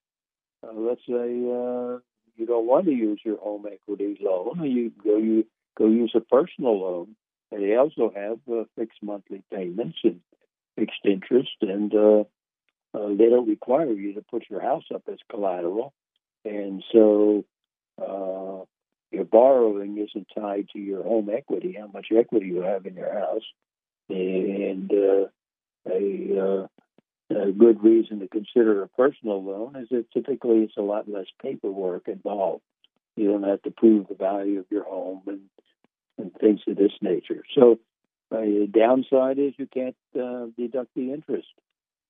uh, 0.64 0.74
let's 0.74 1.02
say 1.08 1.14
uh, 1.14 1.99
you 2.36 2.45
don't 2.47 2.68
want 2.68 2.86
to 2.86 2.91
use 2.91 3.20
your 3.24 3.38
home 3.38 3.66
equity 3.72 4.18
loan, 4.22 4.64
you 4.64 4.91
go 5.04 5.18
you 5.18 5.45
go 5.78 5.88
use 5.88 6.12
a 6.16 6.22
personal 6.22 6.80
loan. 6.80 7.16
They 7.52 7.76
also 7.76 8.12
have 8.16 8.39
uh, 8.52 8.64
fixed 8.78 8.99
monthly 9.04 9.43
payments 9.54 9.97
and 10.04 10.22
fixed 10.78 11.06
interest, 11.06 11.52
and 11.62 11.93
uh, 11.93 12.24
uh, 12.93 13.10
they 13.10 13.30
don't 13.30 13.49
require 13.49 13.91
you 13.91 14.14
to 14.14 14.22
put 14.22 14.49
your 14.49 14.62
house 14.62 14.86
up 14.93 15.04
as 15.12 15.20
collateral, 15.30 15.93
and 16.46 16.84
so 16.92 17.46
uh, 18.02 18.66
your 19.12 19.26
borrowing 19.26 19.98
isn't 19.98 20.28
tied 20.36 20.68
to 20.74 20.80
your 20.80 21.04
home 21.04 21.30
equity, 21.30 21.76
how 21.80 21.88
much 21.88 22.08
equity 22.16 22.48
you 22.48 22.62
have 22.62 22.86
in 22.86 22.96
your 22.96 23.14
house, 23.14 23.44
and 24.10 24.92
uh, 24.92 25.28
a, 25.89 26.39
uh, 26.39 26.68
a 27.36 27.52
good 27.52 27.84
reason 27.84 28.20
to 28.20 28.28
consider 28.28 28.84
a 28.84 28.88
personal 28.89 29.44
loan 29.44 29.76
is 29.76 29.89
that 29.89 30.12
typically 30.12 30.60
it's 30.60 30.78
a 30.78 30.82
lot 30.82 31.10
less 31.10 31.28
paperwork 31.42 32.08
involved. 32.08 32.64
You 33.16 33.32
don't 33.32 33.44
have 33.44 33.62
to 33.64 33.72
prove 33.72 34.08
the 34.08 34.16
value 34.16 34.60
of 34.60 34.66
your 34.70 34.86
home 34.86 35.22
and 35.28 35.42
and 36.18 36.32
things 36.39 36.60
of 36.68 36.78
this 36.78 36.92
nature. 37.02 37.44
So 37.56 37.80
uh, 38.32 38.42
the 38.42 38.70
downside 38.72 39.39
is 39.39 39.54
you 39.58 39.68
can't 39.68 39.96
uh, 40.20 40.48
deduct 40.58 40.92
the 40.96 41.12
interest. 41.12 41.48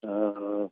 Uh, 0.07 0.67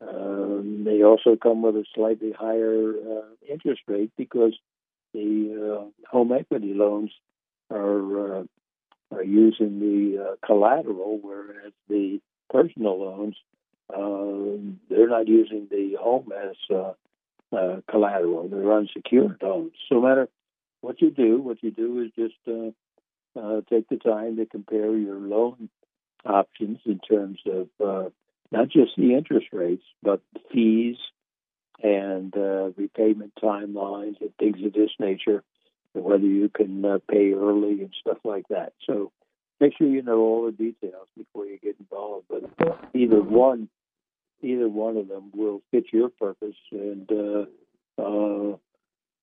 um, 0.00 0.84
they 0.84 1.02
also 1.02 1.36
come 1.36 1.62
with 1.62 1.76
a 1.76 1.84
slightly 1.94 2.32
higher 2.32 2.92
uh, 2.92 3.52
interest 3.52 3.82
rate 3.88 4.12
because 4.16 4.56
the 5.12 5.80
uh, 5.80 6.08
home 6.08 6.32
equity 6.32 6.72
loans 6.74 7.10
are 7.70 8.40
uh, 8.40 8.44
are 9.10 9.24
using 9.24 9.80
the 9.80 10.22
uh, 10.22 10.46
collateral, 10.46 11.18
whereas 11.20 11.72
the 11.88 12.20
personal 12.50 13.00
loans 13.00 13.36
uh, 13.92 14.60
they're 14.88 15.08
not 15.08 15.26
using 15.26 15.66
the 15.70 15.96
home 16.00 16.30
as 16.32 16.56
uh, 16.76 17.80
collateral. 17.90 18.48
They're 18.48 18.72
unsecured 18.72 19.38
loans. 19.42 19.72
So 19.88 19.96
no 19.96 20.02
matter 20.02 20.28
what 20.82 21.00
you 21.00 21.10
do, 21.10 21.40
what 21.40 21.62
you 21.62 21.70
do 21.70 22.00
is 22.02 22.10
just 22.14 22.34
take 23.70 23.88
the 23.88 23.96
time 23.96 24.36
to 24.36 24.46
compare 24.46 24.96
your 24.96 25.18
loan 25.18 25.68
options 26.24 26.78
in 26.84 26.98
terms 27.00 27.40
of 27.46 28.12
not 28.50 28.68
just 28.68 28.92
the 28.96 29.14
interest 29.14 29.46
rates, 29.52 29.84
but 30.02 30.20
fees 30.52 30.96
and 31.82 32.34
uh, 32.36 32.70
repayment 32.76 33.32
timelines 33.42 34.20
and 34.20 34.34
things 34.38 34.58
of 34.64 34.72
this 34.72 34.90
nature, 34.98 35.44
and 35.94 36.04
whether 36.04 36.24
you 36.24 36.48
can 36.48 36.84
uh, 36.84 36.98
pay 37.10 37.32
early 37.32 37.80
and 37.82 37.94
stuff 38.00 38.18
like 38.24 38.48
that. 38.48 38.72
So 38.86 39.12
make 39.60 39.74
sure 39.76 39.86
you 39.86 40.02
know 40.02 40.18
all 40.18 40.46
the 40.46 40.52
details 40.52 41.08
before 41.16 41.46
you 41.46 41.58
get 41.58 41.76
involved. 41.78 42.26
But 42.28 42.88
either 42.94 43.22
one, 43.22 43.68
either 44.42 44.68
one 44.68 44.96
of 44.96 45.08
them 45.08 45.30
will 45.34 45.62
fit 45.70 45.84
your 45.92 46.08
purpose, 46.08 46.56
and 46.72 47.10
uh, 47.10 48.02
uh, 48.02 48.56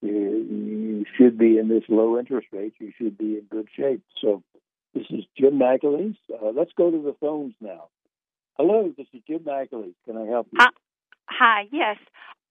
you, 0.01 0.45
you 0.49 1.05
should 1.17 1.37
be 1.37 1.57
in 1.57 1.67
this 1.67 1.83
low 1.89 2.17
interest 2.19 2.47
rate. 2.51 2.73
You 2.79 2.91
should 2.97 3.17
be 3.17 3.37
in 3.37 3.45
good 3.49 3.67
shape. 3.75 4.03
So 4.21 4.43
this 4.93 5.05
is 5.09 5.25
Jim 5.37 5.59
McAleese. 5.59 6.17
Uh, 6.31 6.51
let's 6.55 6.71
go 6.77 6.91
to 6.91 7.01
the 7.01 7.15
phones 7.19 7.53
now. 7.59 7.89
Hello, 8.57 8.89
this 8.97 9.07
is 9.13 9.21
Jim 9.27 9.39
McAleese. 9.39 9.93
Can 10.05 10.15
I 10.17 10.25
help 10.27 10.47
you? 10.53 10.59
Uh, 10.61 10.69
hi, 11.25 11.67
yes. 11.71 11.97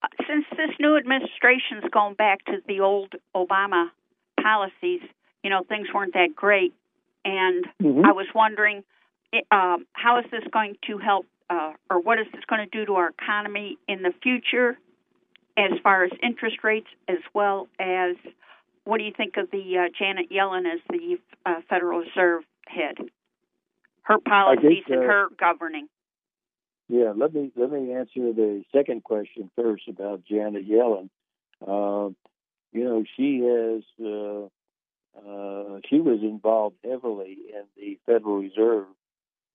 Uh, 0.03 0.09
since 0.29 0.45
this 0.51 0.71
new 0.79 0.97
administration's 0.99 1.85
gone 1.91 2.13
back 2.15 2.45
to 2.45 2.59
the 2.69 2.81
old 2.81 3.15
Obama 3.35 3.89
policies, 4.41 5.01
you 5.43 5.49
know, 5.49 5.63
things 5.67 5.89
weren't 5.95 6.13
that 6.13 6.35
great. 6.37 6.75
And 7.25 7.67
Mhm. 7.81 8.05
I 8.05 8.13
was 8.13 8.27
wondering, 8.35 8.85
um, 9.51 9.87
how 9.95 10.19
is 10.19 10.31
this 10.31 10.45
going 10.53 10.77
to 10.83 10.99
help, 10.99 11.27
uh, 11.49 11.73
or 11.89 12.01
what 12.01 12.19
is 12.19 12.31
this 12.33 12.45
going 12.45 12.61
to 12.61 12.79
do 12.79 12.85
to 12.85 12.97
our 12.97 13.09
economy 13.09 13.79
in 13.89 14.03
the 14.03 14.13
future, 14.23 14.79
as 15.57 15.79
far 15.79 16.05
as 16.05 16.11
interest 16.23 16.63
rates, 16.63 16.89
as 17.09 17.21
well 17.33 17.69
as 17.79 18.17
what 18.85 18.99
do 18.99 19.05
you 19.05 19.13
think 19.13 19.39
of 19.39 19.51
the 19.51 19.79
uh, 19.79 19.89
Janet 19.89 20.29
Yellen 20.29 20.71
as 20.71 20.81
the 20.91 21.19
uh, 21.47 21.63
Federal 21.63 22.01
Reserve 22.01 22.45
head? 22.67 22.99
Her 24.03 24.19
policies 24.19 24.85
and 24.87 25.01
uh, 25.01 25.07
her 25.07 25.29
governing. 25.39 25.89
Yeah, 26.95 27.13
let 27.17 27.35
me 27.35 27.51
let 27.57 27.73
me 27.73 27.93
answer 27.93 28.33
the 28.33 28.63
second 28.73 29.03
question 29.03 29.51
first 29.57 29.89
about 29.89 30.23
Janet 30.25 30.65
Yellen. 30.69 31.09
Um, 31.67 32.15
you 32.71 32.85
know, 32.85 33.03
she 33.17 33.41
has 33.41 33.83
uh, 34.01 34.45
uh, 35.19 35.81
she 35.91 35.99
was 35.99 36.21
involved 36.23 36.77
heavily 36.85 37.37
in 37.53 37.65
the 37.77 37.99
Federal 38.07 38.39
Reserve 38.39 38.87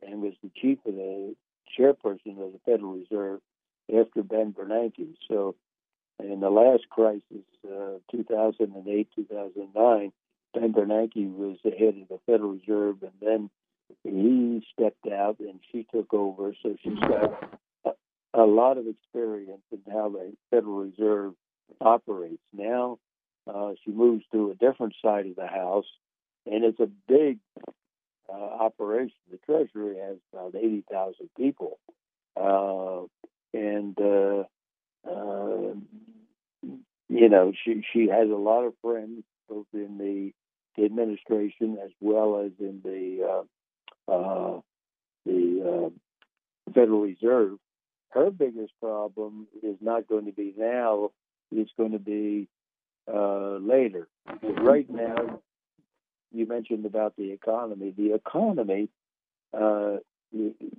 and 0.05 0.21
was 0.21 0.33
the 0.43 0.51
chief 0.53 0.79
of 0.85 0.95
the 0.95 1.33
chairperson 1.79 2.43
of 2.45 2.51
the 2.51 2.59
Federal 2.65 2.97
Reserve 2.97 3.39
after 3.87 4.21
Ben 4.21 4.51
Bernanke. 4.51 5.15
So, 5.29 5.55
in 6.21 6.41
the 6.41 6.49
last 6.49 6.89
crisis, 6.89 7.47
uh, 7.63 7.99
2008 8.11 9.07
2009, 9.15 10.11
Ben 10.53 10.73
Bernanke 10.73 11.33
was 11.33 11.57
the 11.63 11.71
head 11.71 11.95
of 12.01 12.09
the 12.09 12.19
Federal 12.25 12.51
Reserve, 12.51 13.01
and 13.01 13.13
then 13.21 13.49
he 14.03 14.65
stepped 14.73 15.07
out 15.07 15.39
and 15.39 15.59
she 15.71 15.85
took 15.91 16.13
over. 16.13 16.53
So 16.63 16.75
she's 16.83 16.99
got 16.99 17.59
a, 17.85 17.91
a 18.33 18.45
lot 18.45 18.77
of 18.77 18.85
experience 18.87 19.63
in 19.71 19.79
how 19.91 20.09
the 20.09 20.33
Federal 20.49 20.77
Reserve 20.77 21.33
operates. 21.81 22.41
Now 22.53 22.99
uh, 23.47 23.71
she 23.83 23.91
moves 23.91 24.23
to 24.31 24.51
a 24.51 24.55
different 24.55 24.95
side 25.03 25.25
of 25.25 25.35
the 25.35 25.47
house, 25.47 25.85
and 26.45 26.63
it's 26.63 26.79
a 26.79 26.89
big 27.07 27.39
uh, 28.29 28.33
operation. 28.33 29.15
The 29.31 29.37
Treasury 29.45 29.97
has 29.97 30.17
about 30.33 30.55
80,000 30.55 31.29
people. 31.35 31.79
Uh, 32.39 33.07
and, 33.53 33.97
uh, 33.99 34.43
uh, 35.09 35.73
you 37.09 37.29
know, 37.29 37.51
she, 37.63 37.83
she 37.91 38.07
has 38.07 38.29
a 38.29 38.35
lot 38.35 38.65
of 38.65 38.73
friends 38.81 39.23
both 39.49 39.65
in 39.73 39.97
the 39.97 40.31
administration 40.83 41.77
as 41.83 41.89
well 41.99 42.39
as 42.45 42.51
in 42.59 42.81
the 42.83 43.43
uh, 44.09 44.59
the 45.25 45.91
uh, 45.91 46.71
Federal 46.73 47.01
Reserve. 47.01 47.57
Her 48.09 48.31
biggest 48.31 48.73
problem 48.81 49.47
is 49.61 49.75
not 49.81 50.07
going 50.07 50.25
to 50.25 50.31
be 50.31 50.53
now; 50.57 51.11
it's 51.51 51.71
going 51.77 51.91
to 51.91 51.99
be 51.99 52.47
uh, 53.11 53.57
later. 53.57 54.07
Because 54.25 54.57
right 54.61 54.89
now, 54.89 55.41
you 56.31 56.47
mentioned 56.47 56.85
about 56.85 57.15
the 57.17 57.31
economy. 57.31 57.93
The 57.95 58.13
economy 58.13 58.89
uh, 59.53 59.97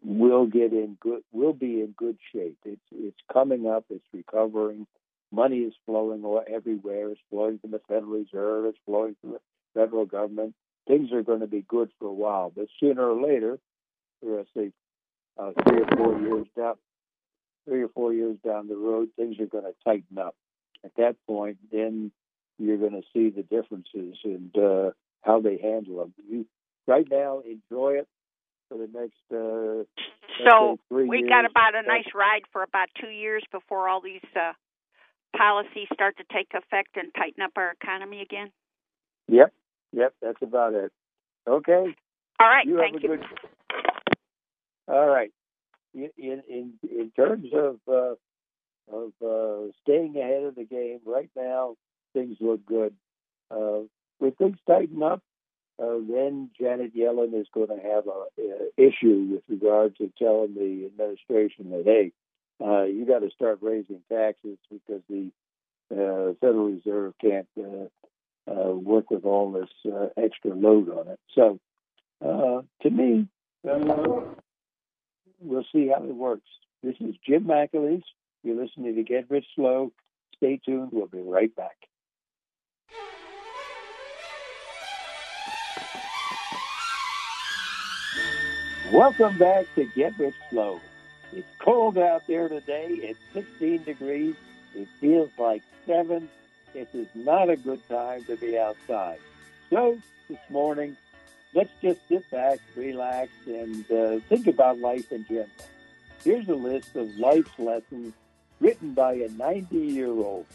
will 0.05 0.47
get 0.47 0.73
in 0.73 0.97
good. 1.01 1.23
Will 1.33 1.53
be 1.53 1.81
in 1.81 1.95
good 1.97 2.19
shape. 2.33 2.59
It's 2.65 2.81
it's 2.93 3.21
coming 3.33 3.67
up. 3.67 3.85
It's 3.91 4.05
recovering. 4.13 4.87
Money 5.33 5.59
is 5.59 5.75
flowing 5.87 6.25
everywhere. 6.53 7.11
It's 7.11 7.21
flowing 7.31 7.59
from 7.59 7.71
the 7.71 7.81
Federal 7.87 8.13
Reserve. 8.13 8.67
It's 8.67 8.79
flowing 8.85 9.15
from 9.21 9.33
the 9.33 9.41
federal 9.75 10.05
government. 10.05 10.55
Things 10.91 11.13
are 11.13 11.23
going 11.23 11.39
to 11.39 11.47
be 11.47 11.65
good 11.69 11.89
for 12.01 12.09
a 12.09 12.13
while, 12.13 12.53
but 12.55 12.67
sooner 12.81 13.09
or 13.09 13.23
later, 13.23 13.61
or 14.23 14.41
I 14.41 14.45
say 14.57 14.73
uh, 15.39 15.53
three 15.69 15.83
or 15.83 15.87
four 15.97 16.19
years 16.19 16.49
down, 16.57 16.75
three 17.65 17.83
or 17.85 17.89
four 17.91 18.13
years 18.13 18.39
down 18.45 18.67
the 18.67 18.75
road, 18.77 19.11
things 19.15 19.39
are 19.39 19.47
going 19.47 19.63
to 19.63 19.75
tighten 19.85 20.19
up. 20.19 20.35
At 20.85 20.91
that 20.97 21.15
point, 21.29 21.59
then 21.71 22.11
you're 22.59 22.77
going 22.77 23.01
to 23.01 23.03
see 23.13 23.31
the 23.31 23.45
differences 23.45 24.19
and 24.25 24.51
uh, 24.59 24.91
how 25.23 25.41
they 25.41 25.59
handle 25.63 25.99
them. 25.99 26.15
You 26.29 26.45
right 26.89 27.07
now 27.09 27.41
enjoy 27.41 27.99
it 28.01 28.09
for 28.69 28.77
the 28.77 28.89
next. 28.93 29.23
Uh, 29.31 29.85
So 30.49 30.79
we 30.91 31.19
years. 31.19 31.29
got 31.29 31.45
about 31.45 31.77
a 31.77 31.83
nice 31.87 32.09
ride 32.15 32.43
for 32.53 32.65
about 32.65 32.89
two 33.01 33.11
years 33.11 33.45
before 33.53 33.89
all 33.89 34.01
these 34.01 34.25
uh, 34.35 34.55
policies 35.37 35.87
start 35.95 36.17
to 36.17 36.25
take 36.33 36.49
effect 36.55 36.97
and 36.97 37.15
tighten 37.15 37.43
up 37.43 37.53
our 37.57 37.71
economy 37.81 38.23
again. 38.23 38.51
Yep, 39.29 39.53
yep, 39.93 40.15
that's 40.21 40.43
about 40.43 40.75
it. 40.75 40.93
Okay. 41.49 41.95
All 42.41 42.49
right, 42.49 42.67
You 42.67 42.79
thank 42.79 43.03
you. 43.03 43.09
good. 43.09 43.25
All 44.89 45.07
right. 45.07 45.33
In 45.95 46.11
in 46.17 46.73
in, 46.83 47.11
terms 47.17 47.49
of 47.53 47.79
uh, 47.89 48.15
of 48.93 49.13
uh, 49.25 49.71
staying 49.83 50.17
ahead 50.17 50.45
of 50.45 50.55
the 50.55 50.65
game, 50.65 51.01
right 51.05 51.31
now 51.37 51.75
things 52.13 52.37
look 52.41 52.65
good. 52.65 52.95
Uh, 53.51 53.81
when 54.19 54.33
things 54.33 54.59
tighten 54.67 55.03
up, 55.03 55.23
uh, 55.83 55.97
then 56.09 56.51
Janet 56.61 56.95
Yellen 56.95 57.39
is 57.41 57.47
going 57.53 57.69
to 57.69 57.83
have 57.83 58.07
a, 58.07 58.27
issue 58.77 59.29
with 59.33 59.43
regard 59.49 59.97
to 59.97 60.13
telling 60.19 60.55
the 60.55 60.87
administration 60.87 61.71
that 61.71 61.83
hey, 61.85 62.13
uh, 62.65 62.85
you 62.85 63.07
got 63.07 63.21
to 63.21 63.31
start 63.31 63.59
raising 63.63 64.01
taxes 64.11 64.59
because 64.71 65.03
the 65.09 65.31
uh, 65.93 66.35
Federal 66.41 66.71
Reserve 66.71 67.15
can't 67.21 67.49
uh, 67.59 67.87
uh, 68.49 68.71
work 68.71 69.11
with 69.11 69.25
all 69.25 69.53
this 69.53 69.71
uh, 69.93 70.09
extra 70.17 70.55
load 70.55 70.89
on 70.91 71.09
it. 71.09 71.21
So, 71.35 71.59
to 72.23 72.91
me, 72.91 73.29
we'll 75.41 75.67
see 75.73 75.89
how 75.89 76.03
it 76.03 76.15
works. 76.15 76.49
This 76.83 76.97
is 77.01 77.15
Jim 77.27 77.45
McAleese. 77.45 78.03
You're 78.43 78.63
listening 78.63 78.95
to 78.97 79.03
Get 79.03 79.31
Rich 79.31 79.47
Slow. 79.55 79.93
Stay 80.37 80.61
tuned. 80.65 80.91
We'll 80.93 81.07
be 81.07 81.21
right 81.21 81.55
back. 81.55 81.77
Welcome 88.93 89.39
back 89.39 89.67
to 89.77 89.85
Get 89.95 90.19
Rich 90.19 90.35
Slow. 90.51 90.81
It's 91.33 91.47
cold 91.61 91.97
out 91.97 92.23
there 92.27 92.49
today. 92.49 92.89
It's 92.89 93.21
16 93.35 93.85
degrees. 93.85 94.35
It 94.75 94.89
feels 95.01 95.31
like 95.39 95.63
7. 95.87 96.29
This 96.73 96.89
is 96.95 97.09
not 97.15 97.51
a 97.51 97.57
good 97.57 97.87
time 97.89 98.25
to 98.25 98.37
be 98.37 98.59
outside. 98.59 99.19
So, 99.71 99.99
this 100.29 100.39
morning, 100.49 100.97
let's 101.55 101.71
just 101.83 102.01
sit 102.09 102.31
back, 102.31 102.59
relax, 102.77 103.31
and 103.47 103.91
uh, 103.91 104.21
think 104.29 104.47
about 104.47 104.79
life 104.79 105.11
in 105.11 105.25
general. 105.27 105.49
Here's 106.23 106.49
a 106.49 106.55
list 106.55 106.95
of 106.97 107.09
life's 107.17 107.59
lessons 107.59 108.15
written 108.61 108.95
by 108.95 109.15
a 109.15 109.29
90 109.31 109.77
year 109.77 110.09
old. 110.09 110.47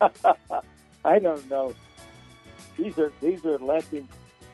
I 1.04 1.18
don't 1.18 1.48
know. 1.50 1.74
These 2.78 2.98
are 2.98 3.12
these 3.20 3.44
are 3.44 3.58
lessons 3.58 4.08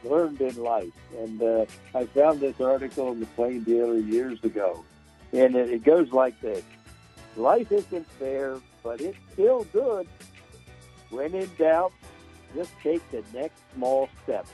learned 0.04 0.40
in 0.40 0.56
life. 0.56 0.92
And 1.18 1.42
uh, 1.42 1.66
I 1.94 2.06
found 2.06 2.40
this 2.40 2.60
article 2.60 3.12
in 3.12 3.20
the 3.20 3.26
Plain 3.26 3.64
Dealer 3.64 3.98
years 3.98 4.42
ago, 4.44 4.84
and 5.32 5.54
it, 5.54 5.70
it 5.70 5.84
goes 5.84 6.12
like 6.12 6.40
this: 6.40 6.64
Life 7.36 7.72
isn't 7.72 8.06
fair, 8.12 8.58
but 8.82 9.00
it's 9.00 9.18
still 9.32 9.64
good. 9.72 10.08
When 11.10 11.34
in 11.34 11.50
doubt, 11.58 11.92
just 12.54 12.72
take 12.82 13.08
the 13.10 13.22
next 13.34 13.60
small 13.74 14.08
step. 14.22 14.46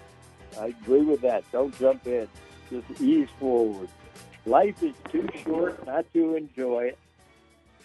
I 0.58 0.66
agree 0.66 1.02
with 1.02 1.20
that. 1.22 1.44
Don't 1.52 1.76
jump 1.78 2.06
in. 2.06 2.28
Just 2.70 3.00
ease 3.00 3.28
forward. 3.38 3.88
Life 4.44 4.82
is 4.82 4.94
too 5.10 5.28
short 5.44 5.84
not 5.86 6.06
to 6.14 6.36
enjoy 6.36 6.84
it. 6.86 6.98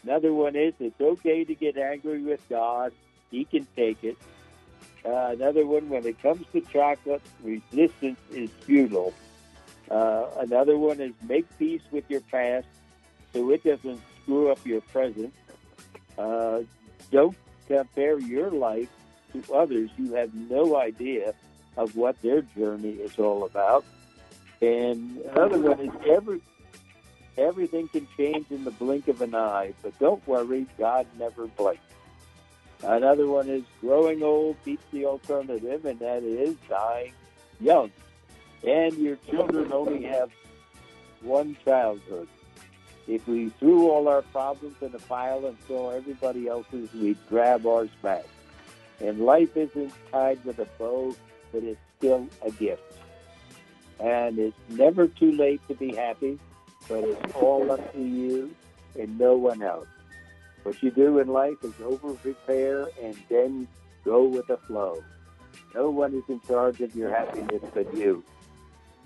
Another 0.03 0.33
one 0.33 0.55
is 0.55 0.73
it's 0.79 0.99
okay 0.99 1.43
to 1.43 1.55
get 1.55 1.77
angry 1.77 2.21
with 2.21 2.41
God. 2.49 2.91
He 3.29 3.45
can 3.45 3.67
take 3.75 4.03
it. 4.03 4.17
Uh, 5.03 5.29
another 5.31 5.65
one, 5.65 5.89
when 5.89 6.05
it 6.05 6.21
comes 6.21 6.45
to 6.53 6.61
chocolate, 6.61 7.21
resistance 7.43 8.19
is 8.31 8.49
futile. 8.61 9.13
Uh, 9.89 10.27
another 10.39 10.77
one 10.77 11.01
is 11.01 11.13
make 11.27 11.45
peace 11.57 11.81
with 11.91 12.05
your 12.09 12.21
past 12.21 12.67
so 13.33 13.49
it 13.51 13.63
doesn't 13.63 13.99
screw 14.21 14.51
up 14.51 14.65
your 14.65 14.81
present. 14.81 15.33
Uh, 16.17 16.61
don't 17.11 17.35
compare 17.71 18.19
your 18.19 18.51
life 18.51 18.89
to 19.33 19.53
others. 19.53 19.89
You 19.97 20.13
have 20.13 20.33
no 20.33 20.77
idea 20.77 21.33
of 21.77 21.95
what 21.95 22.21
their 22.21 22.41
journey 22.41 22.91
is 22.91 23.17
all 23.17 23.45
about. 23.45 23.85
And 24.61 25.17
another 25.31 25.59
one 25.59 25.79
is 25.79 25.91
every 26.07 26.41
everything 27.37 27.87
can 27.87 28.07
change 28.17 28.45
in 28.51 28.63
the 28.63 28.71
blink 28.71 29.07
of 29.07 29.21
an 29.21 29.33
eye, 29.33 29.73
but 29.81 29.97
don't 29.99 30.25
worry, 30.27 30.67
God 30.77 31.07
never 31.17 31.47
blinks. 31.47 31.81
Another 32.83 33.27
one 33.27 33.47
is 33.47 33.63
growing 33.79 34.21
old 34.21 34.57
beats 34.65 34.83
the 34.91 35.05
alternative, 35.05 35.85
and 35.85 35.99
that 35.99 36.23
is 36.23 36.55
dying 36.67 37.13
young. 37.59 37.91
And 38.67 38.93
your 38.97 39.15
children 39.29 39.71
only 39.71 40.03
have 40.03 40.29
one 41.21 41.55
childhood. 41.63 42.27
If 43.11 43.27
we 43.27 43.49
threw 43.59 43.89
all 43.89 44.07
our 44.07 44.21
problems 44.21 44.77
in 44.81 44.95
a 44.95 44.99
pile 44.99 45.45
and 45.45 45.57
saw 45.67 45.89
everybody 45.89 46.47
else's, 46.47 46.87
we'd 46.93 47.17
grab 47.27 47.67
ours 47.67 47.89
back. 48.01 48.23
And 49.01 49.25
life 49.25 49.57
isn't 49.57 49.91
tied 50.13 50.43
with 50.45 50.59
a 50.59 50.65
bow, 50.79 51.13
but 51.51 51.61
it's 51.61 51.81
still 51.97 52.29
a 52.41 52.51
gift. 52.51 52.81
And 53.99 54.39
it's 54.39 54.55
never 54.69 55.09
too 55.09 55.33
late 55.33 55.59
to 55.67 55.75
be 55.75 55.93
happy, 55.93 56.39
but 56.87 57.03
it's 57.03 57.33
all 57.35 57.69
up 57.69 57.91
to 57.91 58.01
you 58.01 58.55
and 58.97 59.19
no 59.19 59.35
one 59.35 59.61
else. 59.61 59.89
What 60.63 60.81
you 60.81 60.89
do 60.89 61.19
in 61.19 61.27
life 61.27 61.57
is 61.63 61.73
over 61.83 62.13
prepare 62.13 62.87
and 63.03 63.17
then 63.27 63.67
go 64.05 64.23
with 64.23 64.47
the 64.47 64.55
flow. 64.55 65.03
No 65.75 65.89
one 65.89 66.13
is 66.13 66.23
in 66.29 66.39
charge 66.47 66.79
of 66.79 66.95
your 66.95 67.13
happiness 67.13 67.61
but 67.73 67.93
you. 67.93 68.23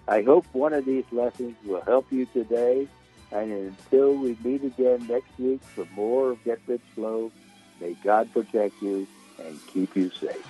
I 0.07 0.21
hope 0.21 0.45
one 0.51 0.73
of 0.73 0.85
these 0.85 1.05
lessons 1.11 1.55
will 1.65 1.81
help 1.81 2.11
you 2.11 2.27
today. 2.27 2.87
And 3.35 3.51
until 3.51 4.15
we 4.15 4.37
meet 4.45 4.63
again 4.63 5.07
next 5.07 5.37
week 5.37 5.61
for 5.61 5.85
more 5.93 6.31
of 6.31 6.43
Get 6.45 6.61
Rich 6.67 6.79
Slow, 6.95 7.33
may 7.81 7.93
God 8.01 8.31
protect 8.31 8.81
you 8.81 9.05
and 9.37 9.59
keep 9.67 9.93
you 9.93 10.09
safe. 10.09 10.45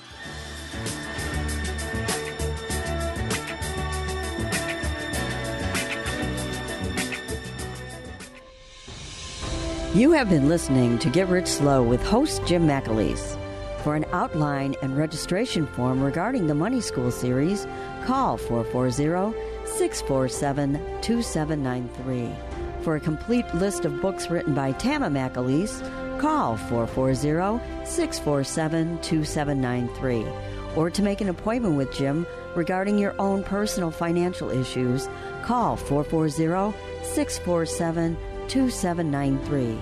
You 9.95 10.11
have 10.11 10.29
been 10.29 10.47
listening 10.47 10.99
to 10.99 11.09
Get 11.09 11.27
Rich 11.27 11.47
Slow 11.47 11.81
with 11.81 12.03
host 12.05 12.45
Jim 12.45 12.67
McAleese. 12.67 13.35
For 13.81 13.95
an 13.95 14.05
outline 14.11 14.75
and 14.83 14.95
registration 14.95 15.65
form 15.65 16.03
regarding 16.03 16.45
the 16.45 16.53
Money 16.53 16.81
School 16.81 17.09
series, 17.09 17.65
call 18.05 18.37
440 18.37 19.35
647 19.65 20.73
2793. 21.01 22.54
For 22.85 22.95
a 22.95 22.99
complete 22.99 23.51
list 23.55 23.83
of 23.85 23.99
books 23.99 24.29
written 24.29 24.53
by 24.53 24.71
Tama 24.73 25.07
McAleese, 25.07 25.81
call 26.19 26.55
440 26.55 27.59
647 27.83 29.01
2793. 29.01 30.27
Or 30.75 30.91
to 30.91 31.01
make 31.01 31.19
an 31.19 31.29
appointment 31.29 31.77
with 31.77 31.91
Jim 31.91 32.27
regarding 32.55 32.99
your 32.99 33.19
own 33.19 33.43
personal 33.43 33.89
financial 33.89 34.51
issues, 34.51 35.09
call 35.41 35.75
440 35.75 36.77
647 37.01 38.15
2793. 38.49 39.79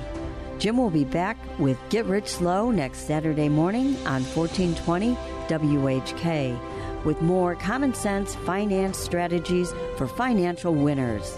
Jim 0.57 0.77
will 0.77 0.89
be 0.89 1.03
back 1.03 1.35
with 1.59 1.77
Get 1.89 2.05
Rich 2.05 2.29
Slow 2.29 2.71
next 2.71 2.99
Saturday 2.99 3.49
morning 3.49 3.97
on 4.07 4.23
1420 4.23 5.15
WHK 5.49 7.03
with 7.03 7.21
more 7.21 7.55
common 7.55 7.93
sense 7.93 8.33
finance 8.45 8.97
strategies 8.97 9.73
for 9.97 10.07
financial 10.07 10.73
winners. 10.73 11.37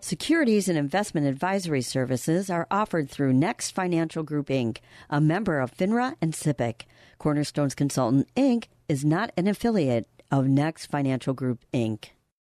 Securities 0.00 0.68
and 0.68 0.78
investment 0.78 1.26
advisory 1.26 1.82
services 1.82 2.48
are 2.48 2.68
offered 2.70 3.10
through 3.10 3.32
Next 3.32 3.72
Financial 3.72 4.22
Group 4.22 4.46
Inc., 4.46 4.78
a 5.10 5.20
member 5.20 5.58
of 5.58 5.76
FINRA 5.76 6.14
and 6.20 6.32
SIPC. 6.32 6.82
Cornerstones 7.18 7.74
Consultant 7.74 8.28
Inc. 8.36 8.66
is 8.88 9.04
not 9.04 9.32
an 9.36 9.48
affiliate 9.48 10.08
of 10.30 10.46
Next 10.46 10.86
Financial 10.86 11.34
Group 11.34 11.64
Inc. 11.74 12.10